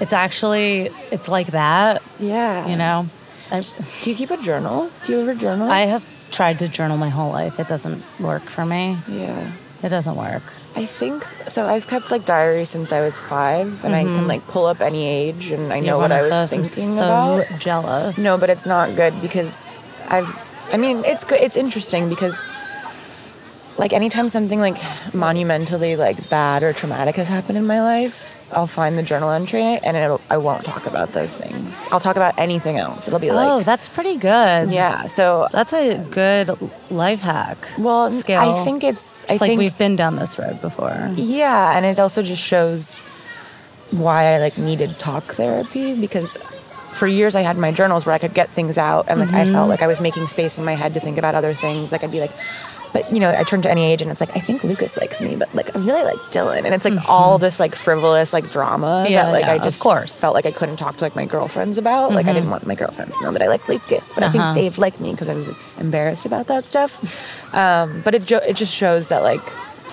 it's 0.00 0.14
actually 0.14 0.88
it's 1.10 1.28
like 1.28 1.48
that, 1.48 2.02
yeah. 2.18 2.66
you 2.66 2.76
know. 2.76 3.06
I, 3.50 3.60
do 4.00 4.10
you 4.10 4.16
keep 4.16 4.30
a 4.30 4.38
journal? 4.38 4.90
Do 5.04 5.12
you 5.12 5.20
ever 5.20 5.34
journal? 5.34 5.70
I 5.70 5.82
have 5.92 6.02
tried 6.30 6.58
to 6.60 6.68
journal 6.68 6.96
my 6.96 7.08
whole 7.08 7.30
life. 7.30 7.58
It 7.58 7.68
doesn't 7.68 8.02
work 8.20 8.44
for 8.44 8.64
me. 8.64 8.98
yeah 9.08 9.52
It 9.82 9.88
doesn't 9.88 10.16
work. 10.16 10.42
I 10.76 10.86
think 10.86 11.22
so. 11.46 11.66
I've 11.66 11.86
kept 11.86 12.10
like 12.10 12.26
diary 12.26 12.64
since 12.64 12.90
I 12.90 13.00
was 13.00 13.20
five, 13.20 13.84
and 13.84 13.94
I 13.94 14.02
can 14.02 14.12
mm-hmm. 14.12 14.26
like 14.26 14.46
pull 14.48 14.66
up 14.66 14.80
any 14.80 15.06
age, 15.06 15.52
and 15.52 15.72
I 15.72 15.78
know 15.78 15.98
what 15.98 16.10
I 16.10 16.22
was 16.22 16.30
those. 16.30 16.52
I'm 16.52 16.64
thinking 16.64 16.94
so 16.96 17.04
about. 17.04 17.60
jealous. 17.60 18.18
No, 18.18 18.38
but 18.38 18.50
it's 18.50 18.66
not 18.66 18.96
good 18.96 19.20
because 19.22 19.76
I've. 20.08 20.50
I 20.72 20.76
mean, 20.76 21.04
it's 21.04 21.22
good. 21.22 21.40
It's 21.40 21.56
interesting 21.56 22.08
because, 22.08 22.48
like, 23.76 23.92
anytime 23.92 24.28
something 24.28 24.60
like 24.60 24.76
monumentally 25.12 25.96
like 25.96 26.30
bad 26.30 26.62
or 26.62 26.72
traumatic 26.72 27.16
has 27.16 27.28
happened 27.28 27.58
in 27.58 27.66
my 27.66 27.80
life, 27.80 28.40
I'll 28.52 28.68
find 28.68 28.96
the 28.96 29.02
journal 29.02 29.30
entry 29.30 29.62
and 29.62 29.96
it'll, 29.96 30.20
I 30.30 30.36
won't 30.36 30.64
talk 30.64 30.86
about 30.86 31.12
those 31.12 31.36
things. 31.36 31.88
I'll 31.90 32.00
talk 32.00 32.16
about 32.16 32.38
anything 32.38 32.78
else. 32.78 33.08
It'll 33.08 33.18
be 33.18 33.30
oh, 33.30 33.34
like, 33.34 33.48
oh 33.48 33.62
that's 33.62 33.88
pretty 33.88 34.16
good. 34.16 34.70
yeah. 34.70 35.06
So, 35.06 35.48
That's 35.50 35.72
a 35.72 35.98
good 36.10 36.56
life 36.90 37.20
hack. 37.20 37.68
well, 37.78 38.12
skill. 38.12 38.40
I 38.40 38.64
think 38.64 38.84
it's. 38.84 39.26
I 39.28 39.32
like 39.32 39.40
think 39.40 39.58
we've 39.58 39.76
been 39.76 39.96
down 39.96 40.16
this 40.16 40.38
road 40.38 40.60
before. 40.60 41.10
Yeah, 41.14 41.76
and 41.76 41.84
it 41.84 41.98
also 41.98 42.22
just 42.22 42.42
shows 42.42 43.00
why 43.90 44.34
I 44.34 44.38
like 44.38 44.58
needed 44.58 44.98
talk 44.98 45.24
therapy 45.34 45.98
because 45.98 46.36
for 46.92 47.06
years 47.06 47.34
I 47.34 47.42
had 47.42 47.56
my 47.56 47.72
journals 47.72 48.06
where 48.06 48.14
I 48.14 48.18
could 48.18 48.34
get 48.34 48.50
things 48.50 48.78
out 48.78 49.06
and 49.08 49.20
like 49.20 49.30
I 49.30 49.44
felt 49.44 49.54
mm-hmm. 49.54 49.70
like 49.70 49.82
I 49.82 49.86
was 49.86 50.00
making 50.00 50.28
space 50.28 50.58
in 50.58 50.64
my 50.64 50.74
head 50.74 50.94
to 50.94 51.00
think 51.00 51.18
about 51.18 51.34
other 51.34 51.54
things. 51.54 51.92
Like 51.92 52.04
I'd 52.04 52.10
be 52.10 52.20
like, 52.20 52.32
but 52.94 53.12
you 53.12 53.20
know, 53.20 53.30
I 53.36 53.42
turn 53.44 53.60
to 53.62 53.70
any 53.70 53.84
age 53.84 54.00
and 54.00 54.10
it's 54.10 54.20
like 54.20 54.34
I 54.34 54.40
think 54.40 54.64
Lucas 54.64 54.96
likes 54.96 55.20
me, 55.20 55.36
but 55.36 55.54
like 55.54 55.76
I 55.76 55.78
really 55.80 56.02
like 56.04 56.16
Dylan, 56.32 56.64
and 56.64 56.72
it's 56.74 56.86
like 56.86 57.06
all 57.10 57.36
this 57.38 57.60
like 57.60 57.74
frivolous 57.74 58.32
like 58.32 58.50
drama 58.50 59.06
Yeah, 59.06 59.24
that 59.26 59.32
like 59.32 59.44
yeah, 59.44 59.52
I 59.52 59.56
of 59.56 59.62
just 59.64 59.80
course. 59.82 60.18
felt 60.18 60.32
like 60.34 60.46
I 60.46 60.52
couldn't 60.52 60.76
talk 60.78 60.96
to 60.98 61.04
like 61.04 61.14
my 61.14 61.26
girlfriends 61.26 61.76
about. 61.76 62.12
Like 62.12 62.24
I 62.26 62.32
didn't 62.32 62.48
want 62.50 62.66
my 62.66 62.74
girlfriends 62.74 63.18
to 63.18 63.24
know 63.24 63.32
that 63.32 63.42
I 63.42 63.48
like 63.48 63.68
Lucas, 63.68 64.12
but 64.14 64.22
I 64.22 64.28
Uh-huh. 64.28 64.54
think 64.54 64.54
Dave 64.64 64.78
liked 64.78 65.00
me 65.00 65.10
because 65.10 65.28
I 65.28 65.34
was 65.34 65.50
embarrassed 65.78 66.24
about 66.24 66.46
that 66.46 66.66
stuff. 66.66 67.54
Um, 67.54 68.00
but 68.04 68.14
it 68.14 68.24
jo- 68.24 68.40
it 68.48 68.54
just 68.56 68.74
shows 68.74 69.08
that 69.08 69.22
like 69.22 69.42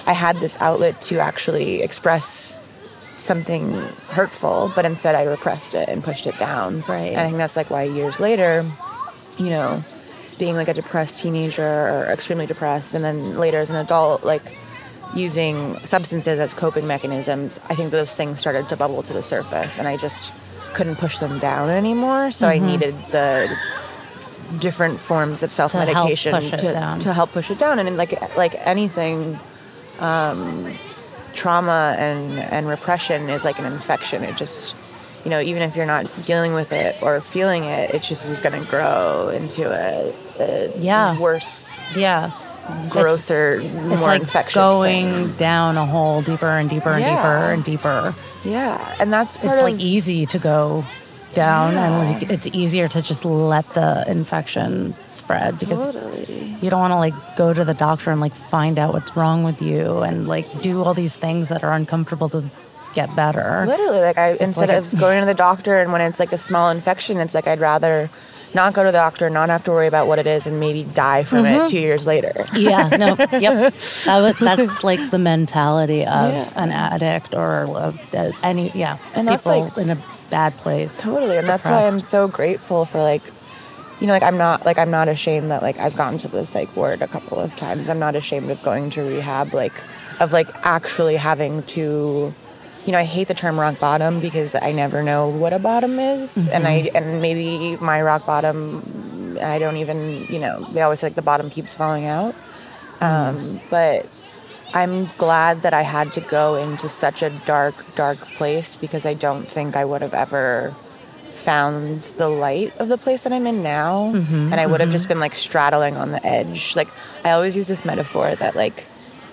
I 0.07 0.13
had 0.13 0.37
this 0.39 0.55
outlet 0.61 1.01
to 1.09 1.19
actually 1.19 1.81
express 1.81 2.57
something 3.17 3.71
hurtful, 4.09 4.71
but 4.75 4.85
instead 4.85 5.13
I 5.15 5.23
repressed 5.23 5.73
it 5.75 5.87
and 5.89 6.03
pushed 6.03 6.25
it 6.27 6.37
down. 6.39 6.83
Right. 6.87 7.11
And 7.11 7.19
I 7.19 7.25
think 7.25 7.37
that's 7.37 7.55
like 7.55 7.69
why 7.69 7.83
years 7.83 8.19
later, 8.19 8.65
you 9.37 9.49
know, 9.49 9.83
being 10.41 10.55
like 10.55 10.67
a 10.67 10.73
depressed 10.73 11.21
teenager 11.21 11.63
or 11.93 12.05
extremely 12.05 12.47
depressed, 12.47 12.95
and 12.95 13.05
then 13.05 13.37
later 13.37 13.59
as 13.59 13.69
an 13.69 13.75
adult, 13.75 14.23
like 14.23 14.57
using 15.13 15.75
substances 15.77 16.39
as 16.39 16.51
coping 16.55 16.87
mechanisms, 16.87 17.59
I 17.69 17.75
think 17.75 17.91
those 17.91 18.15
things 18.15 18.39
started 18.39 18.67
to 18.69 18.75
bubble 18.75 19.03
to 19.03 19.13
the 19.13 19.21
surface, 19.21 19.77
and 19.77 19.87
I 19.87 19.97
just 19.97 20.33
couldn't 20.73 20.95
push 20.95 21.19
them 21.19 21.37
down 21.37 21.69
anymore. 21.69 22.31
So 22.31 22.47
Mm-hmm. 22.47 22.63
I 22.63 22.67
needed 22.71 22.95
the 23.11 23.55
different 24.57 24.99
forms 24.99 25.43
of 25.43 25.51
self 25.51 25.75
medication 25.75 26.33
push 26.33 26.51
it 26.53 26.57
to, 26.57 26.73
down. 26.73 26.99
to 27.01 27.13
help 27.13 27.31
push 27.33 27.51
it 27.51 27.59
down. 27.59 27.77
And 27.77 27.95
like 27.95 28.13
like 28.35 28.55
anything, 28.65 29.39
um, 29.99 30.73
trauma 31.35 31.95
and 31.99 32.39
and 32.39 32.67
repression 32.67 33.29
is 33.29 33.45
like 33.45 33.59
an 33.59 33.65
infection. 33.65 34.23
It 34.23 34.37
just 34.37 34.73
you 35.23 35.29
know 35.29 35.39
even 35.39 35.61
if 35.61 35.75
you're 35.75 35.85
not 35.85 36.05
dealing 36.25 36.53
with 36.53 36.71
it 36.71 37.01
or 37.01 37.21
feeling 37.21 37.63
it, 37.63 37.93
it 37.95 38.01
just 38.01 38.29
is 38.29 38.39
going 38.39 38.59
to 38.59 38.67
grow 38.69 39.29
into 39.29 39.63
a, 39.71 40.13
a 40.39 40.71
Yeah. 40.77 41.17
worse, 41.19 41.81
Yeah. 41.95 42.31
grosser, 42.89 43.59
It's 43.63 43.73
more 43.73 43.97
like 43.99 44.21
infectious 44.21 44.55
going 44.55 45.13
thing. 45.27 45.33
down 45.37 45.77
a 45.77 45.85
hole 45.85 46.21
deeper 46.21 46.47
and 46.47 46.69
deeper 46.69 46.89
and 46.91 47.01
Yeah. 47.01 47.15
deeper 47.15 47.51
and 47.53 47.63
deeper. 47.63 48.15
Yeah, 48.43 48.95
and 48.99 49.11
that's 49.13 49.37
part 49.37 49.53
It's 49.53 49.57
of 49.63 49.69
like 49.71 49.79
easy 49.79 50.25
to 50.27 50.39
go 50.39 50.83
down, 51.33 51.73
Yeah. 51.73 51.85
and 52.11 52.31
it's 52.31 52.47
easier 52.51 52.87
to 52.89 53.01
just 53.01 53.23
let 53.23 53.67
the 53.73 54.03
infection 54.07 54.95
spread 55.15 55.59
because 55.59 55.85
Totally. 55.85 56.57
you 56.61 56.69
don't 56.69 56.79
want 56.81 56.91
to 56.91 56.97
like 56.97 57.13
go 57.37 57.53
to 57.53 57.63
the 57.63 57.73
doctor 57.75 58.11
and 58.11 58.19
like 58.19 58.33
find 58.35 58.79
out 58.79 58.93
what's 58.93 59.15
wrong 59.15 59.43
with 59.43 59.61
you 59.61 59.99
and 59.99 60.27
like 60.27 60.61
do 60.61 60.83
all 60.83 60.93
these 60.93 61.15
things 61.15 61.47
that 61.49 61.63
are 61.63 61.71
uncomfortable 61.73 62.27
to 62.29 62.43
get 62.93 63.15
better. 63.15 63.63
Literally, 63.67 63.99
like 63.99 64.17
I 64.17 64.33
instead 64.39 64.69
like 64.69 64.77
of 64.79 64.99
going 64.99 65.19
to 65.21 65.25
the 65.25 65.33
doctor 65.33 65.79
and 65.79 65.91
when 65.91 66.01
it's 66.01 66.19
like 66.19 66.31
a 66.33 66.37
small 66.37 66.69
infection, 66.69 67.17
it's 67.17 67.33
like 67.33 67.47
I'd 67.47 67.59
rather 67.59 68.09
not 68.53 68.73
go 68.73 68.83
to 68.83 68.87
the 68.87 68.97
doctor, 68.97 69.29
not 69.29 69.47
have 69.49 69.63
to 69.63 69.71
worry 69.71 69.87
about 69.87 70.07
what 70.07 70.19
it 70.19 70.27
is, 70.27 70.45
and 70.45 70.59
maybe 70.59 70.83
die 70.83 71.23
from 71.23 71.43
Mm-hmm. 71.45 71.61
it 71.65 71.69
two 71.69 71.79
years 71.79 72.05
later. 72.05 72.45
Yeah, 72.53 72.89
no, 72.89 73.07
yep. 73.39 73.73
That 74.05 74.19
was, 74.21 74.37
that's 74.39 74.83
like 74.83 75.09
the 75.09 75.17
mentality 75.19 76.01
of 76.01 76.33
Yeah. 76.33 76.51
an 76.55 76.71
addict 76.71 77.33
or 77.33 77.65
uh, 78.13 78.31
any, 78.43 78.69
yeah, 78.75 78.97
And 79.15 79.25
that's, 79.27 79.45
like- 79.45 79.77
in 79.77 79.89
a 79.91 79.97
bad 80.29 80.57
place. 80.57 81.01
Totally, 81.01 81.37
and 81.37 81.47
that's 81.47 81.65
why 81.65 81.87
I'm 81.87 82.01
so 82.01 82.27
grateful 82.27 82.83
for 82.83 82.97
like, 83.01 83.21
you 84.01 84.07
know, 84.07 84.13
like 84.13 84.23
I'm 84.23 84.37
not 84.37 84.65
like 84.65 84.77
I'm 84.79 84.89
not 84.91 85.07
ashamed 85.07 85.51
that 85.51 85.61
like 85.61 85.77
I've 85.77 85.95
gotten 85.95 86.17
to 86.19 86.27
the 86.27 86.45
psych 86.45 86.75
ward 86.75 87.01
a 87.03 87.07
couple 87.07 87.39
of 87.39 87.55
times. 87.55 87.87
I'm 87.87 87.99
not 87.99 88.15
ashamed 88.15 88.49
of 88.49 88.61
going 88.63 88.89
to 88.91 89.03
rehab, 89.03 89.53
like 89.53 89.73
of 90.19 90.33
like 90.33 90.49
actually 90.65 91.15
having 91.17 91.61
to. 91.77 92.33
You 92.85 92.91
know, 92.93 92.97
I 92.97 93.03
hate 93.03 93.27
the 93.27 93.33
term 93.33 93.59
rock 93.59 93.79
bottom 93.79 94.19
because 94.19 94.55
I 94.55 94.71
never 94.71 95.03
know 95.03 95.27
what 95.27 95.53
a 95.53 95.59
bottom 95.59 95.99
is, 95.99 96.47
and 96.47 96.67
I 96.67 96.81
mm-hmm. 96.81 96.95
and 96.97 97.21
maybe 97.21 97.77
my 97.77 98.01
rock 98.01 98.25
bottom, 98.25 99.37
I 99.41 99.59
don't 99.59 99.77
even. 99.77 100.25
You 100.29 100.39
know, 100.39 100.67
they 100.71 100.81
always 100.81 100.99
say 100.99 101.07
like 101.07 101.15
the 101.15 101.21
bottom 101.21 101.49
keeps 101.49 101.75
falling 101.75 102.05
out, 102.05 102.33
mm-hmm. 102.99 103.03
um, 103.03 103.61
but 103.69 104.07
I'm 104.73 105.05
glad 105.17 105.63
that 105.63 105.73
I 105.73 105.81
had 105.81 106.13
to 106.13 106.21
go 106.21 106.55
into 106.55 106.87
such 106.87 107.21
a 107.21 107.29
dark, 107.29 107.75
dark 107.95 108.19
place 108.19 108.75
because 108.75 109.05
I 109.05 109.13
don't 109.13 109.47
think 109.47 109.75
I 109.75 109.83
would 109.83 110.01
have 110.01 110.13
ever 110.13 110.73
found 111.31 112.03
the 112.17 112.29
light 112.29 112.75
of 112.77 112.87
the 112.87 112.97
place 112.97 113.23
that 113.23 113.33
I'm 113.33 113.47
in 113.47 113.63
now. 113.63 114.13
Mm-hmm. 114.13 114.51
and 114.51 114.55
I 114.55 114.65
would 114.65 114.79
have 114.79 114.91
just 114.91 115.07
been 115.07 115.19
like 115.19 115.35
straddling 115.35 115.97
on 115.97 116.11
the 116.11 116.25
edge. 116.25 116.75
Like 116.75 116.87
I 117.25 117.31
always 117.31 117.55
use 117.55 117.67
this 117.67 117.83
metaphor 117.83 118.35
that 118.35 118.55
like 118.55 118.85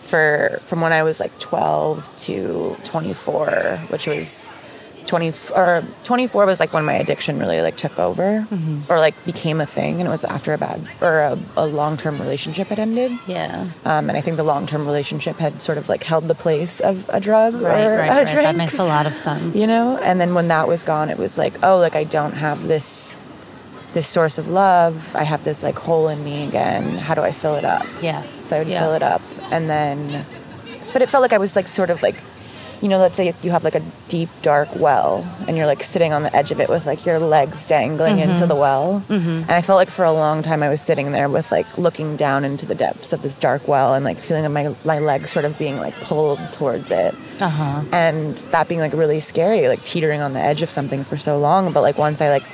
for 0.09 0.61
from 0.67 0.81
when 0.81 0.93
I 0.93 1.03
was 1.03 1.21
like 1.21 1.39
12 1.39 2.17
to 2.27 2.77
24, 2.85 3.79
which 3.91 4.07
was 4.07 4.51
20 5.07 5.33
or 5.57 5.83
24 6.05 6.45
was 6.45 6.61
like 6.61 6.75
when 6.75 6.85
my 6.85 6.93
addiction 6.93 7.39
really 7.39 7.63
like 7.63 7.79
took 7.79 7.99
over 7.99 8.47
or 8.91 8.99
like 8.99 9.15
became 9.25 9.59
a 9.59 9.65
thing 9.65 10.01
and 10.01 10.07
it 10.07 10.11
was 10.11 10.23
after 10.23 10.53
a 10.53 10.59
bad 10.59 10.87
or 11.01 11.21
a, 11.21 11.39
a 11.57 11.67
long-term 11.67 12.21
relationship 12.21 12.67
had 12.69 12.79
ended 12.79 13.13
Yeah, 13.27 13.71
um, 13.87 14.11
and 14.11 14.19
I 14.19 14.21
think 14.21 14.37
the 14.37 14.43
long 14.45 14.67
term 14.67 14.85
relationship 14.85 15.37
had 15.39 15.63
sort 15.63 15.79
of 15.79 15.89
like 15.89 16.03
held 16.03 16.25
the 16.29 16.35
place 16.35 16.81
of 16.81 17.09
a 17.09 17.21
drug 17.21 17.55
right, 17.55 17.87
or 17.87 17.97
right, 17.97 18.11
a 18.11 18.25
right. 18.25 18.43
That 18.45 18.57
makes 18.57 18.79
a 18.79 18.85
lot 18.85 19.07
of 19.07 19.17
sense. 19.17 19.57
you 19.57 19.67
know. 19.67 19.97
And 19.97 20.21
then 20.21 20.35
when 20.35 20.49
that 20.49 20.69
was 20.69 20.83
gone, 20.83 21.09
it 21.09 21.17
was 21.17 21.39
like, 21.39 21.55
oh, 21.63 21.79
like 21.79 21.97
I 21.97 22.05
don't 22.05 22.35
have 22.35 22.69
this 22.69 23.17
this 23.95 24.07
source 24.07 24.37
of 24.37 24.49
love. 24.49 25.17
I 25.17 25.23
have 25.23 25.43
this 25.43 25.63
like 25.63 25.79
hole 25.79 26.09
in 26.09 26.23
me 26.23 26.47
again. 26.47 26.99
How 26.99 27.15
do 27.15 27.23
I 27.23 27.33
fill 27.33 27.55
it 27.55 27.65
up? 27.65 27.87
Yeah. 28.03 28.23
So 28.45 28.57
I 28.57 28.59
would 28.59 28.69
Yeah. 28.69 28.81
fill 28.81 28.93
it 28.93 29.03
up, 29.03 29.23
and 29.51 29.69
then, 29.69 30.25
but 30.93 31.03
it 31.03 31.09
felt 31.09 31.23
like 31.23 31.33
I 31.33 31.39
was 31.39 31.57
like 31.57 31.69
sort 31.69 31.91
of 31.91 32.03
like, 32.03 32.17
you 32.81 32.89
know, 32.89 32.99
let's 32.99 33.17
say 33.17 33.35
you 33.43 33.51
have 33.51 33.65
like 33.65 33.75
a 33.75 33.83
deep 34.07 34.29
dark 34.41 34.69
well, 34.77 35.27
and 35.49 35.57
you're 35.57 35.67
like 35.67 35.83
sitting 35.83 36.13
on 36.13 36.23
the 36.23 36.35
edge 36.35 36.53
of 36.53 36.61
it 36.61 36.69
with 36.69 36.87
like 36.87 37.05
your 37.05 37.19
legs 37.19 37.67
dangling 37.67 38.21
into 38.21 38.35
Mm-hmm. 38.35 38.49
the 38.49 38.55
well, 38.55 39.03
and 39.09 39.51
I 39.51 39.63
felt 39.63 39.79
like 39.79 39.91
for 39.91 40.05
a 40.05 40.13
long 40.13 40.43
time 40.43 40.63
I 40.63 40.69
was 40.69 40.81
sitting 40.81 41.11
there 41.11 41.29
with 41.29 41.51
like 41.51 41.67
looking 41.77 42.17
down 42.17 42.45
into 42.45 42.67
the 42.67 42.77
depths 42.77 43.13
of 43.13 43.23
this 43.23 43.37
dark 43.37 43.67
well, 43.67 43.95
and 43.95 44.05
like 44.05 44.19
feeling 44.19 44.51
my 44.53 44.75
my 44.85 45.01
legs 45.01 45.31
sort 45.31 45.45
of 45.45 45.59
being 45.59 45.79
like 45.79 45.95
pulled 46.03 46.39
towards 46.53 46.93
it, 46.93 47.17
Uh 47.41 47.49
huh. 47.49 47.83
and 47.93 48.37
that 48.53 48.69
being 48.69 48.81
like 48.81 48.93
really 48.93 49.19
scary, 49.19 49.67
like 49.67 49.83
teetering 49.83 50.21
on 50.21 50.33
the 50.33 50.41
edge 50.41 50.63
of 50.63 50.71
something 50.71 51.03
for 51.03 51.17
so 51.19 51.37
long. 51.37 51.73
But 51.73 51.81
like 51.83 51.99
once 51.99 52.21
I 52.21 52.29
like 52.29 52.45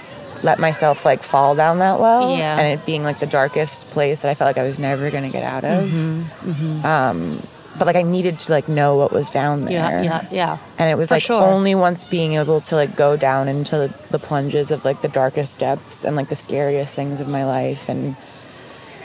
let 0.44 0.58
myself 0.60 1.04
like 1.04 1.22
fall 1.24 1.54
down 1.56 1.78
that 1.80 1.98
well, 1.98 2.36
Yeah. 2.36 2.58
and 2.58 2.68
it 2.78 2.84
being 2.86 3.02
like 3.02 3.18
the 3.18 3.26
darkest 3.26 3.90
place 3.90 4.22
that 4.22 4.30
I 4.30 4.34
felt 4.34 4.46
like 4.48 4.58
I 4.58 4.62
was 4.62 4.78
never 4.78 5.10
gonna 5.10 5.30
get 5.30 5.42
out 5.42 5.64
of. 5.64 5.88
Mm-hmm, 5.88 6.84
Um, 6.86 7.42
but 7.76 7.86
like 7.88 7.96
I 7.96 8.02
needed 8.02 8.38
to 8.40 8.52
like 8.52 8.68
know 8.68 8.94
what 8.96 9.10
was 9.10 9.30
down 9.32 9.64
there. 9.64 9.72
Yeah, 9.74 10.02
yeah, 10.02 10.26
yeah. 10.30 10.58
And 10.78 10.90
it 10.90 10.96
was 10.96 11.08
For 11.08 11.16
like 11.16 11.22
sure. 11.24 11.42
only 11.42 11.74
once 11.74 12.04
being 12.04 12.34
able 12.34 12.60
to 12.60 12.76
like 12.76 12.94
go 12.94 13.16
down 13.16 13.48
into 13.48 13.92
the 14.10 14.18
plunges 14.20 14.70
of 14.70 14.84
like 14.84 15.02
the 15.02 15.08
darkest 15.08 15.58
depths 15.58 16.04
and 16.04 16.14
like 16.14 16.28
the 16.28 16.36
scariest 16.36 16.94
things 16.94 17.20
of 17.20 17.26
my 17.26 17.44
life 17.44 17.88
and 17.88 18.14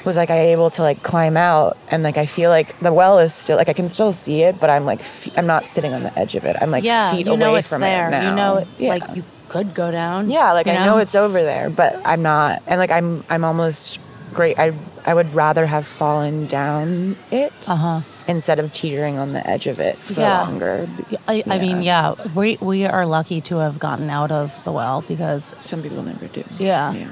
was 0.06 0.16
like 0.18 0.30
I 0.30 0.40
able 0.54 0.70
to 0.72 0.82
like 0.82 1.02
climb 1.04 1.36
out 1.36 1.78
and 1.90 2.04
like 2.04 2.18
I 2.18 2.26
feel 2.26 2.50
like 2.52 2.78
the 2.80 2.94
well 2.94 3.18
is 3.20 3.34
still 3.34 3.58
like 3.58 3.70
I 3.70 3.74
can 3.74 3.88
still 3.88 4.14
see 4.14 4.44
it 4.44 4.60
but 4.60 4.70
I'm 4.70 4.86
like 4.86 5.00
f- 5.00 5.30
I'm 5.38 5.48
not 5.48 5.66
sitting 5.68 5.94
on 5.94 6.04
the 6.04 6.14
edge 6.20 6.36
of 6.36 6.46
it. 6.46 6.56
I'm 6.62 6.70
like 6.72 6.84
yeah, 6.84 7.12
feet 7.12 7.26
you 7.26 7.38
know 7.38 7.50
away 7.52 7.60
it's 7.60 7.70
from 7.70 7.82
there. 7.82 8.08
it 8.08 8.12
now. 8.12 8.30
You 8.30 8.36
know, 8.36 8.58
it, 8.58 8.68
Yeah. 8.78 8.90
like 8.90 9.16
you 9.16 9.24
could 9.50 9.74
go 9.74 9.92
down. 9.92 10.30
Yeah, 10.30 10.54
like 10.54 10.68
I 10.68 10.86
know 10.86 10.98
it's 10.98 11.16
over 11.16 11.42
there, 11.44 11.70
but 11.70 12.00
I'm 12.06 12.22
not. 12.22 12.62
And 12.68 12.80
like 12.80 12.92
I'm 12.92 13.24
I'm 13.30 13.44
almost 13.44 14.00
great. 14.34 14.58
I 14.60 14.74
I 15.06 15.14
would 15.14 15.34
rather 15.34 15.66
have 15.66 15.86
fallen 15.88 16.46
down 16.48 17.16
it 17.32 17.52
Uh-huh. 17.68 18.02
instead 18.28 18.60
of 18.60 18.72
teetering 18.74 19.18
on 19.18 19.34
the 19.34 19.46
edge 19.50 19.66
of 19.68 19.80
it 19.80 19.98
for 19.98 20.22
Yeah. 20.22 20.42
longer. 20.44 20.88
I, 21.28 21.44
I 21.50 21.58
mean, 21.60 21.82
yeah, 21.82 22.14
we 22.36 22.58
we 22.62 22.86
are 22.86 23.06
lucky 23.06 23.42
to 23.42 23.58
have 23.58 23.80
gotten 23.80 24.10
out 24.10 24.32
of 24.32 24.54
the 24.66 24.72
well 24.72 25.02
because 25.08 25.54
Some 25.66 25.82
people 25.82 26.04
never 26.04 26.28
do. 26.28 26.44
Yeah. 26.60 26.94
Yeah. 26.94 27.08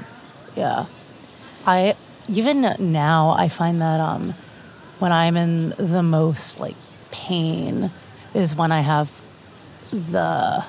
Yeah. 0.56 0.86
I 1.66 1.94
even 2.28 2.74
now 2.78 3.34
I 3.38 3.48
find 3.48 3.80
that 3.80 4.00
um 4.00 4.34
when 5.00 5.12
I'm 5.12 5.36
in 5.36 5.74
the 5.78 6.02
most 6.02 6.60
like 6.60 6.76
pain 7.10 7.90
is 8.34 8.54
when 8.54 8.70
I 8.70 8.80
have 8.82 9.08
the 9.90 10.64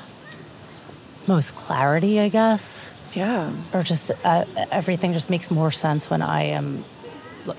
most 1.33 1.55
clarity, 1.55 2.19
I 2.19 2.29
guess, 2.29 2.91
Yeah. 3.13 3.51
or 3.73 3.83
just 3.83 4.11
uh, 4.25 4.45
everything 4.71 5.13
just 5.13 5.29
makes 5.29 5.47
more 5.51 5.71
sense 5.71 6.09
when 6.11 6.21
I 6.21 6.41
am 6.59 6.83
like 7.45 7.57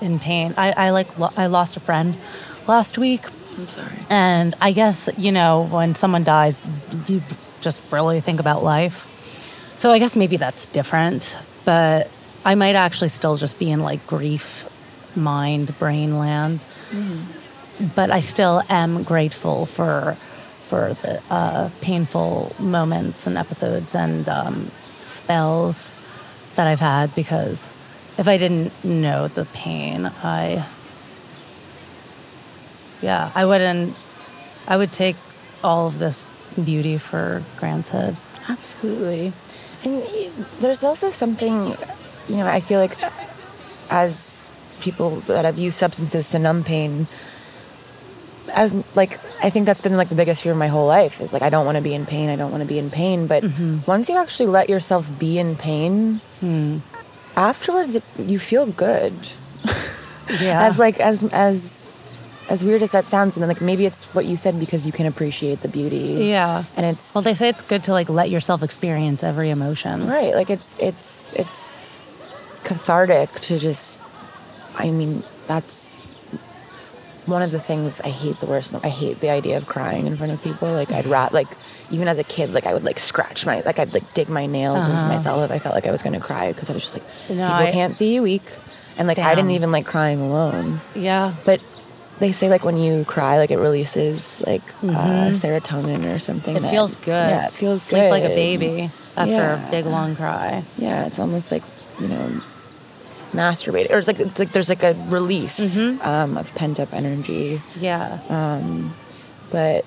in 0.00 0.18
pain. 0.18 0.54
I, 0.56 0.72
I 0.72 0.90
like 0.90 1.18
lo- 1.18 1.32
I 1.36 1.46
lost 1.46 1.76
a 1.76 1.80
friend 1.80 2.16
last 2.66 2.96
week 2.98 3.24
I'm 3.58 3.68
sorry. 3.68 3.92
and 4.08 4.54
I 4.60 4.72
guess, 4.72 5.08
you 5.16 5.32
know, 5.32 5.66
when 5.70 5.94
someone 5.94 6.24
dies, 6.24 6.58
you 7.06 7.22
just 7.60 7.82
really 7.90 8.20
think 8.20 8.40
about 8.40 8.62
life. 8.62 9.06
So 9.76 9.90
I 9.90 9.98
guess 9.98 10.14
maybe 10.14 10.36
that's 10.36 10.66
different, 10.66 11.36
but 11.64 12.08
I 12.44 12.54
might 12.54 12.76
actually 12.76 13.08
still 13.08 13.36
just 13.36 13.58
be 13.58 13.70
in 13.70 13.80
like 13.80 14.06
grief, 14.06 14.68
mind, 15.16 15.76
brain 15.78 16.18
land. 16.18 16.64
But 17.96 18.10
I 18.10 18.20
still 18.20 18.62
am 18.68 19.02
grateful 19.04 19.64
for 19.66 20.16
for 20.70 20.94
the 21.02 21.20
uh, 21.30 21.68
painful 21.80 22.54
moments 22.60 23.26
and 23.26 23.36
episodes 23.36 23.92
and 23.94 24.28
um, 24.28 24.70
spells 25.02 25.90
that 26.54 26.68
I've 26.68 26.78
had 26.78 27.12
because 27.16 27.68
if 28.16 28.28
I 28.28 28.38
didn't 28.38 28.72
know 28.84 29.26
the 29.26 29.46
pain, 29.46 30.06
I 30.22 30.64
yeah, 33.02 33.32
I 33.34 33.44
wouldn't. 33.46 33.96
I 34.68 34.76
would 34.76 34.92
take 34.92 35.16
all 35.64 35.88
of 35.88 35.98
this 35.98 36.24
beauty 36.62 36.98
for 36.98 37.42
granted. 37.56 38.16
Absolutely. 38.48 39.32
And 39.82 40.02
there's 40.60 40.84
also 40.84 41.10
something, 41.10 41.76
you 42.28 42.36
know, 42.36 42.46
I 42.46 42.60
feel 42.60 42.78
like 42.78 42.96
as 43.90 44.48
people 44.80 45.20
that 45.20 45.44
have 45.44 45.58
used 45.58 45.78
substances 45.78 46.30
to 46.30 46.38
numb 46.38 46.62
pain, 46.62 47.08
as 48.50 48.74
like, 48.94 49.18
I 49.42 49.50
think 49.50 49.66
that's 49.66 49.80
been 49.80 49.96
like 49.96 50.08
the 50.08 50.14
biggest 50.14 50.42
fear 50.42 50.52
of 50.52 50.58
my 50.58 50.68
whole 50.68 50.86
life 50.86 51.20
is 51.20 51.32
like, 51.32 51.42
I 51.42 51.50
don't 51.50 51.64
want 51.64 51.76
to 51.76 51.82
be 51.82 51.94
in 51.94 52.06
pain. 52.06 52.28
I 52.28 52.36
don't 52.36 52.50
want 52.50 52.62
to 52.62 52.68
be 52.68 52.78
in 52.78 52.90
pain. 52.90 53.26
But 53.26 53.42
mm-hmm. 53.42 53.78
once 53.86 54.08
you 54.08 54.16
actually 54.16 54.46
let 54.46 54.68
yourself 54.68 55.10
be 55.18 55.38
in 55.38 55.56
pain, 55.56 56.20
hmm. 56.40 56.78
afterwards, 57.36 57.94
it, 57.96 58.04
you 58.18 58.38
feel 58.38 58.66
good. 58.66 59.14
Yeah, 60.40 60.64
As 60.64 60.78
like, 60.78 61.00
as, 61.00 61.24
as, 61.32 61.90
as 62.48 62.64
weird 62.64 62.82
as 62.82 62.92
that 62.92 63.10
sounds, 63.10 63.36
and 63.36 63.42
then 63.42 63.48
like 63.48 63.60
maybe 63.60 63.84
it's 63.84 64.04
what 64.14 64.26
you 64.26 64.36
said 64.36 64.60
because 64.60 64.86
you 64.86 64.92
can 64.92 65.06
appreciate 65.06 65.60
the 65.62 65.68
beauty. 65.68 66.26
yeah. 66.26 66.64
And 66.76 66.86
it's 66.86 67.14
Well, 67.14 67.22
they 67.22 67.34
say 67.34 67.48
it's 67.48 67.62
good 67.62 67.84
to 67.84 67.92
like 67.92 68.08
let 68.08 68.30
yourself 68.30 68.62
experience 68.62 69.24
every 69.24 69.50
emotion. 69.50 70.06
Right, 70.06 70.34
like 70.34 70.50
it's 70.50 70.76
it's 70.78 71.32
it's 71.34 72.04
cathartic 72.62 73.32
to 73.40 73.58
just 73.58 73.98
I 74.76 74.90
mean, 74.90 75.22
that's 75.46 76.06
one 77.26 77.42
of 77.42 77.50
the 77.50 77.60
things 77.60 78.00
I 78.00 78.08
hate 78.08 78.38
the 78.38 78.46
worst. 78.46 78.74
I 78.82 78.88
hate 78.88 79.20
the 79.20 79.30
idea 79.30 79.56
of 79.56 79.66
crying 79.66 80.06
in 80.06 80.16
front 80.16 80.32
of 80.32 80.42
people. 80.42 80.68
Like 80.72 80.90
I'd 80.92 81.06
rat 81.06 81.32
like 81.32 81.48
even 81.90 82.08
as 82.08 82.18
a 82.18 82.24
kid, 82.24 82.52
like 82.52 82.66
I 82.66 82.72
would 82.74 82.84
like 82.84 82.98
scratch 82.98 83.44
my 83.46 83.60
like 83.60 83.78
I'd 83.78 83.92
like 83.92 84.14
dig 84.14 84.28
my 84.28 84.46
nails 84.46 84.86
into 84.86 85.04
myself 85.06 85.44
if 85.44 85.50
I 85.50 85.58
felt 85.58 85.74
like 85.74 85.86
I 85.86 85.90
was 85.90 86.02
gonna 86.02 86.20
cry 86.20 86.52
because 86.52 86.70
I 86.70 86.72
was 86.72 86.82
just 86.82 86.94
like 86.94 87.02
Uh-huh. 87.04 87.34
No, 87.34 87.44
people 87.46 87.66
I- 87.66 87.72
can't 87.72 87.96
see 87.96 88.14
you 88.14 88.22
weak. 88.22 88.42
And 88.98 89.08
like 89.08 89.18
I 89.18 89.34
didn't 89.34 89.52
even 89.52 89.72
like 89.72 89.86
crying 89.86 90.20
alone. 90.20 90.80
Yeah, 90.94 91.34
But 91.46 91.60
they 92.18 92.32
say 92.32 92.50
like 92.50 92.64
when 92.64 92.76
you 92.76 93.04
cry, 93.06 93.38
like 93.38 93.50
it 93.50 93.56
releases 93.58 94.42
like 94.46 94.62
uh, 94.82 95.30
serotonin 95.32 96.14
or 96.14 96.18
something. 96.18 96.54
Mm-hmm. 96.54 96.64
it 96.64 96.68
that- 96.68 96.70
feels 96.70 96.96
good. 96.96 97.30
Yeah, 97.30 97.46
it 97.46 97.52
feels 97.54 97.82
Sleep 97.82 98.02
good. 98.02 98.10
like 98.10 98.24
a 98.24 98.34
baby 98.34 98.90
after 99.16 99.32
Yeah. 99.32 99.68
a 99.68 99.70
big 99.70 99.86
long 99.86 100.16
cry. 100.16 100.62
Yeah, 100.76 101.06
it's 101.06 101.18
almost 101.18 101.50
like 101.50 101.62
you 101.98 102.08
know, 102.08 102.40
masturbating, 103.32 103.90
or 103.90 103.98
it's 103.98 104.06
like 104.06 104.20
it's 104.20 104.38
like 104.38 104.52
there's 104.52 104.68
like 104.68 104.82
a 104.82 104.94
release 105.08 105.58
Mm-hmm. 105.78 106.00
um, 106.06 106.36
of 106.38 106.54
pent 106.54 106.78
up 106.80 106.92
energy. 106.92 107.60
Yeah, 107.78 108.18
But 109.50 109.84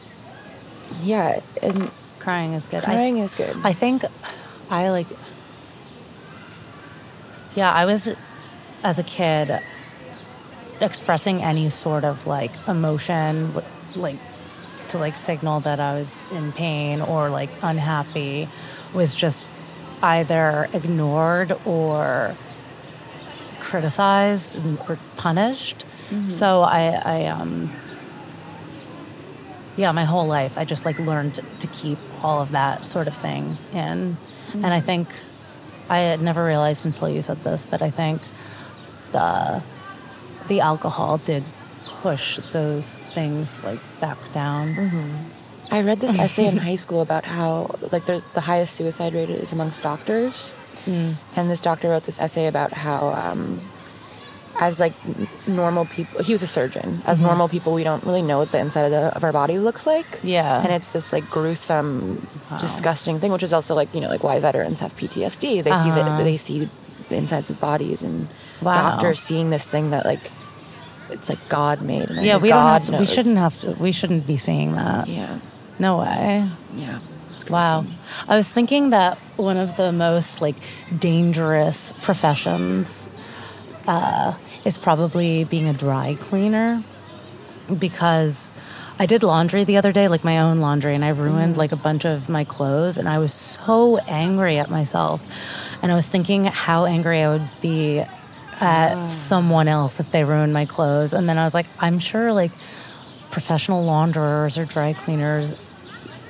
yeah, 1.02 1.40
and 1.62 1.90
crying 2.20 2.54
is 2.54 2.66
good. 2.66 2.84
Crying 2.84 3.18
is 3.18 3.36
good. 3.36 3.56
I 3.64 3.74
think 3.74 4.04
I 4.70 4.90
like. 4.90 5.08
Yeah, 7.56 7.72
I 7.72 7.86
was 7.86 8.10
as 8.84 9.00
a 9.00 9.04
kid 9.04 9.60
expressing 10.82 11.42
any 11.42 11.70
sort 11.70 12.04
of 12.04 12.26
like 12.28 12.52
emotion, 12.68 13.54
like 13.96 14.18
to 14.90 14.98
like 14.98 15.16
signal 15.16 15.60
that 15.62 15.80
I 15.80 15.94
was 15.94 16.18
in 16.32 16.52
pain 16.52 17.00
or 17.02 17.30
like 17.30 17.50
unhappy, 17.62 18.50
was 18.94 19.16
just 19.16 19.48
either 20.02 20.68
ignored 20.74 21.56
or 21.66 22.36
criticized 23.64 24.56
and, 24.56 24.78
or 24.88 25.00
punished. 25.18 25.86
Mm-hmm. 26.10 26.30
So 26.30 26.62
I, 26.62 26.90
I 26.90 27.26
um, 27.26 27.72
yeah, 29.76 29.92
my 29.92 30.06
whole 30.06 30.28
life 30.28 30.58
I 30.58 30.66
just 30.66 30.86
like 30.86 31.00
learned 31.00 31.40
to 31.60 31.68
keep 31.68 31.98
all 32.22 32.42
of 32.42 32.52
that 32.52 32.86
sort 32.86 33.08
of 33.08 33.16
thing 33.16 33.58
in, 33.72 34.18
and 34.54 34.66
I 34.66 34.78
mm-hmm. 34.78 34.86
think 34.86 35.10
I 35.90 36.00
had 36.00 36.22
never 36.22 36.46
realized 36.46 36.86
until 36.86 37.10
you 37.10 37.22
said 37.22 37.44
this, 37.44 37.66
but 37.66 37.82
I 37.82 37.90
think 37.90 38.22
the 39.12 39.64
the 40.48 40.60
alcohol 40.60 41.18
did 41.18 41.44
push 42.02 42.38
those 42.52 42.98
things 43.16 43.64
like 43.64 43.80
back 44.00 44.18
down. 44.34 44.76
Mm-hmm. 44.76 45.12
I 45.72 45.82
read 45.82 46.02
this 46.02 46.20
essay 46.20 46.48
in 46.48 46.58
high 46.70 46.76
school 46.76 47.02
about 47.02 47.26
how 47.26 47.76
like 47.92 48.06
the 48.06 48.22
the 48.34 48.42
highest 48.42 48.76
suicide 48.76 49.14
rate 49.14 49.30
is 49.30 49.54
amongst 49.54 49.82
doctors, 49.82 50.54
Mm. 50.86 51.16
and 51.36 51.50
this 51.50 51.62
doctor 51.62 51.90
wrote 51.90 52.04
this 52.04 52.20
essay 52.20 52.48
about 52.48 52.74
how. 52.74 53.10
Um, 53.10 53.62
as 54.60 54.80
like 54.80 54.94
normal 55.48 55.86
people, 55.86 56.24
he 56.24 56.32
was 56.32 56.44
a 56.44 56.48
surgeon. 56.48 57.02
As 57.06 57.18
mm-hmm. 57.18 57.28
normal 57.28 57.50
people, 57.50 57.74
we 57.74 57.84
don't 57.84 58.04
really 58.04 58.22
know 58.22 58.38
what 58.38 58.52
the 58.52 58.60
inside 58.60 58.84
of, 58.86 58.92
the, 58.92 59.16
of 59.16 59.24
our 59.24 59.32
body 59.32 59.58
looks 59.58 59.88
like. 59.88 60.20
Yeah. 60.22 60.62
and 60.62 60.72
it's 60.72 60.90
this 60.90 61.12
like 61.12 61.28
gruesome, 61.30 62.28
disgusting 62.60 63.20
thing, 63.20 63.32
which 63.32 63.44
is 63.44 63.52
also 63.52 63.74
like 63.74 63.94
you 63.94 64.02
know 64.02 64.10
like 64.10 64.24
why 64.24 64.40
veterans 64.40 64.80
have 64.80 64.96
PTSD. 64.96 65.64
They 65.64 65.64
see 65.64 65.90
that 65.90 66.06
uh-huh. 66.06 66.24
they 66.24 66.38
see 66.38 66.70
the 67.10 67.16
insides 67.16 67.50
of 67.50 67.60
bodies, 67.60 68.04
and 68.04 68.28
Wow. 68.62 68.92
doctors 68.92 69.20
seeing 69.20 69.50
this 69.50 69.66
thing 69.66 69.90
that 69.90 70.06
like 70.06 70.32
it's 71.10 71.30
like 71.30 71.50
God 71.50 71.82
made. 71.82 72.10
And 72.10 72.26
Yeah, 72.26 72.38
we 72.38 72.50
don't 72.50 72.62
have 72.62 72.86
to. 72.86 72.98
We 72.98 73.06
shouldn't 73.06 73.38
have 73.38 73.60
to. 73.62 73.72
We 73.72 73.92
shouldn't 73.92 74.26
be 74.26 74.38
seeing 74.38 74.74
that. 74.74 75.08
Yeah, 75.08 75.40
No 75.80 76.00
way. 76.00 76.50
yeah. 76.76 77.00
Wow. 77.50 77.86
I 78.28 78.38
was 78.38 78.52
thinking 78.52 78.92
that 78.92 79.18
one 79.38 79.58
of 79.58 79.76
the 79.78 79.92
most 79.92 80.42
like 80.42 80.56
dangerous 80.98 81.94
professions 82.02 83.08
uh, 83.88 84.38
is 84.66 84.78
probably 84.78 85.44
being 85.44 85.68
a 85.68 85.74
dry 85.74 86.16
cleaner 86.20 86.84
because 87.80 88.48
I 89.00 89.06
did 89.06 89.24
laundry 89.24 89.64
the 89.64 89.78
other 89.78 89.92
day, 89.92 90.08
like 90.08 90.24
my 90.24 90.40
own 90.40 90.60
laundry, 90.60 90.94
and 90.94 91.04
I 91.04 91.10
ruined 91.10 91.58
like 91.58 91.72
a 91.72 91.76
bunch 91.76 92.06
of 92.06 92.30
my 92.30 92.44
clothes, 92.44 92.98
and 92.98 93.10
I 93.10 93.18
was 93.18 93.34
so 93.34 93.98
angry 93.98 94.60
at 94.60 94.70
myself. 94.70 95.26
And 95.82 95.92
I 95.92 95.96
was 95.96 96.06
thinking 96.06 96.46
how 96.46 96.86
angry 96.86 97.22
I 97.22 97.30
would 97.30 97.50
be 97.62 98.06
at 98.62 99.08
someone 99.08 99.68
else 99.68 100.00
if 100.00 100.12
they 100.12 100.24
ruined 100.24 100.54
my 100.54 100.66
clothes. 100.66 101.14
And 101.14 101.28
then 101.28 101.38
I 101.38 101.44
was 101.44 101.54
like, 101.54 101.66
I'm 101.80 102.00
sure 102.00 102.32
like 102.32 102.52
professional 103.32 103.84
launderers 103.84 104.58
or 104.58 104.66
dry 104.66 104.94
cleaners 104.94 105.56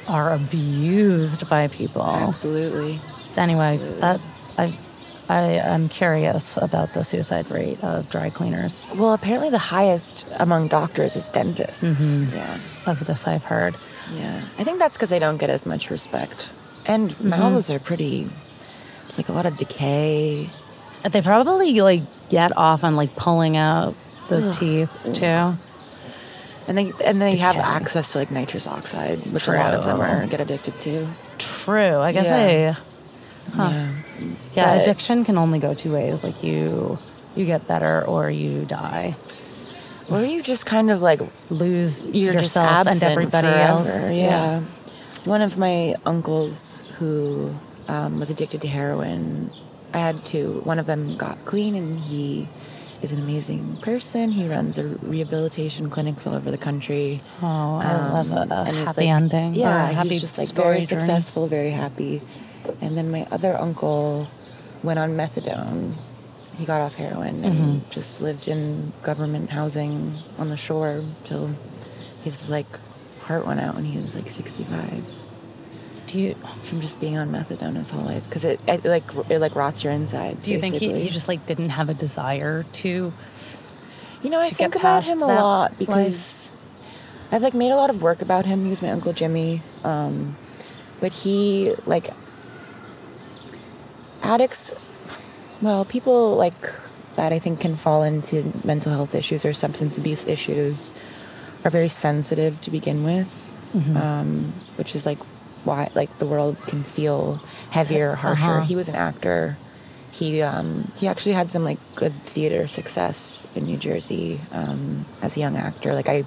are 0.07 0.33
abused 0.33 1.49
by 1.49 1.67
people. 1.67 2.03
Absolutely. 2.03 2.99
Anyway, 3.37 3.77
that 3.99 4.19
I 4.57 4.73
I 5.29 5.41
am 5.41 5.87
curious 5.89 6.57
about 6.57 6.93
the 6.93 7.03
suicide 7.03 7.49
rate 7.49 7.81
of 7.83 8.09
dry 8.09 8.29
cleaners. 8.29 8.83
Well, 8.95 9.13
apparently 9.13 9.49
the 9.49 9.57
highest 9.57 10.25
among 10.37 10.67
doctors 10.67 11.15
is 11.15 11.29
dentists. 11.29 11.83
Mm-hmm. 11.83 12.35
Yeah. 12.35 12.59
Of 12.85 13.05
this, 13.07 13.25
I've 13.27 13.45
heard. 13.45 13.75
Yeah. 14.13 14.41
I 14.59 14.63
think 14.65 14.79
that's 14.79 14.97
because 14.97 15.09
they 15.09 15.19
don't 15.19 15.37
get 15.37 15.49
as 15.49 15.65
much 15.65 15.89
respect. 15.89 16.51
And 16.85 17.11
Mm-hmm. 17.11 17.29
mouths 17.29 17.71
are 17.71 17.79
pretty, 17.79 18.29
it's 19.05 19.17
like 19.17 19.29
a 19.29 19.33
lot 19.33 19.45
of 19.45 19.55
decay. 19.57 20.49
They 21.09 21.21
probably 21.21 21.79
like 21.81 22.01
get 22.29 22.55
off 22.57 22.83
on 22.83 22.95
like 22.97 23.15
pulling 23.15 23.55
out 23.57 23.95
the 24.27 24.51
teeth 24.51 24.91
too. 25.13 25.57
And 26.67 26.77
they 26.77 26.91
and 27.03 27.21
they 27.21 27.35
have 27.37 27.57
access 27.57 28.13
to 28.13 28.19
like 28.19 28.31
nitrous 28.31 28.67
oxide, 28.67 29.19
which 29.33 29.47
a 29.47 29.51
lot 29.51 29.73
of 29.73 29.83
them 29.85 29.97
True. 29.97 30.05
are 30.05 30.27
get 30.27 30.39
addicted 30.39 30.79
to. 30.81 31.07
True. 31.37 31.97
I 31.99 32.11
guess 32.13 32.25
Yeah. 32.25 32.75
I. 32.77 33.51
Huh. 33.55 33.69
Yeah. 33.69 34.31
Yeah, 34.55 34.73
addiction 34.81 35.25
can 35.25 35.37
only 35.37 35.59
go 35.59 35.73
two 35.73 35.91
ways. 35.91 36.23
Like 36.23 36.41
you, 36.43 36.97
you 37.35 37.45
get 37.45 37.67
better 37.67 38.03
or 38.05 38.29
you 38.31 38.63
die. 38.65 39.15
Or 40.09 40.21
you 40.21 40.41
just 40.41 40.65
kind 40.65 40.89
of 40.91 41.01
like 41.01 41.21
Lose 41.49 42.05
yourself 42.05 42.87
and 42.87 43.01
everybody 43.03 43.47
forever. 43.47 43.61
else. 43.63 43.87
Yeah. 44.13 44.61
One 45.25 45.41
of 45.41 45.57
my 45.57 45.95
uncles 46.05 46.81
who 46.99 47.53
um, 47.87 48.19
was 48.19 48.29
addicted 48.29 48.61
to 48.61 48.67
heroin, 48.67 49.51
I 49.93 49.97
had 49.99 50.23
to. 50.25 50.61
One 50.63 50.79
of 50.79 50.85
them 50.85 51.15
got 51.17 51.43
clean, 51.45 51.75
and 51.75 51.99
he 51.99 52.47
is 53.03 53.11
an 53.11 53.19
amazing 53.19 53.77
person. 53.77 54.31
He 54.31 54.47
runs 54.47 54.77
a 54.77 54.85
rehabilitation 54.85 55.89
clinics 55.89 56.25
all 56.25 56.35
over 56.35 56.49
the 56.51 56.57
country. 56.57 57.21
Oh, 57.41 57.45
I 57.81 57.93
love 58.11 58.31
a, 58.31 58.35
a 58.35 58.41
Um, 58.41 58.67
and 58.67 58.75
happy 58.77 59.01
like- 59.01 59.09
ending. 59.09 59.55
Yeah, 59.55 59.87
happy 59.91 60.09
he's 60.09 60.21
just 60.21 60.37
like 60.37 60.49
very 60.51 60.75
journey. 60.77 60.85
successful, 60.85 61.47
very 61.47 61.71
happy. 61.71 62.21
And 62.81 62.97
then 62.97 63.11
my 63.11 63.27
other 63.31 63.59
uncle 63.59 64.27
went 64.83 64.99
on 64.99 65.17
methadone. 65.17 65.95
He 66.57 66.65
got 66.65 66.81
off 66.81 66.95
heroin 66.95 67.43
and 67.43 67.53
Mm-hmm. 67.81 67.89
just 67.89 68.21
lived 68.21 68.47
in 68.47 68.93
government 69.01 69.49
housing 69.49 70.17
on 70.37 70.49
the 70.49 70.57
shore 70.57 71.03
till 71.23 71.49
his 72.23 72.47
like 72.49 72.67
heart 73.23 73.45
went 73.45 73.59
out 73.59 73.75
when 73.75 73.85
he 73.85 73.97
was 73.97 74.15
like 74.15 74.29
65 74.29 75.03
Do 76.07 76.19
you 76.19 76.35
from 76.63 76.81
just 76.81 76.99
being 76.99 77.17
on 77.17 77.31
methadone 77.31 77.75
his 77.75 77.89
whole 77.89 78.03
life 78.03 78.25
because 78.25 78.43
it, 78.43 78.59
it 78.67 78.85
like 78.85 79.03
it 79.29 79.39
like 79.39 79.55
rots 79.55 79.83
your 79.83 79.93
insides. 79.93 80.45
do 80.45 80.51
you 80.51 80.59
think 80.59 80.75
he, 80.75 81.01
he 81.01 81.09
just 81.09 81.27
like 81.27 81.45
didn't 81.45 81.69
have 81.69 81.89
a 81.89 81.93
desire 81.93 82.63
to? 82.63 83.13
You 84.21 84.29
know, 84.29 84.39
I 84.39 84.49
think 84.49 84.75
about 84.75 85.05
him 85.05 85.21
a 85.21 85.27
lot 85.27 85.77
because 85.77 86.51
I've 87.31 87.41
like 87.41 87.53
made 87.53 87.71
a 87.71 87.75
lot 87.75 87.89
of 87.89 88.01
work 88.01 88.21
about 88.21 88.45
him. 88.45 88.63
He 88.63 88.69
was 88.69 88.81
my 88.81 88.91
uncle 88.91 89.11
Jimmy, 89.11 89.61
um, 89.83 90.37
but 90.99 91.11
he 91.11 91.75
like 91.85 92.09
addicts. 94.21 94.73
Well, 95.61 95.83
people 95.85 96.35
like 96.35 96.53
that 97.15 97.31
I 97.31 97.39
think 97.39 97.59
can 97.59 97.75
fall 97.75 98.03
into 98.03 98.51
mental 98.63 98.91
health 98.91 99.15
issues 99.15 99.45
or 99.45 99.53
substance 99.53 99.97
abuse 99.97 100.25
issues 100.25 100.93
are 101.63 101.69
very 101.69 101.89
sensitive 101.89 102.59
to 102.61 102.71
begin 102.71 103.03
with, 103.03 103.53
um, 103.95 104.53
which 104.75 104.95
is 104.95 105.05
like 105.05 105.19
why 105.65 105.89
like 105.95 106.17
the 106.17 106.25
world 106.25 106.57
can 106.67 106.83
feel 106.83 107.41
heavier, 107.71 108.15
harsher. 108.15 108.43
Uh-huh. 108.43 108.61
He 108.65 108.75
was 108.75 108.89
an 108.89 108.95
actor. 108.95 109.57
He 110.11 110.41
um, 110.43 110.91
he 110.97 111.07
actually 111.07 111.33
had 111.33 111.49
some 111.49 111.63
like 111.63 111.79
good 111.95 112.13
theater 112.23 112.67
success 112.67 113.47
in 113.55 113.65
New 113.65 113.77
Jersey 113.77 114.39
um, 114.51 115.05
as 115.21 115.37
a 115.37 115.39
young 115.39 115.57
actor. 115.57 115.93
Like 115.95 116.07
I, 116.09 116.23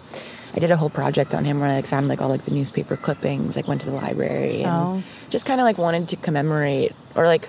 I 0.54 0.58
did 0.58 0.70
a 0.72 0.76
whole 0.76 0.90
project 0.90 1.34
on 1.34 1.44
him 1.44 1.60
where 1.60 1.68
I 1.68 1.76
like 1.76 1.86
found 1.86 2.08
like 2.08 2.20
all 2.20 2.28
like 2.28 2.42
the 2.44 2.50
newspaper 2.50 2.96
clippings. 2.96 3.54
Like 3.56 3.68
went 3.68 3.80
to 3.82 3.86
the 3.90 3.94
library 3.96 4.62
and 4.64 4.72
Oh. 4.72 5.02
just 5.30 5.46
kind 5.46 5.60
of 5.60 5.64
like 5.64 5.78
wanted 5.78 6.08
to 6.08 6.16
commemorate 6.16 6.94
or 7.14 7.26
like 7.26 7.48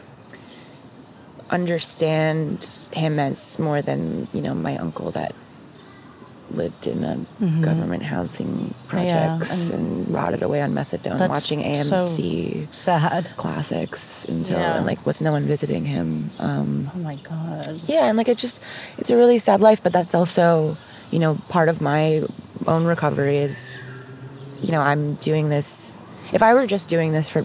understand 1.49 2.87
him 2.91 3.19
as 3.19 3.57
more 3.57 3.81
than 3.81 4.27
you 4.33 4.41
know 4.41 4.53
my 4.53 4.77
uncle 4.77 5.11
that 5.11 5.33
lived 6.51 6.87
in 6.87 7.03
a 7.03 7.17
government 7.61 8.03
housing 8.03 8.73
projects 8.87 9.69
and, 9.69 10.07
rotted 10.09 10.41
away 10.43 10.61
on 10.61 10.73
methadone 10.73 11.27
watching 11.29 11.59
so 11.83 11.95
AMC 11.97 12.73
Sad. 12.73 13.29
classics 13.37 14.25
until 14.25 14.57
Yeah. 14.59 14.77
and 14.77 14.85
like 14.85 15.05
with 15.05 15.19
no 15.21 15.31
one 15.31 15.43
visiting 15.45 15.83
him 15.85 16.29
um 16.39 16.89
Oh 16.95 16.99
my 16.99 17.15
god. 17.15 17.67
yeah 17.87 18.05
and 18.07 18.17
like 18.17 18.27
it 18.29 18.37
just 18.37 18.61
it's 18.97 19.09
a 19.09 19.17
really 19.17 19.39
sad 19.39 19.59
life 19.61 19.83
but 19.83 19.91
that's 19.93 20.15
also 20.15 20.77
you 21.11 21.19
know 21.19 21.35
part 21.49 21.67
of 21.69 21.81
my 21.81 22.23
own 22.65 22.85
recovery 22.85 23.37
is 23.37 23.77
you 24.61 24.71
know 24.71 24.81
i'm 24.81 25.15
doing 25.15 25.49
this 25.49 25.99
if 26.33 26.41
i 26.41 26.53
were 26.53 26.65
just 26.65 26.89
doing 26.89 27.11
this 27.13 27.29
for 27.29 27.43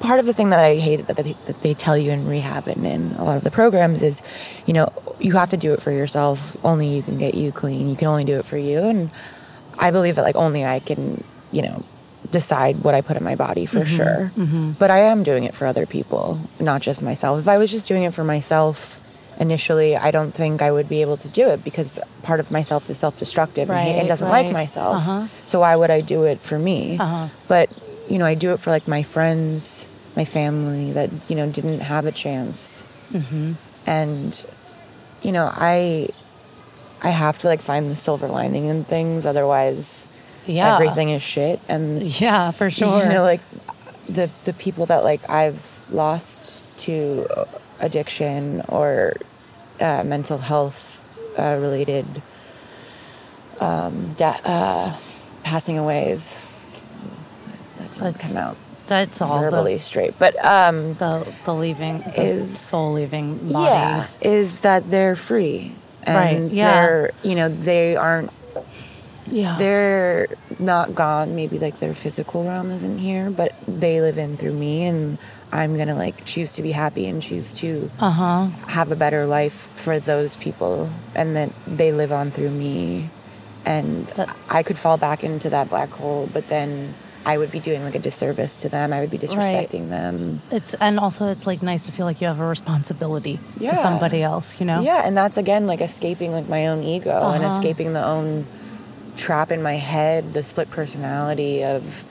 part 0.00 0.18
of 0.20 0.26
the 0.26 0.32
thing 0.34 0.50
that 0.50 0.60
i 0.64 0.76
hate 0.76 1.06
that 1.06 1.16
they, 1.16 1.34
that 1.46 1.60
they 1.62 1.74
tell 1.74 1.96
you 1.96 2.10
in 2.10 2.26
rehab 2.26 2.66
and 2.68 2.86
in 2.86 3.12
a 3.18 3.24
lot 3.24 3.36
of 3.36 3.44
the 3.44 3.50
programs 3.50 4.02
is 4.02 4.22
you 4.66 4.72
know 4.74 4.88
you 5.20 5.32
have 5.32 5.50
to 5.50 5.56
do 5.56 5.72
it 5.72 5.82
for 5.82 5.90
yourself. 5.90 6.56
Only 6.64 6.94
you 6.94 7.02
can 7.02 7.18
get 7.18 7.34
you 7.34 7.52
clean. 7.52 7.88
You 7.88 7.96
can 7.96 8.08
only 8.08 8.24
do 8.24 8.38
it 8.38 8.44
for 8.44 8.56
you. 8.58 8.78
And 8.80 9.10
i 9.80 9.92
believe 9.92 10.16
that 10.16 10.22
like 10.22 10.34
only 10.34 10.64
i 10.64 10.80
can 10.80 11.22
you 11.52 11.62
know 11.62 11.84
decide 12.32 12.82
what 12.82 12.94
i 12.96 13.00
put 13.00 13.16
in 13.16 13.22
my 13.22 13.36
body 13.36 13.64
for 13.64 13.84
sure. 13.86 14.32
But 14.78 14.90
i 14.90 14.98
am 14.98 15.22
doing 15.22 15.44
it 15.44 15.54
for 15.54 15.66
other 15.66 15.86
people 15.86 16.40
not 16.58 16.82
just 16.82 17.00
myself. 17.00 17.38
If 17.40 17.48
i 17.48 17.58
was 17.58 17.70
just 17.70 17.86
doing 17.86 18.02
it 18.02 18.12
for 18.12 18.24
myself 18.24 19.00
initially 19.38 19.96
i 19.96 20.10
don't 20.10 20.32
think 20.32 20.62
i 20.62 20.70
would 20.70 20.88
be 20.88 21.00
able 21.00 21.16
to 21.16 21.28
do 21.28 21.48
it 21.48 21.62
because 21.62 22.00
part 22.24 22.40
of 22.40 22.50
myself 22.50 22.90
is 22.90 22.98
self-destructive 22.98 23.70
and, 23.70 23.98
and 24.00 24.08
doesn't 24.08 24.30
like 24.30 24.50
myself. 24.52 24.96
Uh-huh. 24.96 25.26
so 25.46 25.60
why 25.60 25.76
would 25.76 25.90
i 25.92 26.00
do 26.00 26.24
it 26.24 26.40
for 26.40 26.58
me? 26.58 26.98
Uh-huh. 26.98 27.28
but 27.46 27.70
you 28.08 28.18
know 28.18 28.24
i 28.26 28.34
do 28.34 28.52
it 28.52 28.58
for 28.58 28.70
like 28.70 28.88
my 28.88 29.04
friends 29.04 29.86
my 30.16 30.24
family 30.24 30.90
that 30.90 31.08
you 31.30 31.36
know 31.36 31.48
didn't 31.48 31.80
have 31.80 32.04
a 32.04 32.10
chance. 32.10 32.84
Mm-hmm. 33.12 33.52
and 33.86 34.44
you 35.22 35.32
know 35.32 35.50
i 35.54 36.08
i 37.02 37.10
have 37.10 37.38
to 37.38 37.46
like 37.48 37.60
find 37.60 37.90
the 37.90 37.96
silver 37.96 38.28
lining 38.28 38.66
in 38.66 38.84
things 38.84 39.26
otherwise 39.26 40.08
Yeah. 40.46 40.74
everything 40.76 41.10
is 41.10 41.22
shit 41.22 41.60
and 41.68 42.02
Yeah, 42.20 42.50
for 42.52 42.70
sure. 42.70 43.02
you 43.04 43.08
know 43.10 43.22
like 43.22 43.40
the 44.08 44.30
the 44.44 44.52
people 44.54 44.86
that 44.86 45.04
like 45.04 45.28
I've 45.28 45.84
lost 45.92 46.62
to 46.86 47.26
addiction 47.80 48.62
or 48.68 49.14
uh, 49.80 50.02
mental 50.04 50.38
health 50.38 51.04
uh, 51.38 51.58
related 51.60 52.06
um, 53.60 54.14
de- 54.14 54.40
uh, 54.44 54.96
passing 55.44 55.78
aways. 55.78 56.82
That 57.76 57.90
didn't 57.92 58.04
That's- 58.12 58.22
come 58.32 58.36
out 58.36 58.56
That's 58.88 59.20
all 59.20 59.38
verbally 59.40 59.74
the, 59.74 59.80
straight, 59.80 60.18
but 60.18 60.34
um, 60.44 60.94
the, 60.94 61.30
the 61.44 61.54
leaving, 61.54 61.98
the 62.00 62.20
Is- 62.22 62.58
soul 62.58 62.94
leaving 62.94 63.36
body. 63.52 63.64
yeah, 63.64 64.06
is 64.20 64.60
that 64.60 64.90
they're 64.90 65.14
free 65.16 65.74
and 66.04 66.16
Right, 66.44 66.52
yeah. 66.52 66.72
they're 66.72 67.10
you 67.22 67.34
know 67.34 67.48
they 67.48 67.96
aren't 67.96 68.30
Yeah. 69.26 69.56
they're 69.58 70.26
not 70.58 70.94
gone. 70.94 71.36
Maybe 71.36 71.58
like 71.58 71.78
their 71.78 71.92
physical 71.94 72.44
realm 72.44 72.70
isn't 72.70 72.98
here, 72.98 73.30
but 73.30 73.54
they 73.68 74.00
live 74.00 74.16
in 74.18 74.36
through 74.38 74.54
me, 74.54 74.84
and 74.86 75.18
I'm 75.52 75.76
gonna 75.76 75.94
like 75.94 76.24
choose 76.24 76.54
to 76.54 76.62
be 76.62 76.72
happy 76.72 77.06
and 77.06 77.20
choose 77.22 77.52
to 77.54 77.90
Uh 78.00 78.10
huh. 78.10 78.46
have 78.68 78.90
a 78.90 78.96
better 78.96 79.26
life 79.26 79.52
for 79.52 80.00
those 80.00 80.34
people, 80.36 80.88
and 81.14 81.36
that 81.36 81.50
they 81.66 81.92
live 81.92 82.10
on 82.12 82.30
through 82.30 82.50
me, 82.50 83.10
and 83.66 84.10
I 84.48 84.62
could 84.62 84.78
fall 84.78 84.96
back 84.96 85.22
into 85.22 85.50
that 85.50 85.68
black 85.68 85.90
hole, 85.90 86.28
but 86.32 86.48
then 86.48 86.94
I 87.26 87.36
would 87.36 87.50
be 87.50 87.60
doing 87.60 87.82
like 87.84 87.94
a 87.94 87.98
disservice 87.98 88.62
to 88.62 88.68
them. 88.68 88.92
I 88.92 89.00
would 89.00 89.10
be 89.10 89.18
disrespecting 89.18 89.90
them. 89.90 90.40
It's 90.50 90.72
and 90.74 90.98
also 90.98 91.26
it's 91.30 91.46
like 91.46 91.62
nice 91.62 91.84
to 91.86 91.92
feel 91.92 92.06
like 92.06 92.20
you 92.20 92.26
have 92.26 92.40
a 92.40 92.46
responsibility 92.46 93.38
to 93.58 93.74
somebody 93.74 94.22
else. 94.22 94.58
You 94.60 94.66
know. 94.66 94.80
Yeah, 94.82 95.02
and 95.06 95.16
that's 95.16 95.36
again 95.36 95.66
like 95.66 95.80
escaping 95.82 96.32
like 96.32 96.48
my 96.48 96.68
own 96.68 96.82
ego 96.84 97.10
and 97.32 97.44
Uh-huh. 97.44 97.52
escaping 97.54 97.92
the 97.92 98.04
own 98.04 98.46
trap 99.16 99.50
in 99.50 99.62
my 99.62 99.74
head, 99.74 100.32
the 100.32 100.42
split 100.42 100.70
personality 100.70 101.64
of 101.64 102.04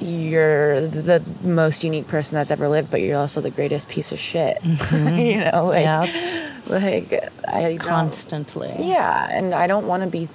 you're 0.00 0.80
the 0.86 1.22
most 1.42 1.84
unique 1.84 2.08
person 2.08 2.34
that's 2.34 2.50
ever 2.50 2.68
lived, 2.68 2.90
but 2.90 3.02
you're 3.02 3.18
also 3.18 3.40
the 3.42 3.50
greatest 3.50 3.88
piece 3.88 4.12
of 4.12 4.18
shit. 4.18 4.58
you 4.64 5.38
know, 5.44 5.66
like 5.66 5.84
Yeah. 5.84 6.50
like 6.68 7.12
I 7.46 7.76
Constantly. 7.78 8.72
Yeah, 8.78 9.28
and 9.30 9.54
I 9.54 9.66
don't 9.66 9.86
want 9.86 10.02
to 10.02 10.08
be. 10.08 10.28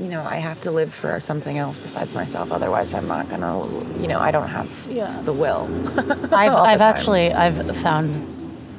You 0.00 0.06
know, 0.08 0.22
I 0.22 0.36
have 0.36 0.60
to 0.60 0.70
live 0.70 0.94
for 0.94 1.18
something 1.18 1.58
else 1.58 1.78
besides 1.78 2.14
myself. 2.14 2.52
Otherwise, 2.52 2.94
I'm 2.94 3.08
not 3.08 3.28
gonna. 3.28 3.66
You 4.00 4.06
know, 4.06 4.20
I 4.20 4.30
don't 4.30 4.48
have 4.48 4.86
Yeah. 4.90 5.20
the 5.24 5.32
will. 5.32 5.64
I've 5.98 6.28
the 6.28 6.36
I've 6.36 6.78
time. 6.78 6.80
actually 6.96 7.32
I've 7.32 7.76
found 7.78 8.24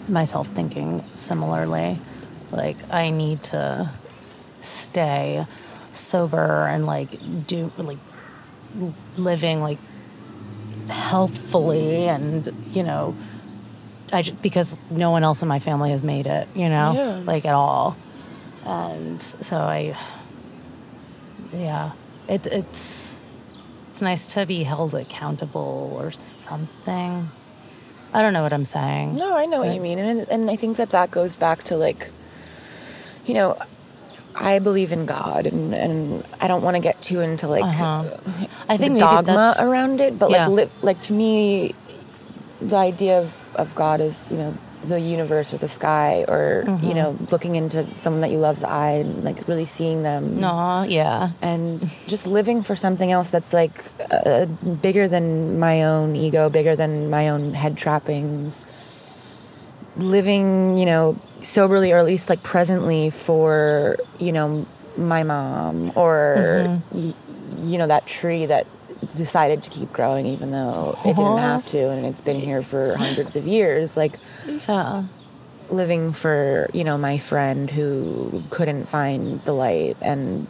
myself 0.07 0.47
thinking 0.49 1.03
similarly. 1.15 1.99
Like 2.51 2.77
I 2.91 3.09
need 3.09 3.43
to 3.43 3.91
stay 4.61 5.45
sober 5.93 6.67
and 6.67 6.85
like 6.85 7.09
do 7.47 7.71
like 7.77 7.97
living 9.17 9.61
like 9.61 9.77
healthfully 10.87 12.07
and 12.07 12.47
you 12.71 12.83
know 12.83 13.15
I 14.11 14.23
just, 14.23 14.41
because 14.41 14.75
no 14.89 15.11
one 15.11 15.23
else 15.23 15.41
in 15.43 15.47
my 15.47 15.59
family 15.59 15.91
has 15.91 16.01
made 16.01 16.25
it, 16.25 16.47
you 16.55 16.67
know, 16.67 16.93
Yeah. 16.95 17.21
like 17.25 17.45
at 17.45 17.53
all. 17.53 17.95
And 18.65 19.21
so 19.21 19.55
I 19.57 19.95
yeah, 21.53 21.91
it 22.27 22.45
it's 22.47 23.17
it's 23.89 24.01
nice 24.01 24.27
to 24.35 24.45
be 24.45 24.63
held 24.63 24.93
accountable 24.95 25.93
or 25.99 26.11
something. 26.11 27.29
I 28.13 28.21
don't 28.21 28.33
know 28.33 28.41
what 28.43 28.53
I'm 28.53 28.65
saying. 28.65 29.15
No, 29.15 29.37
I 29.37 29.45
know 29.45 29.59
what 29.59 29.73
you 29.73 29.81
mean, 29.81 29.99
and 29.99 30.27
and 30.29 30.49
I 30.49 30.55
think 30.55 30.77
that 30.77 30.89
that 30.91 31.11
goes 31.11 31.35
back 31.35 31.63
to 31.65 31.77
like, 31.77 32.09
you 33.25 33.33
know, 33.33 33.57
I 34.35 34.59
believe 34.59 34.91
in 34.91 35.05
God, 35.05 35.45
and 35.45 35.73
and 35.75 36.23
I 36.41 36.47
don't 36.47 36.63
want 36.63 36.75
to 36.75 36.81
get 36.81 37.01
too 37.01 37.21
into 37.21 37.47
like 37.47 37.63
Uh-huh. 37.63 38.17
I 38.67 38.77
think 38.77 38.93
maybe 38.93 38.99
dogma 38.99 39.55
around 39.59 40.01
it, 40.01 40.17
but 40.17 40.29
Yeah. 40.31 40.47
like 40.47 40.49
li- 40.65 40.71
like 40.81 41.01
to 41.01 41.13
me, 41.13 41.73
the 42.61 42.77
idea 42.77 43.19
of 43.19 43.49
of 43.55 43.75
God 43.75 44.01
is 44.01 44.31
you 44.31 44.37
know 44.37 44.53
the 44.87 44.99
universe 44.99 45.53
or 45.53 45.57
the 45.57 45.67
sky 45.67 46.23
or 46.27 46.63
Mm-hmm. 46.65 46.87
you 46.87 46.93
know 46.93 47.17
looking 47.31 47.55
into 47.55 47.85
someone 47.99 48.21
that 48.21 48.31
you 48.31 48.37
love's 48.37 48.63
eye 48.63 48.91
and 49.03 49.23
like 49.23 49.47
really 49.47 49.65
seeing 49.65 50.03
them 50.03 50.39
no, 50.39 50.83
yeah, 50.87 51.31
and 51.41 51.81
just 52.07 52.25
living 52.27 52.63
for 52.63 52.75
something 52.75 53.11
else 53.11 53.29
that's 53.31 53.53
like 53.53 53.83
uh, 54.11 54.45
bigger 54.81 55.07
than 55.07 55.59
my 55.59 55.83
own 55.83 56.15
ego, 56.15 56.49
bigger 56.49 56.75
than 56.75 57.09
my 57.09 57.29
own 57.29 57.53
head 57.53 57.77
trappings. 57.77 58.65
Living, 59.97 60.77
you 60.77 60.85
know, 60.85 61.17
soberly 61.41 61.91
or 61.91 61.97
at 61.97 62.05
least 62.05 62.29
like 62.29 62.41
presently 62.41 63.09
for, 63.09 63.97
you 64.17 64.31
know, 64.31 64.65
my 64.95 65.23
mom 65.23 65.91
or, 65.95 66.81
y- 66.91 67.13
you 67.63 67.77
know, 67.77 67.87
that 67.87 68.05
tree 68.07 68.45
that 68.45 68.65
decided 69.15 69.63
to 69.63 69.69
keep 69.69 69.91
growing 69.91 70.25
even 70.25 70.51
though 70.51 70.97
it 71.05 71.15
didn't 71.15 71.37
have 71.37 71.65
to 71.67 71.89
and 71.89 72.05
it's 72.05 72.21
been 72.21 72.39
here 72.39 72.61
for 72.61 72.95
hundreds 72.95 73.35
of 73.35 73.47
years. 73.47 73.97
Like, 73.97 74.19
yeah, 74.67 75.05
living 75.71 76.11
for 76.11 76.69
you 76.73 76.83
know 76.83 76.97
my 76.97 77.17
friend 77.17 77.69
who 77.69 78.43
couldn't 78.49 78.85
find 78.85 79.43
the 79.43 79.53
light 79.53 79.97
and 80.01 80.47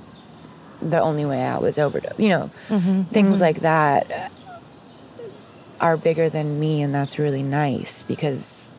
the 0.81 0.99
only 0.99 1.25
way 1.25 1.41
out 1.41 1.61
was 1.61 1.77
overdose 1.77 2.17
you 2.17 2.29
know 2.29 2.49
mm-hmm, 2.69 3.03
things 3.03 3.33
mm-hmm. 3.33 3.41
like 3.41 3.59
that 3.61 4.09
uh, 4.11 4.29
are 5.81 5.97
bigger 5.97 6.29
than 6.29 6.59
me 6.59 6.81
and 6.81 6.93
that's 6.93 7.19
really 7.19 7.43
nice 7.43 8.03
because 8.03 8.71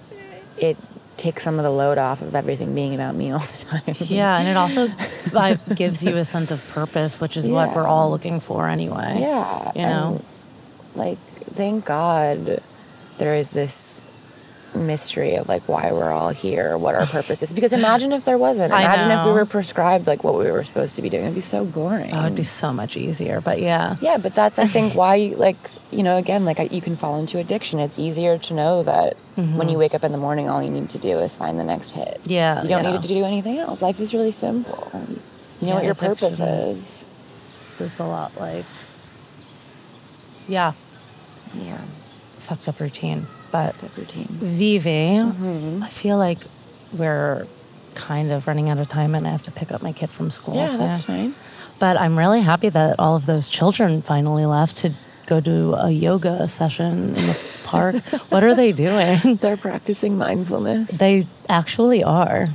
it 0.56 0.76
takes 1.20 1.42
some 1.42 1.58
of 1.58 1.64
the 1.64 1.70
load 1.70 1.98
off 1.98 2.22
of 2.22 2.34
everything 2.34 2.74
being 2.74 2.94
about 2.94 3.14
me 3.14 3.30
all 3.30 3.38
the 3.38 3.66
time 3.82 3.94
yeah, 4.08 4.38
and 4.38 4.48
it 4.48 4.56
also 4.56 4.88
gives 5.74 6.02
you 6.02 6.16
a 6.16 6.24
sense 6.24 6.50
of 6.50 6.74
purpose, 6.74 7.20
which 7.20 7.36
is 7.36 7.48
what 7.48 7.76
we're 7.76 7.86
all 7.86 8.10
looking 8.10 8.40
for 8.40 8.68
anyway. 8.68 9.16
yeah 9.18 9.70
you 9.74 9.82
know. 9.82 10.14
and, 10.16 10.24
like 10.94 11.18
thank 11.54 11.84
god 11.84 12.60
there 13.18 13.34
is 13.34 13.50
this 13.52 14.04
mystery 14.74 15.34
of 15.34 15.48
like 15.48 15.62
why 15.68 15.92
we're 15.92 16.12
all 16.12 16.30
here 16.30 16.78
what 16.78 16.94
our 16.94 17.06
purpose 17.06 17.42
is. 17.42 17.52
Because 17.52 17.72
imagine 17.72 18.12
if 18.12 18.24
there 18.24 18.38
wasn't. 18.38 18.72
Imagine 18.72 19.10
if 19.10 19.26
we 19.26 19.32
were 19.32 19.46
prescribed 19.46 20.06
like 20.06 20.22
what 20.22 20.38
we 20.38 20.50
were 20.50 20.62
supposed 20.64 20.96
to 20.96 21.02
be 21.02 21.08
doing. 21.08 21.24
It'd 21.24 21.34
be 21.34 21.40
so 21.40 21.64
boring. 21.64 22.10
It 22.10 22.22
would 22.22 22.34
be 22.36 22.44
so 22.44 22.72
much 22.72 22.96
easier. 22.96 23.40
But 23.40 23.60
yeah, 23.60 23.96
yeah 24.00 24.16
but 24.16 24.32
that's 24.34 24.58
i 24.58 24.66
think 24.66 24.94
why 25.00 25.34
like 25.36 25.56
you 25.90 26.02
know 26.02 26.16
again 26.16 26.44
like 26.44 26.60
I- 26.60 26.68
you 26.70 26.80
can 26.80 26.96
fall 26.96 27.18
into 27.18 27.38
addiction. 27.38 27.78
It's 27.80 27.98
easier 27.98 28.38
to 28.38 28.54
know 28.54 28.82
that 28.84 29.16
when 29.36 29.68
you 29.70 29.78
wake 29.78 29.94
up 29.94 30.04
in 30.04 30.12
the 30.12 30.18
morning 30.18 30.50
all 30.50 30.62
you 30.62 30.68
need 30.70 30.90
to 30.90 30.98
do 30.98 31.18
is 31.18 31.34
find 31.34 31.58
the 31.58 31.64
next 31.64 31.92
hit. 31.92 32.20
Mm-hmm. 32.22 32.30
Yeah, 32.30 32.62
you 32.62 32.68
don't 32.68 32.84
yeah. 32.84 32.92
need 32.92 33.02
to 33.02 33.08
do 33.08 33.24
anything 33.24 33.58
else. 33.58 33.80
Life 33.82 33.98
is 33.98 34.12
really 34.12 34.32
simple. 34.32 34.90
You 34.92 34.98
know 34.98 35.12
Yeah, 35.68 35.74
what 35.74 35.84
your 35.84 35.94
purpose 35.94 36.40
is. 36.40 37.06
there's 37.78 37.98
a 37.98 38.04
lot 38.04 38.38
like 38.38 38.64
yeah, 40.48 40.72
yeah. 41.54 41.80
Fucked 42.40 42.68
up 42.68 42.80
routine. 42.80 43.26
But 43.50 43.74
Vivi, 43.76 45.16
Mm-hmm. 45.18 45.82
I 45.82 45.88
feel 45.88 46.16
like 46.18 46.38
we're 46.92 47.46
kind 47.94 48.30
of 48.32 48.46
running 48.46 48.68
out 48.68 48.78
of 48.78 48.88
time, 48.88 49.14
and 49.14 49.26
I 49.26 49.30
have 49.30 49.42
to 49.42 49.50
pick 49.50 49.72
up 49.72 49.82
my 49.82 49.92
kid 49.92 50.10
from 50.10 50.30
school. 50.30 50.54
yeah 50.54 50.68
soon. 50.68 50.78
that's 50.78 51.04
fine 51.04 51.34
But 51.78 51.96
I'm 52.00 52.16
really 52.18 52.40
happy 52.42 52.68
that 52.68 52.96
all 52.98 53.16
of 53.16 53.26
those 53.26 53.48
children 53.48 54.02
finally 54.02 54.46
left 54.46 54.76
to 54.78 54.92
go 55.26 55.40
to 55.40 55.74
a 55.74 55.90
yoga 55.90 56.48
session 56.48 57.14
in 57.16 57.26
the 57.26 57.38
park. 57.64 57.94
what 58.30 58.42
are 58.44 58.54
they 58.54 58.72
doing? 58.72 59.36
they're 59.40 59.56
practicing 59.56 60.18
mindfulness 60.18 60.98
They 60.98 61.26
actually 61.48 62.02
are. 62.04 62.48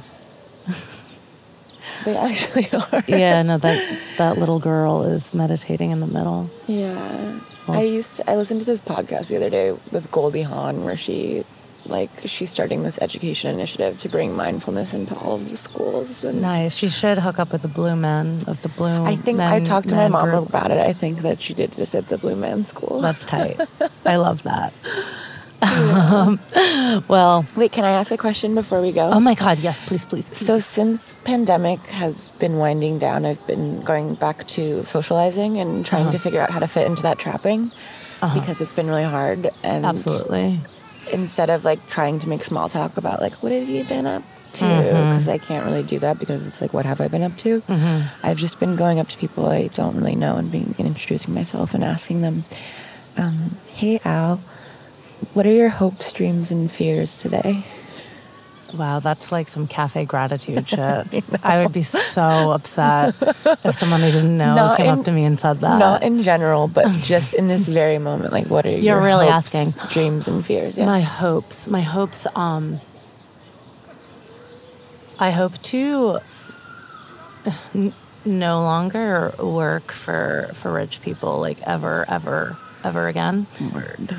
They 2.05 2.15
actually 2.17 2.67
are. 2.91 3.03
Yeah, 3.07 3.41
no, 3.43 3.57
that 3.57 3.99
that 4.17 4.37
little 4.37 4.59
girl 4.59 5.03
is 5.03 5.33
meditating 5.33 5.91
in 5.91 5.99
the 6.01 6.07
middle. 6.07 6.49
Yeah. 6.67 7.39
Well- 7.67 7.79
I 7.79 7.83
oh. 7.83 7.85
used 7.85 8.17
to, 8.17 8.29
I 8.29 8.35
listened 8.35 8.61
to 8.61 8.65
this 8.65 8.79
podcast 8.79 9.29
the 9.29 9.37
other 9.37 9.49
day 9.49 9.71
with 9.91 10.11
Goldie 10.11 10.43
Hawn 10.43 10.83
where 10.83 10.97
she 10.97 11.45
like 11.87 12.09
she's 12.25 12.49
starting 12.49 12.83
this 12.83 12.97
education 12.99 13.53
initiative 13.53 13.99
to 13.99 14.09
bring 14.09 14.35
mindfulness 14.35 14.93
into 14.93 15.15
all 15.15 15.35
of 15.35 15.49
the 15.49 15.57
schools 15.57 16.23
and 16.23 16.41
Nice. 16.41 16.75
She 16.75 16.89
should 16.89 17.17
hook 17.19 17.39
up 17.39 17.51
with 17.51 17.61
the 17.61 17.67
Blue 17.67 17.95
Men 17.95 18.39
of 18.47 18.61
the 18.61 18.69
Blue. 18.69 19.03
I 19.03 19.15
think 19.15 19.39
I 19.39 19.59
talked 19.59 19.89
to 19.89 19.95
my 19.95 20.07
mom 20.07 20.29
group. 20.29 20.49
about 20.49 20.71
it. 20.71 20.79
I 20.79 20.93
think 20.93 21.19
that 21.19 21.41
she 21.41 21.53
did 21.53 21.71
this 21.71 21.93
at 21.95 22.07
the 22.07 22.17
Blue 22.17 22.35
Man 22.35 22.63
School. 22.63 23.01
That's 23.01 23.25
tight. 23.25 23.59
I 24.05 24.15
love 24.15 24.43
that. 24.43 24.73
Um, 25.65 26.39
well, 27.07 27.45
Wait, 27.55 27.71
can 27.71 27.83
I 27.83 27.91
ask 27.91 28.11
a 28.11 28.17
question 28.17 28.55
before 28.55 28.81
we 28.81 28.91
go? 28.91 29.09
oh 29.11 29.19
my 29.19 29.33
God, 29.35 29.59
yes, 29.59 29.79
please, 29.81 30.05
please. 30.05 30.27
please. 30.29 30.45
So 30.45 30.59
since 30.59 31.15
pandemic 31.23 31.79
has 31.87 32.29
been 32.39 32.57
winding 32.57 32.99
down, 32.99 33.25
I've 33.25 33.45
been 33.47 33.81
going 33.81 34.15
back 34.15 34.45
to 34.49 34.83
socializing 34.85 35.57
and 35.59 35.85
trying 35.85 36.03
Uh-huh. 36.03 36.11
to 36.11 36.19
figure 36.19 36.41
out 36.41 36.49
how 36.51 36.59
to 36.59 36.67
fit 36.67 36.85
into 36.87 37.01
that 37.03 37.17
trapping 37.19 37.71
because 38.33 38.59
it's 38.61 38.73
been 38.73 38.87
really 38.87 39.03
hard. 39.03 39.49
And 39.63 39.85
Absolutely. 39.85 40.59
instead 41.13 41.49
of 41.49 41.63
like 41.63 41.85
trying 41.89 42.19
to 42.19 42.29
make 42.29 42.43
small 42.43 42.69
talk 42.69 42.97
about 42.97 43.21
like 43.21 43.33
what 43.43 43.51
have 43.51 43.67
you 43.69 43.83
been 43.83 44.05
up 44.07 44.23
to 44.53 44.65
Mm-hmm. 44.65 44.85
because 45.11 45.27
I 45.27 45.37
can't 45.37 45.65
really 45.65 45.83
do 45.83 45.99
that 45.99 46.17
because 46.17 46.47
it's 46.47 46.61
like 46.61 46.73
what 46.73 46.85
have 46.85 47.01
I 47.01 47.07
been 47.09 47.23
up 47.23 47.35
to. 47.39 47.61
Mm-hmm. 47.61 48.07
I've 48.25 48.37
just 48.37 48.59
been 48.59 48.75
going 48.77 48.99
up 48.99 49.09
to 49.09 49.17
people 49.17 49.47
I 49.47 49.67
don't 49.67 49.95
really 49.97 50.15
know 50.15 50.37
and 50.37 50.49
being 50.49 50.73
and 50.77 50.87
introducing 50.87 51.33
myself 51.33 51.73
and 51.73 51.83
asking 51.83 52.21
them, 52.21 52.45
um, 53.17 53.57
"Hey 53.67 53.99
Al, 54.05 54.39
what 55.33 55.45
are 55.45 55.51
your 55.51 55.69
hopes, 55.69 56.11
dreams, 56.11 56.51
and 56.51 56.71
fears 56.71 57.17
today?" 57.17 57.65
Wow, 58.73 58.99
that's 58.99 59.31
like 59.31 59.47
some 59.47 59.67
cafe 59.67 60.03
gratitude 60.03 60.67
shit. 60.75 61.23
I 61.43 61.63
would 61.63 61.71
be 61.71 61.83
so 61.83 62.51
upset 62.51 63.15
if 63.63 63.79
someone 63.79 64.01
I 64.01 64.11
didn't 64.11 64.37
know 64.37 64.53
Not 64.55 64.77
came 64.77 64.87
in- 64.87 64.99
up 64.99 65.05
to 65.05 65.11
me 65.13 65.23
and 65.23 65.39
said 65.39 65.61
that. 65.61 65.77
Not 65.77 66.03
in 66.03 66.23
general, 66.23 66.67
but 66.67 66.91
just 67.03 67.33
in 67.35 67.47
this 67.47 67.67
very 67.67 67.99
moment. 67.99 68.33
Like, 68.33 68.47
what 68.47 68.65
are 68.65 68.71
You're 68.71 68.81
your 68.97 69.01
really 69.01 69.27
hopes, 69.29 69.55
asking. 69.55 69.87
dreams 69.91 70.27
and 70.27 70.45
fears? 70.45 70.77
Yeah. 70.77 70.87
My 70.87 70.99
hopes, 71.01 71.67
my 71.69 71.81
hopes. 71.81 72.27
Um, 72.35 72.81
I 75.19 75.31
hope 75.31 75.61
to 75.61 76.19
n- 77.73 77.93
no 78.25 78.59
longer 78.61 79.33
work 79.41 79.91
for 79.93 80.49
for 80.55 80.73
rich 80.73 81.01
people, 81.01 81.39
like 81.39 81.61
ever, 81.61 82.03
ever, 82.09 82.57
ever 82.83 83.07
again. 83.07 83.47
Word. 83.73 84.17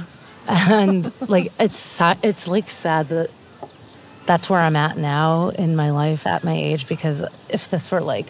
And 0.48 1.12
like 1.28 1.52
it's 1.58 2.00
it's 2.22 2.48
like 2.48 2.68
sad 2.68 3.08
that 3.08 3.30
that's 4.26 4.50
where 4.50 4.60
I'm 4.60 4.76
at 4.76 4.98
now 4.98 5.50
in 5.50 5.76
my 5.76 5.90
life 5.90 6.26
at 6.26 6.44
my 6.44 6.54
age 6.54 6.88
because 6.88 7.24
if 7.48 7.70
this 7.70 7.90
were 7.90 8.00
like 8.00 8.26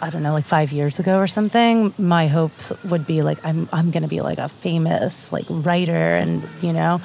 I 0.00 0.10
don't 0.10 0.22
know 0.22 0.32
like 0.32 0.44
5 0.44 0.72
years 0.72 0.98
ago 0.98 1.18
or 1.18 1.26
something 1.26 1.92
my 1.98 2.28
hopes 2.28 2.72
would 2.84 3.06
be 3.06 3.22
like 3.22 3.44
I'm 3.44 3.68
I'm 3.72 3.90
going 3.90 4.02
to 4.02 4.08
be 4.08 4.20
like 4.20 4.38
a 4.38 4.48
famous 4.48 5.32
like 5.32 5.46
writer 5.48 6.14
and 6.14 6.46
you 6.62 6.72
know 6.72 7.00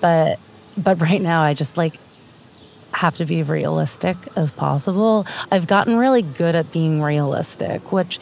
but 0.00 0.38
but 0.78 1.00
right 1.00 1.20
now 1.20 1.42
I 1.42 1.54
just 1.54 1.76
like 1.76 1.98
have 2.92 3.16
to 3.16 3.24
be 3.24 3.42
realistic 3.42 4.16
as 4.36 4.50
possible. 4.52 5.26
I've 5.50 5.66
gotten 5.66 5.96
really 5.96 6.22
good 6.22 6.56
at 6.56 6.72
being 6.72 7.02
realistic, 7.02 7.92
which 7.92 8.18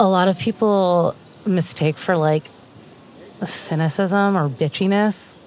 a 0.00 0.08
lot 0.08 0.28
of 0.28 0.38
people 0.38 1.14
mistake 1.44 1.98
for 1.98 2.16
like 2.16 2.44
cynicism 3.46 4.36
or 4.36 4.48
bitchiness 4.48 5.38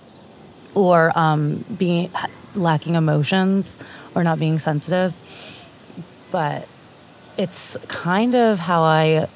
or 0.74 1.18
um, 1.18 1.64
being 1.78 2.12
lacking 2.54 2.96
emotions 2.96 3.78
or 4.14 4.24
not 4.24 4.39
being 4.39 4.60
sensitive. 4.60 5.14
But 6.32 6.68
it's 7.38 7.78
kind 7.88 8.36
of 8.36 8.60
how 8.60 8.84
I 8.84 9.28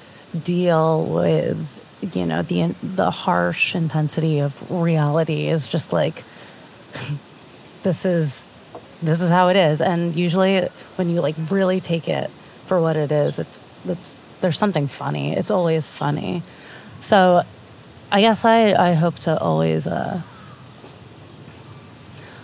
deal 0.44 1.06
with 1.06 1.76
you 2.16 2.26
know 2.26 2.42
the 2.42 2.74
the 2.82 3.12
harsh 3.12 3.76
intensity 3.76 4.40
of 4.40 4.72
reality 4.72 5.48
is 5.48 5.68
just 5.68 5.92
like 5.92 6.24
this 7.84 8.06
is 8.06 8.48
this 9.02 9.22
is 9.22 9.30
how 9.30 9.50
it 9.50 9.56
is. 9.56 9.82
And 9.82 10.16
usually 10.16 10.62
when 10.96 11.10
you 11.10 11.22
like 11.22 11.36
really 11.50 11.80
take 11.80 12.08
it 12.08 12.30
for 12.66 12.80
what 12.80 12.96
it 12.96 13.12
is 13.12 13.40
it's 13.40 13.60
it's 13.86 14.16
there's 14.42 14.58
something 14.58 14.88
funny. 14.88 15.34
It's 15.36 15.52
always 15.52 15.88
funny. 15.88 16.44
So 17.02 17.44
i 18.12 18.22
guess 18.22 18.46
i 18.46 18.74
i 18.74 18.94
hope 18.94 19.16
to 19.20 19.38
always 19.40 19.86
uh 19.88 20.22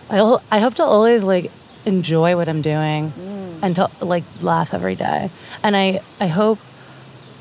i 0.10 0.38
i 0.52 0.60
hope 0.60 0.76
to 0.76 0.84
always 0.84 1.24
like 1.24 1.52
enjoy 1.86 2.36
what 2.36 2.48
i'm 2.50 2.62
doing 2.62 3.12
and 3.62 3.76
to 3.76 3.90
like 4.02 4.24
laugh 4.42 4.74
every 4.74 4.96
day 4.96 5.30
and 5.64 5.76
i 5.76 6.00
i 6.20 6.28
hope 6.28 6.60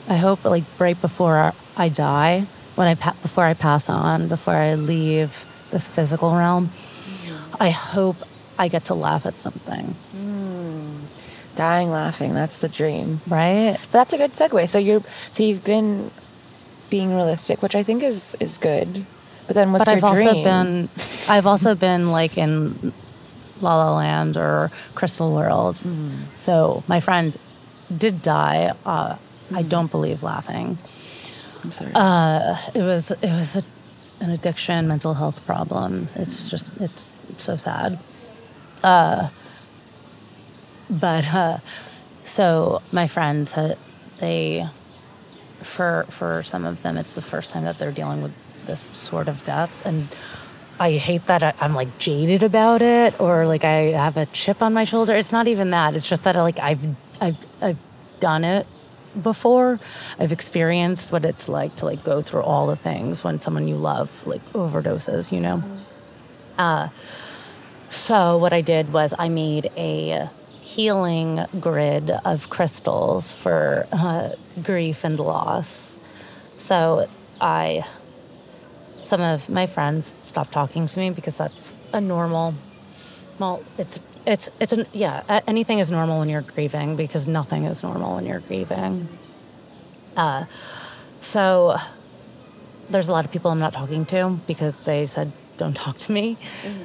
i 0.09 0.16
hope 0.16 0.45
like 0.45 0.64
right 0.79 1.01
before 1.01 1.53
i 1.77 1.89
die 1.89 2.41
when 2.77 2.87
i 2.89 2.95
pa- 2.95 3.16
before 3.22 3.45
i 3.45 3.55
pass 3.55 3.89
on 3.89 4.29
before 4.29 4.55
i 4.55 4.75
leave 4.75 5.45
this 5.70 5.89
physical 5.89 6.35
realm 6.35 6.70
i 7.61 7.70
hope 7.70 8.16
i 8.59 8.68
get 8.68 8.85
to 8.87 8.95
laugh 8.95 9.27
at 9.27 9.37
something 9.37 9.95
Dying 11.57 11.93
laughing. 11.93 12.35
That's 12.35 12.59
the 12.59 12.68
dream. 12.68 13.20
right 13.29 13.79
But 13.81 13.93
that's 13.93 14.12
a 14.12 14.18
good 14.18 14.33
segue. 14.33 14.68
So 14.68 14.77
you're 14.79 15.03
so 15.31 15.45
you've 15.45 15.62
been 15.62 16.11
being 16.91 17.14
realistic, 17.14 17.62
which 17.62 17.74
I 17.74 17.82
think 17.82 18.03
is 18.03 18.37
is 18.41 18.59
good. 18.59 19.07
But 19.47 19.55
then 19.57 19.72
what's 19.72 19.85
but 19.85 19.97
your 19.97 20.07
I've 20.07 20.14
dream? 20.14 20.28
also 20.28 20.45
been 20.45 20.89
I've 21.28 21.47
also 21.47 21.74
been 21.74 22.11
like 22.12 22.39
in 22.39 22.93
La 23.61 23.76
La 23.76 23.97
Land 23.97 24.37
or 24.37 24.70
Crystal 24.95 25.32
World. 25.32 25.82
So 26.35 26.82
my 26.89 27.01
friend 27.01 27.37
did 27.97 28.22
die. 28.22 28.72
Uh, 28.85 29.16
I 29.55 29.62
don't 29.62 29.91
believe 29.91 30.22
laughing. 30.22 30.78
I'm 31.62 31.72
sorry. 31.72 31.93
Uh, 31.95 32.57
it 32.74 32.82
was 32.82 33.11
it 33.11 33.22
was 33.22 33.57
a, 33.57 33.64
an 34.20 34.30
addiction, 34.30 34.89
mental 34.89 35.14
health 35.14 35.45
problem. 35.47 36.09
It's 36.14 36.51
just 36.51 36.70
it's 36.80 37.11
so 37.39 37.57
sad. 37.57 37.99
Uh, 38.82 39.28
but 40.91 41.26
uh, 41.35 41.59
so 42.24 42.82
my 42.93 43.07
friends 43.07 43.55
they 44.18 44.68
for 45.64 46.06
for 46.10 46.42
some 46.42 46.64
of 46.64 46.82
them 46.82 46.96
it's 46.96 47.14
the 47.14 47.22
first 47.22 47.52
time 47.52 47.64
that 47.64 47.78
they're 47.78 47.92
dealing 47.92 48.22
with 48.22 48.32
this 48.66 48.90
sort 48.92 49.28
of 49.28 49.44
death 49.44 49.70
and 49.84 50.08
I 50.78 50.92
hate 50.92 51.26
that 51.26 51.42
I, 51.42 51.54
I'm 51.60 51.74
like 51.74 51.98
jaded 51.98 52.42
about 52.42 52.82
it 52.82 53.18
or 53.20 53.46
like 53.46 53.64
I 53.64 53.92
have 53.92 54.16
a 54.16 54.26
chip 54.26 54.60
on 54.60 54.72
my 54.72 54.84
shoulder. 54.84 55.14
It's 55.14 55.32
not 55.32 55.46
even 55.46 55.70
that. 55.70 55.94
It's 55.94 56.08
just 56.08 56.24
that 56.24 56.34
like 56.34 56.58
I've 56.58 56.84
I've 57.20 57.36
I've 57.62 57.78
done 58.18 58.44
it 58.44 58.66
before. 59.20 59.78
I've 60.18 60.32
experienced 60.32 61.12
what 61.12 61.24
it's 61.24 61.48
like 61.48 61.76
to 61.76 61.84
like 61.84 62.02
go 62.02 62.22
through 62.22 62.42
all 62.42 62.66
the 62.66 62.76
things 62.76 63.22
when 63.22 63.40
someone 63.40 63.68
you 63.68 63.76
love 63.76 64.26
like 64.26 64.44
overdoses, 64.52 65.30
you 65.30 65.40
know. 65.40 65.62
Uh, 66.58 66.88
so 67.90 68.38
what 68.38 68.52
I 68.52 68.60
did 68.60 68.92
was 68.92 69.14
I 69.16 69.28
made 69.28 69.70
a 69.76 70.28
healing 70.64 71.44
grid 71.60 72.10
of 72.24 72.48
crystals 72.48 73.34
for 73.34 73.86
uh, 73.92 74.30
grief 74.62 75.04
and 75.04 75.20
loss. 75.20 75.98
So 76.56 77.06
I 77.38 77.84
some 79.02 79.20
of 79.20 79.50
my 79.50 79.66
friends 79.66 80.14
stopped 80.22 80.52
talking 80.52 80.86
to 80.86 80.98
me 80.98 81.10
because 81.10 81.36
that's 81.36 81.76
a 81.92 82.00
normal 82.00 82.54
well 83.38 83.62
it's 83.76 84.00
it's 84.26 84.48
it's 84.58 84.72
an 84.72 84.86
yeah 84.94 85.42
anything 85.46 85.80
is 85.80 85.90
normal 85.90 86.18
when 86.18 86.30
you're 86.30 86.40
grieving 86.40 86.96
because 86.96 87.28
nothing 87.28 87.66
is 87.66 87.82
normal 87.82 88.14
when 88.14 88.24
you're 88.24 88.40
grieving. 88.40 89.06
Uh, 90.16 90.46
so 91.20 91.76
there's 92.88 93.08
a 93.08 93.12
lot 93.12 93.24
of 93.26 93.30
people 93.32 93.50
i'm 93.50 93.58
not 93.58 93.72
talking 93.72 94.06
to 94.06 94.38
because 94.46 94.74
they 94.84 95.04
said 95.04 95.30
don't 95.58 95.76
talk 95.76 95.98
to 95.98 96.10
me. 96.10 96.38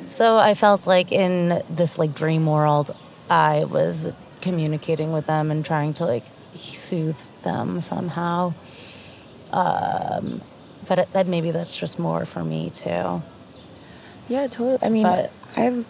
So 0.09 0.35
i 0.35 0.53
felt 0.53 0.85
like 0.85 1.13
in 1.13 1.63
this 1.69 1.97
like 1.97 2.13
dream 2.13 2.45
world 2.45 2.91
i 3.29 3.63
was 3.65 4.11
communicating 4.41 5.11
with 5.11 5.25
them 5.25 5.51
and 5.51 5.65
trying 5.65 5.93
to 5.93 6.05
like 6.05 6.25
soothe 6.55 7.17
them 7.43 7.81
somehow 7.81 8.53
um, 9.51 10.41
but 10.87 10.99
it, 10.99 11.13
that 11.13 11.27
maybe 11.27 11.51
that's 11.51 11.77
just 11.77 11.99
more 11.99 12.25
for 12.25 12.43
me 12.43 12.69
too 12.69 13.21
yeah, 14.29 14.45
totally. 14.45 14.77
I 14.83 14.89
mean, 14.89 15.03
but- 15.03 15.31
I've 15.57 15.85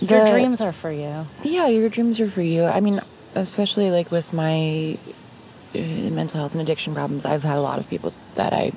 your 0.00 0.26
dreams 0.26 0.60
are 0.60 0.72
for 0.72 0.90
you 0.90 1.26
Yeah, 1.42 1.66
your 1.66 1.88
dreams 1.88 2.20
are 2.20 2.28
for 2.30 2.42
you. 2.42 2.64
I 2.64 2.80
mean, 2.80 3.00
especially 3.34 3.90
like 3.90 4.10
with 4.10 4.32
my 4.32 4.96
uh, 5.74 5.78
mental 5.78 6.40
health 6.40 6.52
and 6.52 6.60
addiction 6.62 6.94
problems, 6.94 7.24
I've 7.24 7.42
had 7.42 7.56
a 7.56 7.60
lot 7.60 7.78
of 7.78 7.88
people 7.90 8.12
that 8.36 8.52
I 8.52 8.72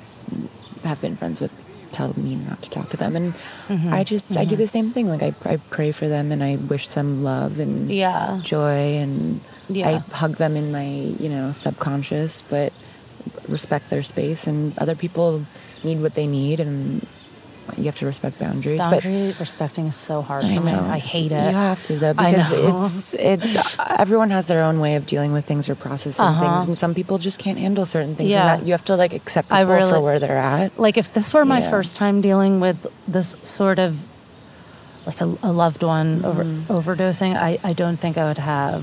have 0.84 1.00
been 1.00 1.16
friends 1.16 1.40
with 1.40 1.50
tell 1.96 2.12
me 2.20 2.36
not 2.36 2.60
to 2.64 2.68
talk 2.70 2.86
to 2.92 2.98
them, 3.00 3.16
and 3.16 3.32
Mm-hmm. 3.72 3.92
I 3.98 4.04
just 4.04 4.36
I 4.36 4.44
do 4.44 4.54
the 4.56 4.68
same 4.76 4.92
thing. 4.94 5.08
Like 5.08 5.24
I 5.24 5.32
I 5.48 5.56
pray 5.76 5.90
for 5.98 6.06
them 6.14 6.30
and 6.32 6.44
I 6.44 6.56
wish 6.72 6.88
them 6.92 7.24
love 7.24 7.58
and 7.64 7.90
Yeah. 7.90 8.38
joy, 8.44 9.00
and 9.02 9.40
Yeah. 9.68 9.88
I 9.90 9.92
hug 10.14 10.36
them 10.36 10.54
in 10.60 10.70
my 10.70 10.88
you 11.22 11.28
know 11.32 11.50
subconscious, 11.56 12.42
but 12.52 12.70
respect 13.48 13.90
their 13.90 14.02
space. 14.04 14.46
And 14.50 14.76
other 14.78 14.94
people 14.94 15.46
need 15.82 15.98
what 16.04 16.14
they 16.14 16.26
need, 16.28 16.60
and 16.60 17.02
you 17.76 17.84
have 17.84 17.96
to 17.96 18.06
respect 18.06 18.38
boundaries. 18.38 18.84
but 18.86 19.04
respecting 19.04 19.86
is 19.86 19.96
so 19.96 20.22
hard 20.22 20.44
I 20.44 20.58
me 20.58 20.72
know. 20.72 20.84
i 20.88 20.98
hate 20.98 21.32
it 21.32 21.46
You 21.50 21.56
have 21.68 21.82
to 21.84 21.98
though 21.98 22.14
because 22.14 22.52
it's 22.52 23.14
it's 23.14 23.76
everyone 24.04 24.30
has 24.30 24.46
their 24.46 24.62
own 24.62 24.78
way 24.80 24.94
of 24.96 25.04
dealing 25.06 25.32
with 25.32 25.44
things 25.44 25.68
or 25.68 25.74
processing 25.74 26.24
Uh-huh. 26.24 26.40
things, 26.42 26.68
and 26.68 26.78
some 26.78 26.94
people 26.94 27.18
just 27.18 27.38
can't 27.38 27.58
handle 27.58 27.84
certain 27.86 28.14
things. 28.16 28.30
Yeah. 28.30 28.40
And 28.40 28.48
that 28.62 28.66
you 28.66 28.72
have 28.72 28.84
to 28.86 28.96
like 28.96 29.12
accept 29.12 29.48
people 29.50 29.66
for 29.90 30.00
where 30.00 30.18
they're 30.18 30.38
at. 30.38 30.78
like 30.78 30.96
if 30.96 31.12
this 31.12 31.32
were 31.34 31.44
my 31.44 31.60
Yeah. 31.60 31.70
first 31.70 31.96
time 31.96 32.20
dealing 32.20 32.60
with 32.60 32.86
this 33.08 33.36
sort 33.42 33.78
of 33.78 33.92
like 35.06 35.20
a, 35.20 35.28
a 35.42 35.52
loved 35.52 35.82
one 35.82 36.20
Mm-hmm. 36.22 36.72
overdosing 36.72 37.32
I, 37.36 37.58
I 37.62 37.72
don't 37.72 37.96
think 38.02 38.16
i 38.18 38.24
would 38.28 38.38
have 38.56 38.80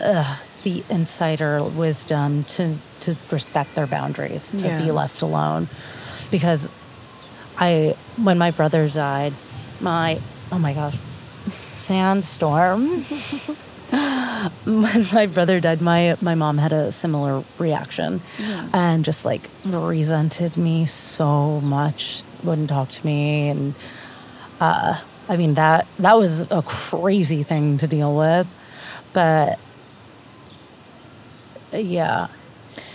uh, 0.00 0.36
the 0.62 0.82
insider 0.90 1.62
wisdom 1.62 2.44
to 2.44 2.76
to 3.00 3.16
respect 3.30 3.74
their 3.74 3.86
boundaries 3.86 4.50
to 4.50 4.68
be 4.78 4.90
left 4.90 5.22
alone 5.22 5.68
because 6.30 6.68
i 7.58 7.94
when 8.22 8.38
my 8.38 8.50
brother 8.50 8.88
died 8.88 9.32
my 9.80 10.18
oh 10.52 10.58
my 10.58 10.72
gosh 10.72 10.96
sandstorm 11.50 13.04
when 14.64 15.06
my 15.12 15.26
brother 15.26 15.60
died, 15.60 15.80
my 15.80 16.16
my 16.20 16.34
mom 16.34 16.58
had 16.58 16.72
a 16.72 16.92
similar 16.92 17.44
reaction, 17.58 18.20
and 18.72 19.04
just 19.04 19.24
like 19.24 19.48
resented 19.64 20.56
me 20.56 20.86
so 20.86 21.60
much. 21.60 22.22
Wouldn't 22.42 22.68
talk 22.68 22.90
to 22.90 23.06
me, 23.06 23.48
and 23.48 23.74
uh, 24.60 25.00
I 25.28 25.36
mean 25.36 25.54
that 25.54 25.86
that 25.98 26.18
was 26.18 26.40
a 26.50 26.62
crazy 26.66 27.42
thing 27.44 27.78
to 27.78 27.86
deal 27.86 28.14
with, 28.16 28.46
but 29.12 29.58
yeah, 31.72 32.28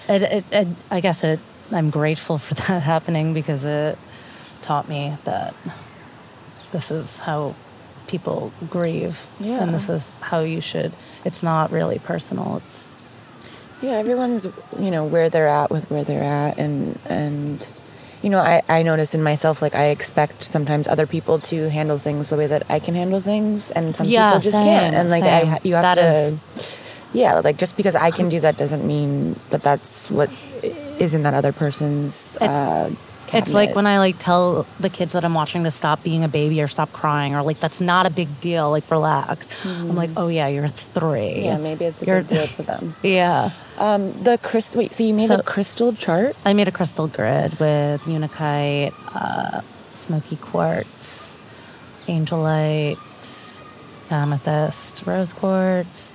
it, 0.10 0.22
it, 0.22 0.46
it, 0.52 0.68
I 0.90 1.00
guess 1.00 1.24
it. 1.24 1.40
I'm 1.72 1.90
grateful 1.90 2.38
for 2.38 2.54
that 2.68 2.84
happening 2.84 3.34
because 3.34 3.64
it 3.64 3.98
taught 4.62 4.88
me 4.88 5.18
that 5.26 5.54
this 6.72 6.92
is 6.92 7.20
how 7.20 7.56
people 8.08 8.52
grieve, 8.70 9.28
Yeah. 9.40 9.62
and 9.64 9.74
this 9.74 9.90
is 9.90 10.12
how 10.22 10.42
you 10.42 10.62
should. 10.62 10.92
It's 11.26 11.44
not 11.44 11.72
really 11.72 12.00
personal. 12.00 12.58
It's 12.58 12.88
Yeah, 13.82 13.94
everyone's 13.94 14.46
you 14.80 14.92
know 14.92 15.06
where 15.06 15.30
they're 15.30 15.48
at 15.48 15.72
with 15.72 15.90
where 15.90 16.04
they're 16.04 16.24
at, 16.24 16.58
and 16.60 17.00
and 17.10 17.66
you 18.22 18.30
know 18.30 18.38
I 18.40 18.62
I 18.70 18.84
notice 18.84 19.16
in 19.16 19.24
myself 19.24 19.62
like 19.62 19.74
I 19.76 19.86
expect 19.88 20.44
sometimes 20.44 20.88
other 20.88 21.08
people 21.08 21.40
to 21.52 21.70
handle 21.70 21.98
things 21.98 22.30
the 22.30 22.38
way 22.38 22.48
that 22.48 22.64
I 22.70 22.80
can 22.80 22.94
handle 22.96 23.22
things, 23.22 23.72
and 23.72 23.96
some 23.96 24.06
Yeah, 24.08 24.30
people 24.30 24.40
just 24.42 24.56
same, 24.58 24.66
can't, 24.66 24.96
and 24.96 25.10
like 25.10 25.24
I 25.24 25.44
same. 25.44 25.58
you 25.64 25.76
have 25.76 25.84
That 25.84 25.96
to. 25.96 26.36
is- 26.38 26.78
yeah, 27.14 27.40
like 27.44 27.58
just 27.58 27.76
because 27.76 27.96
I 27.96 28.12
can 28.12 28.30
do 28.30 28.40
that 28.40 28.56
doesn't 28.56 28.86
mean 28.88 29.36
that 29.50 29.64
that's 29.64 30.10
what 30.10 30.30
is 30.64 31.14
in 31.14 31.24
that 31.24 31.34
other 31.34 31.52
person's. 31.52 32.38
Uh, 32.40 32.92
It's 33.34 33.54
like 33.54 33.76
when 33.76 33.88
I 33.88 33.98
like 34.00 34.18
tell 34.20 34.66
the 34.80 34.90
kids 34.90 35.14
that 35.14 35.24
I'm 35.24 35.34
watching 35.34 35.64
to 35.64 35.72
stop 35.72 36.04
being 36.04 36.24
a 36.24 36.28
baby 36.28 36.62
or 36.62 36.68
stop 36.68 36.92
crying 36.92 37.34
or 37.36 37.42
like 37.44 37.60
that's 37.60 37.80
not 37.82 38.06
a 38.06 38.10
big 38.10 38.28
deal. 38.42 38.70
Like 38.72 38.90
relax. 38.92 39.48
I'm 39.66 39.96
like, 39.96 40.10
oh 40.18 40.28
yeah, 40.28 40.48
you're 40.48 40.68
three. 40.68 41.44
Yeah, 41.46 41.58
maybe 41.58 41.86
it's 41.86 42.02
a 42.02 42.06
You're- 42.06 42.20
big 42.22 42.28
deal 42.30 42.48
to 42.48 42.64
them. 42.64 42.96
Yeah, 43.04 43.52
Um, 43.78 44.12
the 44.24 44.38
crystal. 44.38 44.80
Wait, 44.80 44.94
so 44.94 45.04
you 45.04 45.14
made 45.14 45.28
So- 45.30 45.36
a 45.36 45.44
crystal 45.44 45.94
chart? 45.94 46.36
I 46.46 46.54
made 46.54 46.68
a 46.68 46.72
crystal 46.72 47.08
grid 47.08 47.60
with 47.60 48.06
unakite, 48.06 48.94
uh, 49.16 49.62
smoky 49.94 50.36
quartz, 50.36 51.38
angelites, 52.08 53.62
amethyst, 54.10 55.04
rose 55.06 55.34
quartz. 55.34 56.11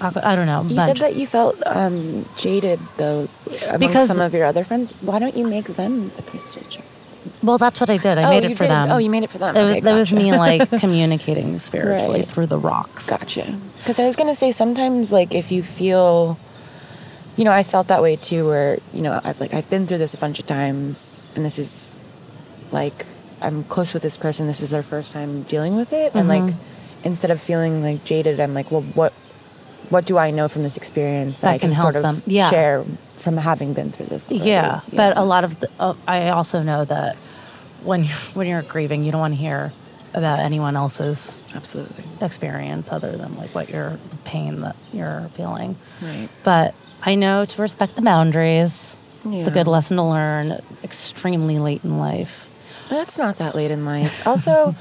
I 0.00 0.34
don't 0.36 0.46
know. 0.46 0.62
You 0.62 0.76
bunch. 0.76 0.88
said 0.88 0.96
that 0.98 1.16
you 1.16 1.26
felt 1.26 1.62
um, 1.66 2.24
jaded 2.36 2.80
though 2.96 3.28
among 3.68 3.78
Because- 3.78 4.08
some 4.08 4.20
of 4.20 4.34
your 4.34 4.44
other 4.46 4.64
friends. 4.64 4.92
Why 5.00 5.18
don't 5.18 5.36
you 5.36 5.46
make 5.46 5.66
them 5.66 6.10
the 6.16 6.22
chart? 6.68 6.84
Well, 7.42 7.56
that's 7.56 7.80
what 7.80 7.88
I 7.88 7.96
did. 7.96 8.18
I 8.18 8.24
Oh, 8.24 8.30
made 8.30 8.44
it 8.44 8.56
for 8.56 8.64
did- 8.64 8.70
them. 8.70 8.90
oh, 8.90 8.98
you 8.98 9.08
made 9.08 9.22
it 9.22 9.30
for 9.30 9.38
them. 9.38 9.56
It 9.56 9.58
Okay, 9.60 9.74
was, 9.76 9.84
that 9.84 9.94
was 9.94 10.12
me 10.12 10.32
like 10.32 10.68
communicating 10.80 11.58
spiritually 11.58 12.20
Right. 12.20 12.28
through 12.30 12.46
the 12.46 12.58
rocks. 12.58 13.06
Gotcha. 13.08 13.56
Because 13.78 13.98
I 13.98 14.04
was 14.04 14.16
gonna 14.16 14.34
say 14.36 14.52
sometimes 14.52 15.10
like 15.12 15.34
if 15.34 15.50
you 15.50 15.62
feel, 15.62 16.38
you 17.36 17.44
know, 17.44 17.52
I 17.52 17.62
felt 17.62 17.88
that 17.88 18.02
way 18.02 18.16
too. 18.16 18.46
Where 18.46 18.78
you 18.92 19.00
know 19.00 19.20
I've 19.24 19.40
like 19.40 19.54
I've 19.54 19.68
been 19.70 19.86
through 19.86 19.98
this 19.98 20.12
a 20.14 20.18
bunch 20.18 20.38
of 20.38 20.46
times, 20.46 21.22
and 21.34 21.44
this 21.44 21.58
is 21.58 21.98
like 22.72 23.06
I'm 23.40 23.64
close 23.64 23.94
with 23.94 24.02
this 24.02 24.16
person. 24.18 24.46
This 24.46 24.60
is 24.60 24.70
their 24.70 24.82
first 24.82 25.12
time 25.12 25.42
dealing 25.44 25.76
with 25.76 25.92
it, 25.92 26.14
and 26.14 26.28
like 26.28 26.42
Mm-hmm. 26.42 27.04
instead 27.08 27.30
of 27.30 27.40
feeling 27.40 27.82
like 27.82 28.04
jaded, 28.04 28.38
I'm 28.40 28.52
like, 28.54 28.70
well, 28.70 28.82
what 28.82 29.12
what 29.90 30.04
do 30.06 30.18
I 30.18 30.30
know 30.30 30.48
from 30.48 30.62
this 30.62 30.76
experience 30.76 31.40
That 31.40 31.50
I 31.54 31.58
can 31.58 31.70
can, 31.70 31.72
help 31.76 31.84
sort 31.92 31.96
of 31.96 32.02
them. 32.02 32.22
Yeah. 32.26 32.50
share 32.50 32.84
from 33.16 33.36
having 33.36 33.72
been 33.74 33.92
through 33.92 34.06
this? 34.06 34.28
already? 34.30 34.48
Yeah, 34.50 34.80
but 34.92 35.16
a 35.16 35.24
lot 35.24 35.44
of 35.44 35.60
the, 35.60 35.70
uh, 35.80 35.94
I 36.06 36.28
also 36.30 36.62
know 36.62 36.84
that 36.84 37.16
when 37.82 38.04
you're, 38.04 38.16
when 38.34 38.46
you're 38.46 38.62
grieving, 38.62 39.04
you 39.04 39.12
don't 39.12 39.20
want 39.20 39.34
to 39.34 39.40
hear 39.40 39.72
about 40.14 40.38
anyone 40.38 40.76
else's 40.76 41.42
absolutely 41.54 42.04
experience 42.20 42.92
other 42.92 43.16
than 43.16 43.36
like 43.36 43.50
what 43.54 43.68
you're 43.68 43.98
the 44.10 44.16
pain 44.24 44.60
that 44.60 44.76
you're 44.92 45.28
feeling. 45.34 45.76
right. 46.00 46.28
But 46.44 46.74
I 47.02 47.14
know 47.16 47.44
to 47.44 47.62
respect 47.62 47.96
the 47.96 48.02
boundaries. 48.02 48.96
It's 49.26 49.48
a 49.48 49.50
good 49.50 49.66
lesson 49.66 49.96
to 49.96 50.02
learn. 50.02 50.60
Extremely 50.82 51.58
late 51.58 51.82
in 51.82 51.98
life. 51.98 52.46
That's 52.90 53.16
not 53.18 53.38
that 53.38 53.54
late 53.54 53.70
in 53.70 53.84
life. 53.84 54.22
Also, 54.26 54.74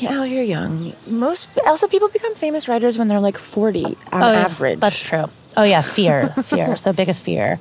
yeah, 0.00 0.24
you're 0.24 0.42
young. 0.42 0.92
Most 1.06 1.48
also 1.66 1.86
people 1.88 2.08
become 2.08 2.34
famous 2.34 2.68
writers 2.68 2.98
when 2.98 3.08
they're 3.08 3.20
like 3.20 3.38
40 3.38 3.96
on 4.12 4.22
Oh, 4.22 4.32
yeah, 4.32 4.44
average. 4.44 4.80
That's 4.80 4.98
true. 5.00 5.26
Oh 5.56 5.62
yeah, 5.62 5.82
fear, 5.82 6.28
fear. 6.44 6.76
So 6.76 6.92
biggest 6.92 7.22
fear. 7.22 7.58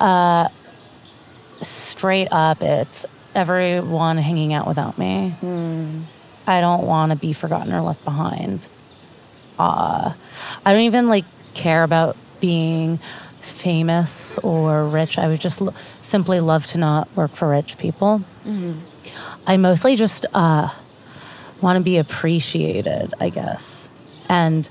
Uh, 0.00 0.48
straight 1.62 2.28
up, 2.30 2.62
it's 2.62 3.06
everyone 3.34 4.16
hanging 4.18 4.52
out 4.52 4.66
without 4.66 4.98
me. 4.98 5.34
I 6.46 6.60
don't 6.60 6.86
want 6.86 7.12
to 7.12 7.16
be 7.16 7.32
forgotten 7.32 7.72
or 7.72 7.80
left 7.82 8.04
behind. 8.04 8.68
Uh, 9.58 10.14
I 10.64 10.72
don't 10.72 10.82
even 10.82 11.08
like 11.08 11.24
care 11.54 11.82
about 11.82 12.16
being 12.40 12.98
famous 13.40 14.36
or 14.38 14.84
rich. 14.84 15.18
I 15.18 15.28
would 15.28 15.40
just 15.40 15.60
l- 15.60 15.74
simply 16.00 16.40
love 16.40 16.66
to 16.68 16.78
not 16.78 17.08
work 17.16 17.32
for 17.34 17.48
rich 17.48 17.76
people. 17.78 18.22
I 19.46 19.56
mostly 19.56 19.96
just 19.96 20.26
uh, 20.32 20.70
want 21.60 21.76
to 21.78 21.82
be 21.82 21.96
appreciated, 21.96 23.14
I 23.20 23.30
guess. 23.30 23.88
And 24.28 24.68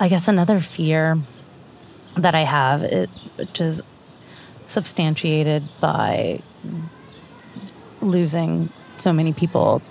I 0.00 0.08
guess 0.08 0.28
another 0.28 0.60
fear 0.60 1.18
that 2.16 2.34
I 2.34 2.40
have, 2.40 2.82
it, 2.82 3.10
which 3.36 3.60
is 3.60 3.82
substantiated 4.66 5.64
by 5.80 6.42
losing 8.00 8.70
so 8.96 9.12
many 9.12 9.32
people 9.32 9.82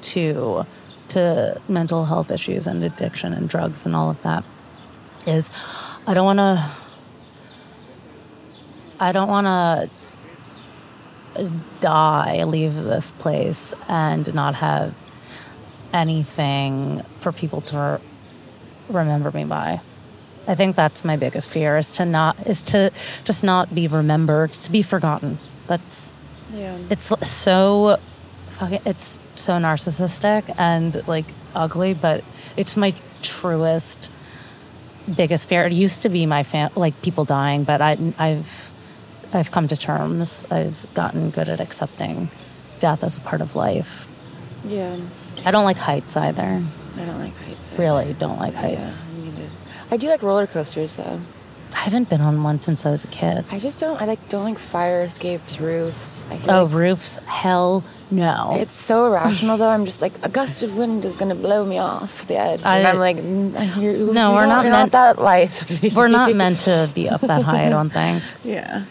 to 0.00 0.64
to 1.08 1.60
mental 1.68 2.04
health 2.04 2.30
issues 2.30 2.68
and 2.68 2.84
addiction 2.84 3.32
and 3.32 3.48
drugs 3.48 3.84
and 3.84 3.96
all 3.96 4.10
of 4.10 4.22
that, 4.22 4.44
is 5.26 5.50
I 6.06 6.14
don't 6.14 6.24
want 6.24 6.38
to. 6.38 6.70
I 9.02 9.12
don't 9.12 9.28
want 9.28 9.46
to 9.46 9.90
die, 11.80 12.44
leave 12.44 12.74
this 12.74 13.12
place, 13.12 13.74
and 13.88 14.32
not 14.34 14.56
have 14.56 14.94
anything 15.92 17.02
for 17.18 17.32
people 17.32 17.60
to 17.60 18.00
remember 18.88 19.30
me 19.30 19.44
by. 19.44 19.80
I 20.46 20.54
think 20.54 20.74
that's 20.74 21.04
my 21.04 21.16
biggest 21.16 21.50
fear 21.50 21.76
is 21.76 21.92
to 21.92 22.04
not 22.04 22.46
is 22.46 22.62
to 22.62 22.90
just 23.24 23.44
not 23.44 23.74
be 23.74 23.86
remembered, 23.86 24.52
to 24.54 24.70
be 24.70 24.82
forgotten. 24.82 25.38
That's 25.66 26.12
yeah. 26.52 26.76
it's 26.90 27.12
so 27.30 27.98
fucking 28.48 28.80
it's 28.84 29.18
so 29.34 29.52
narcissistic 29.54 30.52
and 30.58 31.06
like 31.06 31.26
ugly, 31.54 31.94
but 31.94 32.24
it's 32.56 32.76
my 32.76 32.94
truest 33.22 34.10
biggest 35.14 35.48
fear. 35.48 35.64
It 35.64 35.72
used 35.72 36.02
to 36.02 36.08
be 36.08 36.26
my 36.26 36.42
fam- 36.42 36.70
like 36.74 37.00
people 37.02 37.24
dying, 37.24 37.64
but 37.64 37.80
I 37.80 37.96
I've 38.18 38.69
I've 39.32 39.50
come 39.50 39.68
to 39.68 39.76
terms. 39.76 40.44
I've 40.50 40.86
gotten 40.94 41.30
good 41.30 41.48
at 41.48 41.60
accepting 41.60 42.30
death 42.78 43.04
as 43.04 43.16
a 43.16 43.20
part 43.20 43.40
of 43.40 43.54
life. 43.56 44.08
Yeah. 44.64 44.96
I 45.46 45.50
don't 45.50 45.64
like 45.64 45.78
heights 45.78 46.16
either. 46.16 46.62
I 46.96 47.04
don't 47.04 47.18
like 47.20 47.36
heights. 47.36 47.70
either. 47.72 47.82
Really 47.82 48.12
don't 48.14 48.38
like 48.38 48.54
heights. 48.54 49.04
neither. 49.16 49.48
I 49.90 49.96
do 49.96 50.08
like 50.08 50.22
roller 50.22 50.46
coasters 50.46 50.96
though. 50.96 51.20
I 51.72 51.78
haven't 51.84 52.08
been 52.10 52.20
on 52.20 52.42
one 52.42 52.60
since 52.60 52.84
I 52.84 52.90
was 52.90 53.04
a 53.04 53.06
kid. 53.06 53.44
I 53.52 53.60
just 53.60 53.78
don't. 53.78 54.00
I 54.02 54.04
like 54.04 54.28
don't 54.28 54.42
like 54.44 54.58
fire 54.58 55.02
escapes, 55.02 55.60
roofs. 55.60 56.24
Oh, 56.48 56.64
like 56.64 56.72
roofs? 56.72 57.16
Hell 57.26 57.84
no. 58.10 58.56
it's 58.58 58.72
so 58.74 59.06
irrational 59.06 59.56
though. 59.56 59.68
I'm 59.68 59.84
just 59.84 60.02
like 60.02 60.12
a 60.24 60.28
gust 60.28 60.64
of 60.64 60.76
wind 60.76 61.04
is 61.04 61.16
gonna 61.16 61.36
blow 61.36 61.64
me 61.64 61.78
off 61.78 62.26
the 62.26 62.36
edge, 62.36 62.60
I- 62.64 62.78
and 62.78 62.88
I'm 62.88 62.98
like, 62.98 63.16
you're, 63.80 64.12
No, 64.12 64.34
we're 64.34 64.46
not 64.46 64.64
you're 64.64 64.72
meant- 64.72 64.92
not 64.92 65.14
that 65.16 65.22
light. 65.22 65.92
We're 65.94 66.08
not 66.08 66.34
meant 66.34 66.58
to 66.60 66.90
be 66.94 67.08
up 67.08 67.20
that 67.20 67.42
high, 67.42 67.66
I 67.66 67.68
don't 67.68 67.90
think. 67.90 68.24
Yeah. 68.42 68.84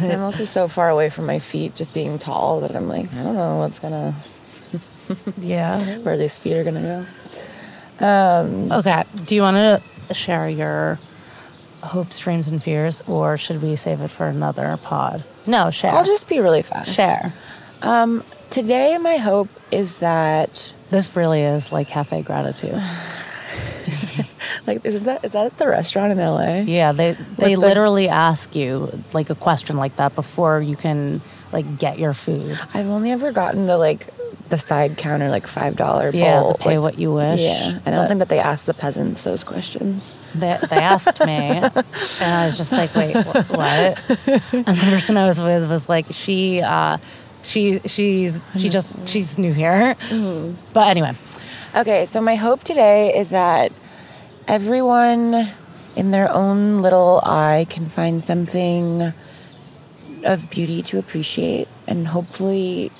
I'm 0.00 0.20
also 0.22 0.44
so 0.44 0.68
far 0.68 0.88
away 0.90 1.10
from 1.10 1.26
my 1.26 1.38
feet, 1.38 1.74
just 1.74 1.94
being 1.94 2.18
tall, 2.18 2.60
that 2.60 2.74
I'm 2.76 2.88
like, 2.88 3.12
I 3.12 3.22
don't 3.22 3.34
know 3.34 3.58
what's 3.58 3.78
gonna, 3.78 4.14
Yeah. 5.38 5.98
where 5.98 6.16
these 6.16 6.38
feet 6.38 6.54
are 6.56 6.64
gonna 6.64 7.06
go. 8.00 8.06
Um, 8.06 8.70
okay. 8.72 9.04
Do 9.24 9.34
you 9.34 9.42
want 9.42 9.56
to 10.08 10.14
share 10.14 10.48
your 10.48 10.98
hopes, 11.82 12.18
dreams, 12.18 12.48
and 12.48 12.62
fears, 12.62 13.02
or 13.06 13.38
should 13.38 13.62
we 13.62 13.76
save 13.76 14.00
it 14.00 14.08
for 14.10 14.26
another 14.26 14.76
pod? 14.82 15.24
No, 15.46 15.70
share. 15.70 15.92
I'll 15.92 16.04
just 16.04 16.28
be 16.28 16.40
really 16.40 16.62
fast. 16.62 16.94
share. 16.94 17.32
Um, 17.82 18.22
today, 18.50 18.98
my 18.98 19.16
hope 19.16 19.48
is 19.70 19.98
that, 19.98 20.72
This 20.90 21.14
really 21.16 21.42
is 21.42 21.72
like 21.72 21.88
cafe 21.88 22.22
gratitude. 22.22 22.80
like, 24.66 24.84
isn't 24.84 25.04
that 25.04 25.24
is 25.24 25.32
that 25.32 25.46
at 25.46 25.58
the 25.58 25.68
restaurant 25.68 26.12
in 26.12 26.18
LA? 26.18 26.60
Yeah, 26.66 26.92
they 26.92 27.12
they 27.38 27.54
the- 27.54 27.60
literally 27.60 28.08
ask 28.08 28.54
you 28.54 29.02
like 29.12 29.30
a 29.30 29.34
question 29.34 29.76
like 29.76 29.96
that 29.96 30.14
before 30.14 30.60
you 30.60 30.76
can 30.76 31.20
like 31.52 31.78
get 31.78 31.98
your 31.98 32.12
food. 32.14 32.58
I've 32.74 32.88
only 32.88 33.10
ever 33.12 33.32
gotten 33.32 33.66
the 33.66 33.78
like 33.78 34.08
the 34.48 34.58
side 34.58 34.96
counter 34.96 35.28
like 35.28 35.46
five 35.46 35.74
dollar 35.74 36.10
Yeah, 36.14 36.40
bowl. 36.40 36.52
the 36.52 36.58
pay 36.58 36.78
like- 36.78 36.82
what 36.94 36.98
you 37.00 37.12
wish. 37.12 37.40
Yeah, 37.40 37.80
I 37.84 37.90
don't 37.90 38.06
think 38.08 38.18
that 38.20 38.28
they 38.28 38.38
ask 38.38 38.66
the 38.66 38.74
peasants 38.74 39.24
those 39.24 39.42
questions. 39.42 40.14
They, 40.34 40.56
they 40.70 40.76
asked 40.76 41.18
me, 41.20 41.32
and 41.36 41.72
I 41.74 42.46
was 42.46 42.56
just 42.56 42.70
like, 42.72 42.94
"Wait, 42.94 43.16
wh- 43.16 43.50
what?" 43.50 43.98
And 44.52 44.66
the 44.78 44.86
person 44.88 45.16
I 45.16 45.26
was 45.26 45.40
with 45.40 45.68
was 45.68 45.88
like, 45.88 46.06
"She, 46.10 46.60
uh, 46.62 46.98
she, 47.42 47.80
she's, 47.86 48.38
she 48.56 48.68
just, 48.68 48.94
she's 49.08 49.36
new 49.36 49.52
here." 49.52 49.96
But 50.72 50.88
anyway, 50.88 51.14
Okay, 51.74 52.06
so 52.06 52.20
my 52.20 52.36
hope 52.36 52.62
today 52.64 53.16
is 53.16 53.30
that 53.30 53.72
everyone 54.48 55.48
in 55.94 56.10
their 56.10 56.30
own 56.30 56.82
little 56.82 57.20
eye 57.24 57.66
can 57.68 57.86
find 57.86 58.22
something 58.22 59.12
of 60.24 60.50
beauty 60.50 60.82
to 60.82 60.98
appreciate 60.98 61.68
and 61.86 62.08
hopefully 62.08 62.90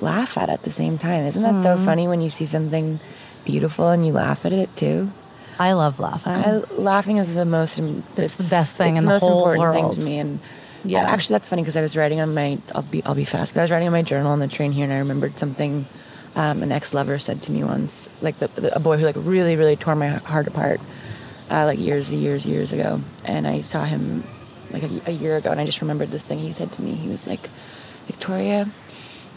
laugh 0.00 0.36
at 0.38 0.48
at 0.48 0.62
the 0.62 0.70
same 0.70 0.98
time. 0.98 1.24
Isn't 1.24 1.42
that 1.42 1.60
so 1.60 1.76
hmm. 1.76 1.84
funny 1.84 2.08
when 2.08 2.20
you 2.20 2.30
see 2.30 2.46
something 2.46 3.00
beautiful 3.44 3.88
and 3.88 4.06
you 4.06 4.12
laugh 4.12 4.44
at 4.44 4.52
it 4.52 4.74
too? 4.76 5.10
I 5.58 5.72
love 5.72 6.00
laughing. 6.00 6.32
I, 6.32 6.56
laughing 6.72 7.18
is 7.18 7.34
the 7.34 7.44
most. 7.44 7.78
It's 7.78 8.36
the 8.36 8.50
best 8.50 8.76
thing 8.76 8.96
it's 8.96 9.00
in 9.00 9.06
the 9.06 9.12
the 9.12 9.14
most 9.14 9.22
whole 9.22 9.50
important 9.50 9.62
world. 9.62 9.94
thing 9.94 10.00
to 10.00 10.04
me, 10.04 10.18
and 10.18 10.40
Yeah. 10.84 11.04
Actually, 11.04 11.34
that's 11.34 11.48
funny 11.48 11.62
because 11.62 11.76
I 11.76 11.80
was 11.80 11.96
writing 11.96 12.20
on 12.20 12.34
my. 12.34 12.58
I'll 12.74 12.82
be. 12.82 13.04
I'll 13.04 13.14
be 13.14 13.24
fast. 13.24 13.54
But 13.54 13.60
I 13.60 13.64
was 13.64 13.70
writing 13.70 13.86
on 13.88 13.92
my 13.92 14.02
journal 14.02 14.32
on 14.32 14.40
the 14.40 14.48
train 14.48 14.72
here, 14.72 14.84
and 14.84 14.92
I 14.92 14.98
remembered 14.98 15.38
something. 15.38 15.86
Um, 16.36 16.64
an 16.64 16.72
ex-lover 16.72 17.20
said 17.20 17.42
to 17.42 17.52
me 17.52 17.62
once, 17.62 18.08
like 18.20 18.36
the, 18.40 18.48
the, 18.48 18.74
a 18.74 18.80
boy 18.80 18.96
who 18.96 19.06
like 19.06 19.14
really, 19.16 19.54
really 19.54 19.76
tore 19.76 19.94
my 19.94 20.08
heart 20.08 20.48
apart, 20.48 20.80
uh, 21.48 21.64
like 21.64 21.78
years, 21.78 22.12
years, 22.12 22.44
years 22.44 22.72
ago. 22.72 23.00
And 23.24 23.46
I 23.46 23.60
saw 23.60 23.84
him 23.84 24.24
like 24.72 24.82
a, 24.82 24.90
a 25.06 25.12
year 25.12 25.36
ago, 25.36 25.52
and 25.52 25.60
I 25.60 25.64
just 25.64 25.80
remembered 25.80 26.10
this 26.10 26.24
thing 26.24 26.40
he 26.40 26.52
said 26.52 26.72
to 26.72 26.82
me. 26.82 26.94
He 26.94 27.08
was 27.08 27.28
like, 27.28 27.48
"Victoria," 28.06 28.68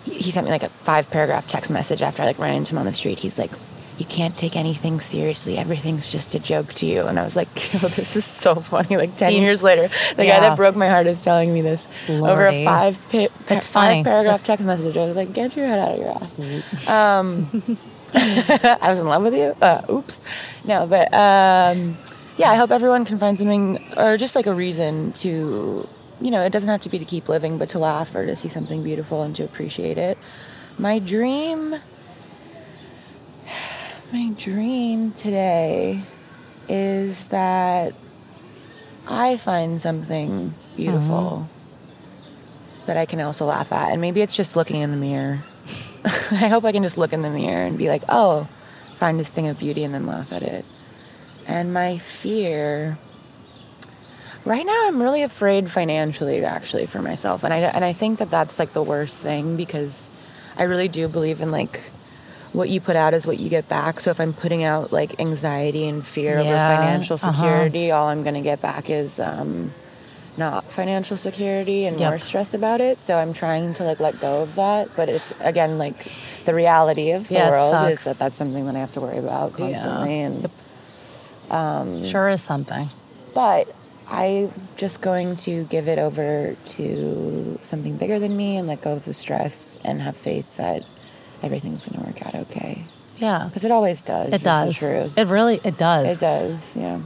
he, 0.06 0.16
he 0.16 0.32
sent 0.32 0.46
me 0.46 0.52
like 0.52 0.64
a 0.64 0.70
five-paragraph 0.70 1.48
text 1.48 1.70
message 1.70 2.02
after 2.02 2.24
I 2.24 2.26
like 2.26 2.40
ran 2.40 2.56
into 2.56 2.74
him 2.74 2.80
on 2.80 2.88
the 2.88 2.94
street. 2.94 3.20
He's 3.20 3.38
like, 3.38 3.52
you 3.98 4.06
can't 4.06 4.38
take 4.38 4.56
anything 4.56 5.00
seriously. 5.00 5.58
Everything's 5.58 6.12
just 6.12 6.36
a 6.36 6.40
joke 6.40 6.74
to 6.76 6.86
you. 6.86 7.08
And 7.08 7.20
I 7.20 7.24
was 7.26 7.36
like, 7.36 7.48
oh, 7.76 7.88
this 7.88 8.16
is 8.16 8.26
so 8.26 8.56
funny. 8.56 8.96
Like 8.98 9.16
10 9.18 9.32
He- 9.32 9.40
years 9.42 9.64
later, 9.64 9.90
the 10.16 10.26
Yeah. 10.26 10.36
guy 10.36 10.40
that 10.50 10.56
broke 10.56 10.76
my 10.76 10.88
heart 10.90 11.08
is 11.08 11.22
telling 11.24 11.54
me 11.54 11.62
this 11.62 11.88
over 12.10 12.46
a 12.48 12.64
five, 12.64 13.00
pa- 13.12 13.28
pa- 13.48 13.60
five 13.62 14.04
paragraph 14.04 14.44
text 14.44 14.64
message. 14.66 14.96
I 14.98 15.06
was 15.06 15.16
like, 15.16 15.34
get 15.34 15.56
your 15.56 15.68
head 15.68 15.80
out 15.80 15.92
of 15.94 16.00
your 16.00 16.12
ass. 16.24 16.88
Um, 16.90 17.78
I 18.14 18.90
was 18.90 19.00
in 19.00 19.08
love 19.08 19.24
with 19.24 19.34
you. 19.36 19.56
Uh, 19.62 19.82
oops. 19.90 20.20
No, 20.64 20.86
but 20.88 21.14
um, 21.14 21.98
yeah, 22.38 22.50
I 22.52 22.56
hope 22.56 22.72
everyone 22.72 23.04
can 23.06 23.18
find 23.18 23.38
something 23.38 23.84
or 23.98 24.18
just 24.18 24.36
like 24.36 24.46
a 24.48 24.54
reason 24.54 25.12
to, 25.14 25.88
you 26.22 26.32
know, 26.32 26.42
it 26.44 26.52
doesn't 26.52 26.70
have 26.70 26.82
to 26.82 26.90
be 26.90 27.00
to 27.00 27.06
keep 27.06 27.28
living, 27.30 27.58
but 27.58 27.70
to 27.70 27.80
laugh 27.80 28.14
or 28.16 28.26
to 28.26 28.36
see 28.36 28.48
something 28.50 28.84
beautiful 28.84 29.24
and 29.24 29.36
to 29.38 29.44
appreciate 29.44 29.98
it. 29.98 30.18
My 30.78 31.00
dream 31.00 31.76
my 34.12 34.30
dream 34.38 35.12
today 35.12 36.02
is 36.70 37.28
that 37.28 37.94
I 39.08 39.38
find 39.38 39.82
something 39.82 40.54
beautiful 40.76 41.48
mm-hmm. 41.50 42.86
that 42.86 42.98
I 42.98 43.06
can 43.06 43.20
also 43.20 43.46
laugh 43.46 43.72
at. 43.72 43.92
And 43.92 44.02
maybe 44.02 44.22
it's 44.22 44.36
just 44.36 44.56
looking 44.56 44.82
in 44.82 44.92
the 44.92 44.98
mirror. 44.98 45.44
I 46.06 46.48
hope 46.48 46.64
I 46.64 46.72
can 46.72 46.84
just 46.84 46.98
look 46.98 47.14
in 47.14 47.22
the 47.22 47.30
mirror 47.30 47.66
and 47.66 47.78
be 47.78 47.90
like, 47.90 48.04
oh, 48.08 48.48
find 48.98 49.20
this 49.20 49.30
thing 49.30 49.48
of 49.48 49.60
beauty 49.60 49.84
and 49.84 49.94
then 49.94 50.06
laugh 50.06 50.32
at 50.32 50.44
it. 50.44 50.66
And 51.46 51.74
my 51.74 51.98
fear. 51.98 52.98
Right 54.46 54.66
now, 54.66 54.88
I'm 54.88 55.02
really 55.02 55.24
afraid 55.24 55.70
financially, 55.70 56.44
actually, 56.46 56.86
for 56.86 57.02
myself, 57.02 57.44
and 57.44 57.54
I 57.54 57.58
and 57.58 57.84
I 57.84 57.92
think 57.92 58.20
that 58.20 58.30
that's 58.30 58.60
like 58.60 58.72
the 58.72 58.84
worst 58.84 59.22
thing 59.22 59.58
because 59.58 60.10
I 60.56 60.64
really 60.64 60.88
do 60.88 61.10
believe 61.10 61.42
in 61.42 61.52
like 61.52 61.92
what 62.58 62.70
you 62.70 62.82
put 62.82 62.96
out 62.96 63.14
is 63.14 63.28
what 63.28 63.38
you 63.40 63.50
get 63.50 63.70
back. 63.70 64.00
So 64.00 64.10
if 64.10 64.20
I'm 64.20 64.34
putting 64.34 64.64
out 64.64 64.92
like 64.92 65.20
anxiety 65.20 65.88
and 65.88 66.04
fear 66.06 66.40
over 66.40 66.50
Yeah, 66.50 66.68
financial 66.68 67.16
uh-huh. 67.16 67.34
security, 67.34 67.92
all 67.92 68.08
I'm 68.08 68.24
gonna 68.24 68.42
get 68.42 68.62
back 68.62 68.90
is 68.90 69.20
um, 69.20 69.72
not 70.38 70.72
financial 70.72 71.18
security 71.18 71.86
and 71.86 72.00
Yep. 72.00 72.10
more 72.10 72.18
stress 72.18 72.54
about 72.56 72.82
it. 72.82 73.00
So 73.00 73.16
I'm 73.18 73.34
trying 73.34 73.76
to 73.76 73.84
like 73.84 74.00
let 74.00 74.20
go 74.20 74.42
of 74.42 74.56
that, 74.56 74.90
but 74.96 75.08
it's 75.08 75.32
again 75.42 75.78
like 75.78 75.98
the 76.46 76.54
reality 76.56 77.12
of 77.12 77.28
the 77.28 77.36
Yeah, 77.36 77.50
world 77.52 77.74
is 77.92 78.04
that 78.06 78.18
that's 78.18 78.36
something 78.36 78.66
that 78.66 78.76
I 78.76 78.80
have 78.80 78.94
to 78.94 79.02
worry 79.02 79.20
about 79.20 79.52
Yeah. 79.52 79.74
constantly. 79.74 80.22
And 80.22 80.50
Sure 82.06 82.28
is 82.30 82.42
something. 82.42 82.90
but 83.34 83.74
I'm 84.10 84.52
just 84.78 85.02
going 85.02 85.36
to 85.48 85.66
give 85.66 85.88
it 85.88 86.00
over 86.00 86.56
to 86.78 87.60
something 87.62 87.98
bigger 87.98 88.20
than 88.20 88.36
me 88.36 88.58
and 88.58 88.68
let 88.68 88.82
go 88.82 88.94
of 88.94 89.06
the 89.06 89.14
stress 89.14 89.78
and 89.84 90.02
have 90.02 90.16
faith 90.18 90.58
that 90.58 90.84
everything's 91.44 91.86
going 91.88 92.00
to 92.04 92.08
work 92.10 92.26
out 92.26 92.36
okay. 92.36 92.84
Yeah. 93.18 93.46
Because 93.48 93.64
it 93.64 93.72
always 93.72 94.02
does. 94.02 94.32
It 94.34 94.44
does. 94.44 94.80
The 94.80 94.88
truth. 94.88 95.18
It 95.18 95.28
really 95.28 95.60
it 95.64 95.78
does. 95.78 96.18
It 96.18 96.20
does. 96.20 96.76
Yeah. 96.76 97.02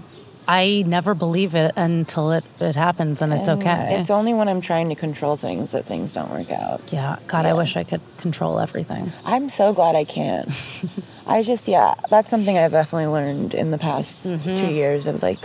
I 0.48 0.84
never 0.88 1.14
believe 1.14 1.54
it 1.56 1.72
until 1.78 2.32
it, 2.32 2.44
it 2.60 2.76
happens 2.76 3.22
and 3.22 3.32
it's 3.32 3.48
And 3.48 3.62
okay. 3.62 3.96
It's 4.00 4.10
only 4.10 4.34
when 4.34 4.50
I'm 4.50 4.60
trying 4.60 4.90
to 4.90 4.96
control 4.96 5.38
things 5.38 5.72
that 5.72 5.86
things 5.86 6.14
don't 6.16 6.32
work 6.32 6.52
out. 6.52 6.82
yeah. 6.92 7.18
God, 7.28 7.46
I 7.46 7.54
wish 7.54 7.78
I 7.78 7.84
could 7.84 8.02
control 8.18 8.60
everything. 8.60 9.12
I'm 9.24 9.48
so 9.50 9.72
glad 9.72 9.96
I 9.96 10.04
can't. 10.04 10.50
I 11.28 11.44
just, 11.44 11.68
yeah, 11.68 11.94
that's 12.10 12.30
something 12.30 12.58
I've 12.58 12.72
definitely 12.72 13.08
learned 13.08 13.54
in 13.54 13.70
the 13.72 13.78
past 13.78 14.26
Mm-hmm. 14.26 14.56
two 14.56 14.74
years 14.74 15.06
of 15.08 15.22
like 15.22 15.40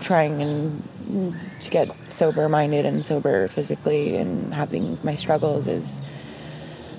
trying 0.00 0.42
and 0.42 0.82
to 1.60 1.70
get 1.70 1.88
sober 2.10 2.48
minded 2.48 2.84
and 2.84 3.06
sober 3.06 3.46
physically 3.48 4.16
and 4.16 4.52
having 4.52 4.98
my 5.04 5.14
struggles 5.14 5.68
is 5.68 6.02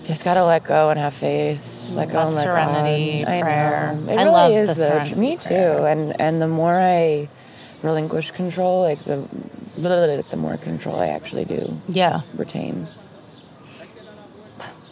just 0.07 0.23
gotta 0.23 0.43
let 0.43 0.63
go 0.63 0.89
and 0.89 0.99
have 0.99 1.13
faith. 1.13 1.93
Let 1.95 2.11
go 2.11 2.19
and 2.27 2.35
let 2.35 2.43
serenity 2.45 3.23
God. 3.23 3.31
I 3.31 3.41
prayer. 3.41 3.93
know. 3.95 4.11
It 4.13 4.17
I 4.17 4.23
really 4.23 4.31
love 4.31 4.51
is 4.51 4.75
the 4.77 5.05
though. 5.13 5.19
Me 5.19 5.37
too. 5.37 5.47
prayer. 5.49 5.87
And 5.87 6.19
and 6.21 6.41
the 6.41 6.47
more 6.47 6.73
I 6.79 7.29
relinquish 7.81 8.31
control, 8.31 8.81
like 8.81 8.99
the 9.03 9.27
literally 9.77 10.21
the 10.29 10.37
more 10.37 10.57
control 10.57 10.99
I 10.99 11.07
actually 11.07 11.45
do 11.45 11.79
Yeah. 11.87 12.21
retain. 12.35 12.87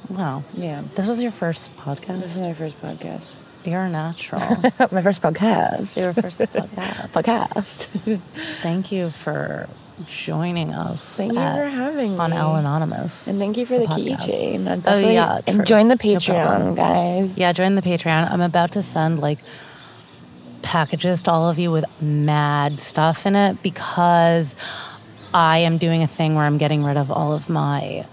Wow. 0.10 0.44
Yeah. 0.54 0.84
This 0.96 1.08
was 1.08 1.22
your 1.22 1.32
first 1.32 1.76
podcast. 1.78 2.22
This 2.22 2.36
is 2.36 2.42
my 2.42 2.54
first 2.54 2.80
podcast. 2.82 3.36
You're 3.64 3.84
a 3.84 3.90
natural. 3.90 4.42
my 4.92 5.02
first 5.02 5.22
podcast. 5.22 5.98
your 5.98 6.14
first 6.14 6.38
podcast. 6.40 7.12
podcast. 7.14 8.20
Thank 8.62 8.92
you 8.92 9.10
for 9.10 9.70
joining 10.08 10.74
us. 10.74 11.16
Thank 11.18 11.34
you 11.34 11.40
at- 11.40 11.56
for 11.58 11.68
having 11.68 12.20
on 12.20 12.32
me. 12.32 12.38
Al 12.38 12.56
Anonymous. 12.56 13.28
And 13.28 13.40
thank 13.40 13.58
you 13.58 13.66
for 13.66 13.78
the, 13.80 13.86
podcast. 13.86 14.18
keychain. 14.20 14.84
Oh, 14.88 14.98
yeah, 14.98 15.40
And 15.48 15.66
join 15.66 15.88
the 15.88 15.96
No. 15.96 16.00
Patreon, 16.00 16.76
guys. 16.76 17.38
Yeah, 17.38 17.52
join 17.54 17.76
the 17.76 17.82
Patreon. 17.82 18.32
I'm 18.32 18.42
about 18.42 18.72
to 18.74 18.84
send 18.84 19.20
like 19.20 19.40
packages 20.62 21.22
to 21.24 21.32
all 21.32 21.50
of 21.50 21.60
you 21.60 21.72
with 21.72 21.86
mad 22.02 22.80
stuff 22.80 23.26
in 23.26 23.36
it 23.36 23.62
because 23.62 24.56
I 25.34 25.58
am 25.60 25.78
doing 25.78 26.04
a 26.04 26.08
thing 26.08 26.36
where 26.36 26.46
I'm 26.46 26.58
getting 26.58 26.84
rid 26.84 26.96
of 26.98 27.12
all 27.12 27.34
of 27.34 27.50
my 27.50 28.06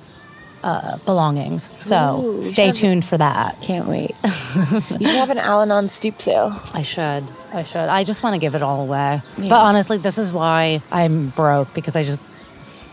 uh, 0.62 0.98
belongings. 0.98 1.70
So 1.78 2.22
Ooh, 2.22 2.42
stay 2.44 2.72
tuned 2.72 3.04
for 3.04 3.16
that. 3.18 3.60
Can't 3.62 3.88
wait. 3.88 4.14
you 4.24 4.80
should 4.80 5.06
have 5.16 5.30
an 5.30 5.38
Al-Anon 5.38 5.88
stoop 5.88 6.20
sale. 6.20 6.60
I 6.74 6.82
should. 6.82 7.24
I 7.52 7.62
should. 7.62 7.88
I 7.88 8.04
just 8.04 8.22
want 8.22 8.34
to 8.34 8.38
give 8.38 8.54
it 8.54 8.62
all 8.62 8.82
away. 8.82 9.22
Yeah. 9.38 9.48
But 9.48 9.60
honestly, 9.60 9.98
this 9.98 10.18
is 10.18 10.32
why 10.32 10.82
I'm 10.92 11.28
broke 11.30 11.72
because 11.74 11.96
I 11.96 12.04
just 12.04 12.22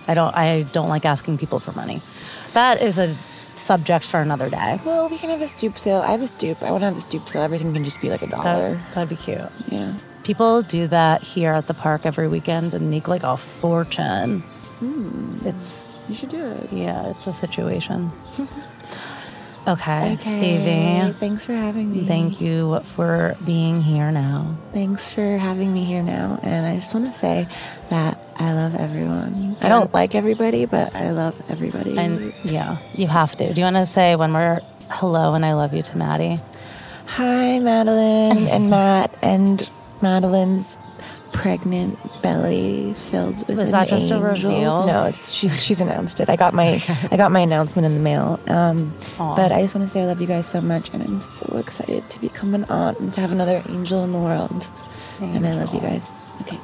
I 0.07 0.13
don't 0.13 0.35
I 0.35 0.63
don't 0.63 0.89
like 0.89 1.05
asking 1.05 1.37
people 1.37 1.59
for 1.59 1.71
money. 1.73 2.01
That 2.53 2.81
is 2.81 2.97
a 2.97 3.13
subject 3.55 4.05
for 4.05 4.19
another 4.19 4.49
day. 4.49 4.79
Well, 4.85 5.09
we 5.09 5.17
can 5.17 5.29
have 5.29 5.41
a 5.41 5.47
stoop 5.47 5.77
sale. 5.77 6.01
I 6.01 6.11
have 6.11 6.21
a 6.21 6.27
stoop. 6.27 6.61
I 6.61 6.71
want 6.71 6.81
to 6.81 6.87
have 6.87 6.97
a 6.97 7.01
stoop 7.01 7.27
sale. 7.27 7.41
Everything 7.41 7.73
can 7.73 7.83
just 7.83 8.01
be 8.01 8.09
like 8.09 8.21
a 8.21 8.27
dollar. 8.27 8.75
That, 8.75 8.93
that'd 8.93 9.09
be 9.09 9.15
cute. 9.15 9.41
yeah. 9.67 9.97
People 10.23 10.61
do 10.61 10.87
that 10.87 11.23
here 11.23 11.51
at 11.53 11.67
the 11.67 11.73
park 11.73 12.05
every 12.05 12.27
weekend 12.27 12.73
and 12.73 12.89
make 12.89 13.07
like 13.07 13.23
a 13.23 13.37
fortune. 13.37 14.41
Hmm. 14.79 15.39
It's 15.45 15.86
You 16.07 16.15
should 16.15 16.29
do 16.29 16.43
it. 16.45 16.71
yeah, 16.71 17.09
it's 17.11 17.27
a 17.27 17.33
situation. 17.33 18.11
Okay, 19.67 20.13
Okay. 20.13 21.03
Evie, 21.03 21.13
Thanks 21.19 21.43
for 21.43 21.51
having 21.51 21.91
me. 21.91 22.05
thank 22.07 22.39
you 22.39 22.79
for 22.95 23.35
being 23.45 23.81
here 23.81 24.11
now. 24.11 24.55
Thanks 24.71 25.11
for 25.11 25.37
having 25.37 25.73
me 25.73 25.83
here 25.83 26.01
now. 26.01 26.39
And 26.41 26.65
I 26.65 26.75
just 26.75 26.93
want 26.93 27.05
to 27.07 27.11
say 27.11 27.49
that 27.89 28.17
I 28.39 28.53
love 28.53 28.75
everyone. 28.75 29.57
I 29.61 29.67
don't 29.67 29.93
like 29.93 30.15
everybody, 30.15 30.63
but 30.63 30.95
I 30.95 31.11
love 31.11 31.41
everybody. 31.49 31.97
And 31.97 32.33
yeah, 32.45 32.77
you 32.93 33.07
have 33.07 33.35
to. 33.39 33.53
Do 33.53 33.59
you 33.59 33.65
want 33.65 33.75
to 33.75 33.85
say 33.85 34.15
when 34.15 34.31
we're 34.33 34.61
hello 34.89 35.33
and 35.33 35.45
I 35.45 35.51
love 35.51 35.73
you 35.73 35.83
to 35.83 35.97
Maddie? 35.97 36.39
Hi, 37.07 37.59
Madeline 37.59 38.47
and 38.47 38.69
Matt, 38.69 39.13
and 39.21 39.69
Madeline's 40.01 40.77
pregnant 41.33 41.97
belly 42.21 42.93
filled 42.93 43.47
with 43.47 43.57
Was 43.57 43.71
that 43.71 43.87
just 43.87 44.09
a 44.11 44.15
angel. 44.15 44.21
reveal? 44.21 44.87
No, 44.87 45.05
it's 45.05 45.31
she's 45.31 45.63
she's 45.63 45.79
announced 45.81 46.19
it. 46.19 46.29
I 46.29 46.35
got 46.35 46.53
my 46.53 46.83
I 47.11 47.17
got 47.17 47.31
my 47.31 47.39
announcement 47.41 47.85
in 47.85 47.93
the 47.93 47.99
mail. 47.99 48.39
Um, 48.47 48.93
but 49.17 49.51
I 49.51 49.61
just 49.61 49.75
want 49.75 49.87
to 49.87 49.91
say 49.93 50.01
I 50.01 50.05
love 50.05 50.19
you 50.21 50.27
guys 50.27 50.47
so 50.47 50.61
much, 50.61 50.89
and 50.93 51.03
I'm 51.03 51.21
so 51.21 51.57
excited 51.57 52.09
to 52.09 52.19
become 52.19 52.53
an 52.55 52.63
aunt 52.65 52.99
and 52.99 53.13
to 53.13 53.21
have 53.21 53.31
another 53.31 53.63
angel 53.69 54.03
in 54.03 54.11
the 54.11 54.19
world. 54.19 54.67
And 55.19 55.45
I 55.47 55.53
love 55.53 55.73
you 55.73 55.81
guys. 55.81 56.09
Okay, 56.41 56.59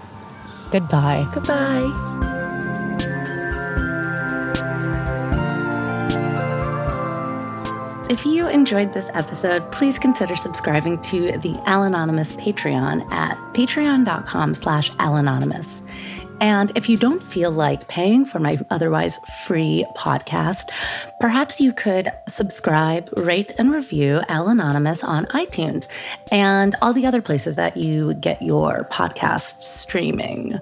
Goodbye. 0.71 1.27
goodbye. 1.33 3.09
If 8.13 8.27
you 8.27 8.47
enjoyed 8.47 8.93
this 8.93 9.09
episode, 9.15 9.71
please 9.71 9.97
consider 9.97 10.35
subscribing 10.35 11.01
to 11.01 11.35
the 11.39 11.59
Al 11.65 11.81
Anonymous 11.81 12.33
Patreon 12.33 13.11
at 13.11 13.35
patreon.com 13.55 14.53
slash 14.53 14.91
alanonymous. 14.99 15.81
And 16.39 16.71
if 16.77 16.87
you 16.87 16.95
don't 16.95 17.23
feel 17.23 17.49
like 17.49 17.87
paying 17.87 18.25
for 18.25 18.37
my 18.37 18.59
otherwise 18.69 19.17
free 19.47 19.83
podcast, 19.97 20.69
perhaps 21.19 21.59
you 21.59 21.73
could 21.73 22.11
subscribe, 22.29 23.09
rate, 23.17 23.51
and 23.57 23.71
review 23.71 24.21
Al 24.29 24.47
Anonymous 24.47 25.03
on 25.03 25.25
iTunes 25.27 25.87
and 26.31 26.75
all 26.83 26.93
the 26.93 27.07
other 27.07 27.21
places 27.21 27.55
that 27.55 27.77
you 27.77 28.13
get 28.13 28.43
your 28.43 28.87
podcast 28.91 29.63
streaming. 29.63 30.59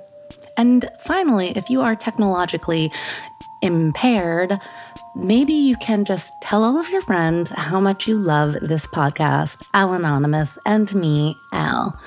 And 0.55 0.89
finally, 0.99 1.49
if 1.57 1.69
you 1.69 1.81
are 1.81 1.97
technologically 1.97 2.93
impaired, 3.61 4.57
maybe 5.15 5.53
you 5.53 5.75
can 5.77 6.05
just 6.05 6.33
tell 6.41 6.63
all 6.63 6.79
of 6.79 6.89
your 6.89 7.01
friends 7.01 7.51
how 7.51 7.79
much 7.79 8.07
you 8.07 8.17
love 8.17 8.53
this 8.61 8.87
podcast, 8.87 9.67
Al 9.73 9.93
Anonymous, 9.93 10.57
and 10.65 10.93
me, 10.95 11.39
Al. 11.51 11.99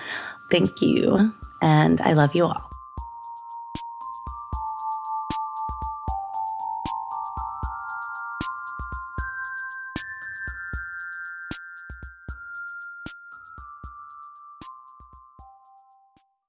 Thank 0.51 0.81
you. 0.83 1.33
And 1.63 2.01
I 2.01 2.13
love 2.13 2.35
you 2.35 2.45
all. 2.47 2.74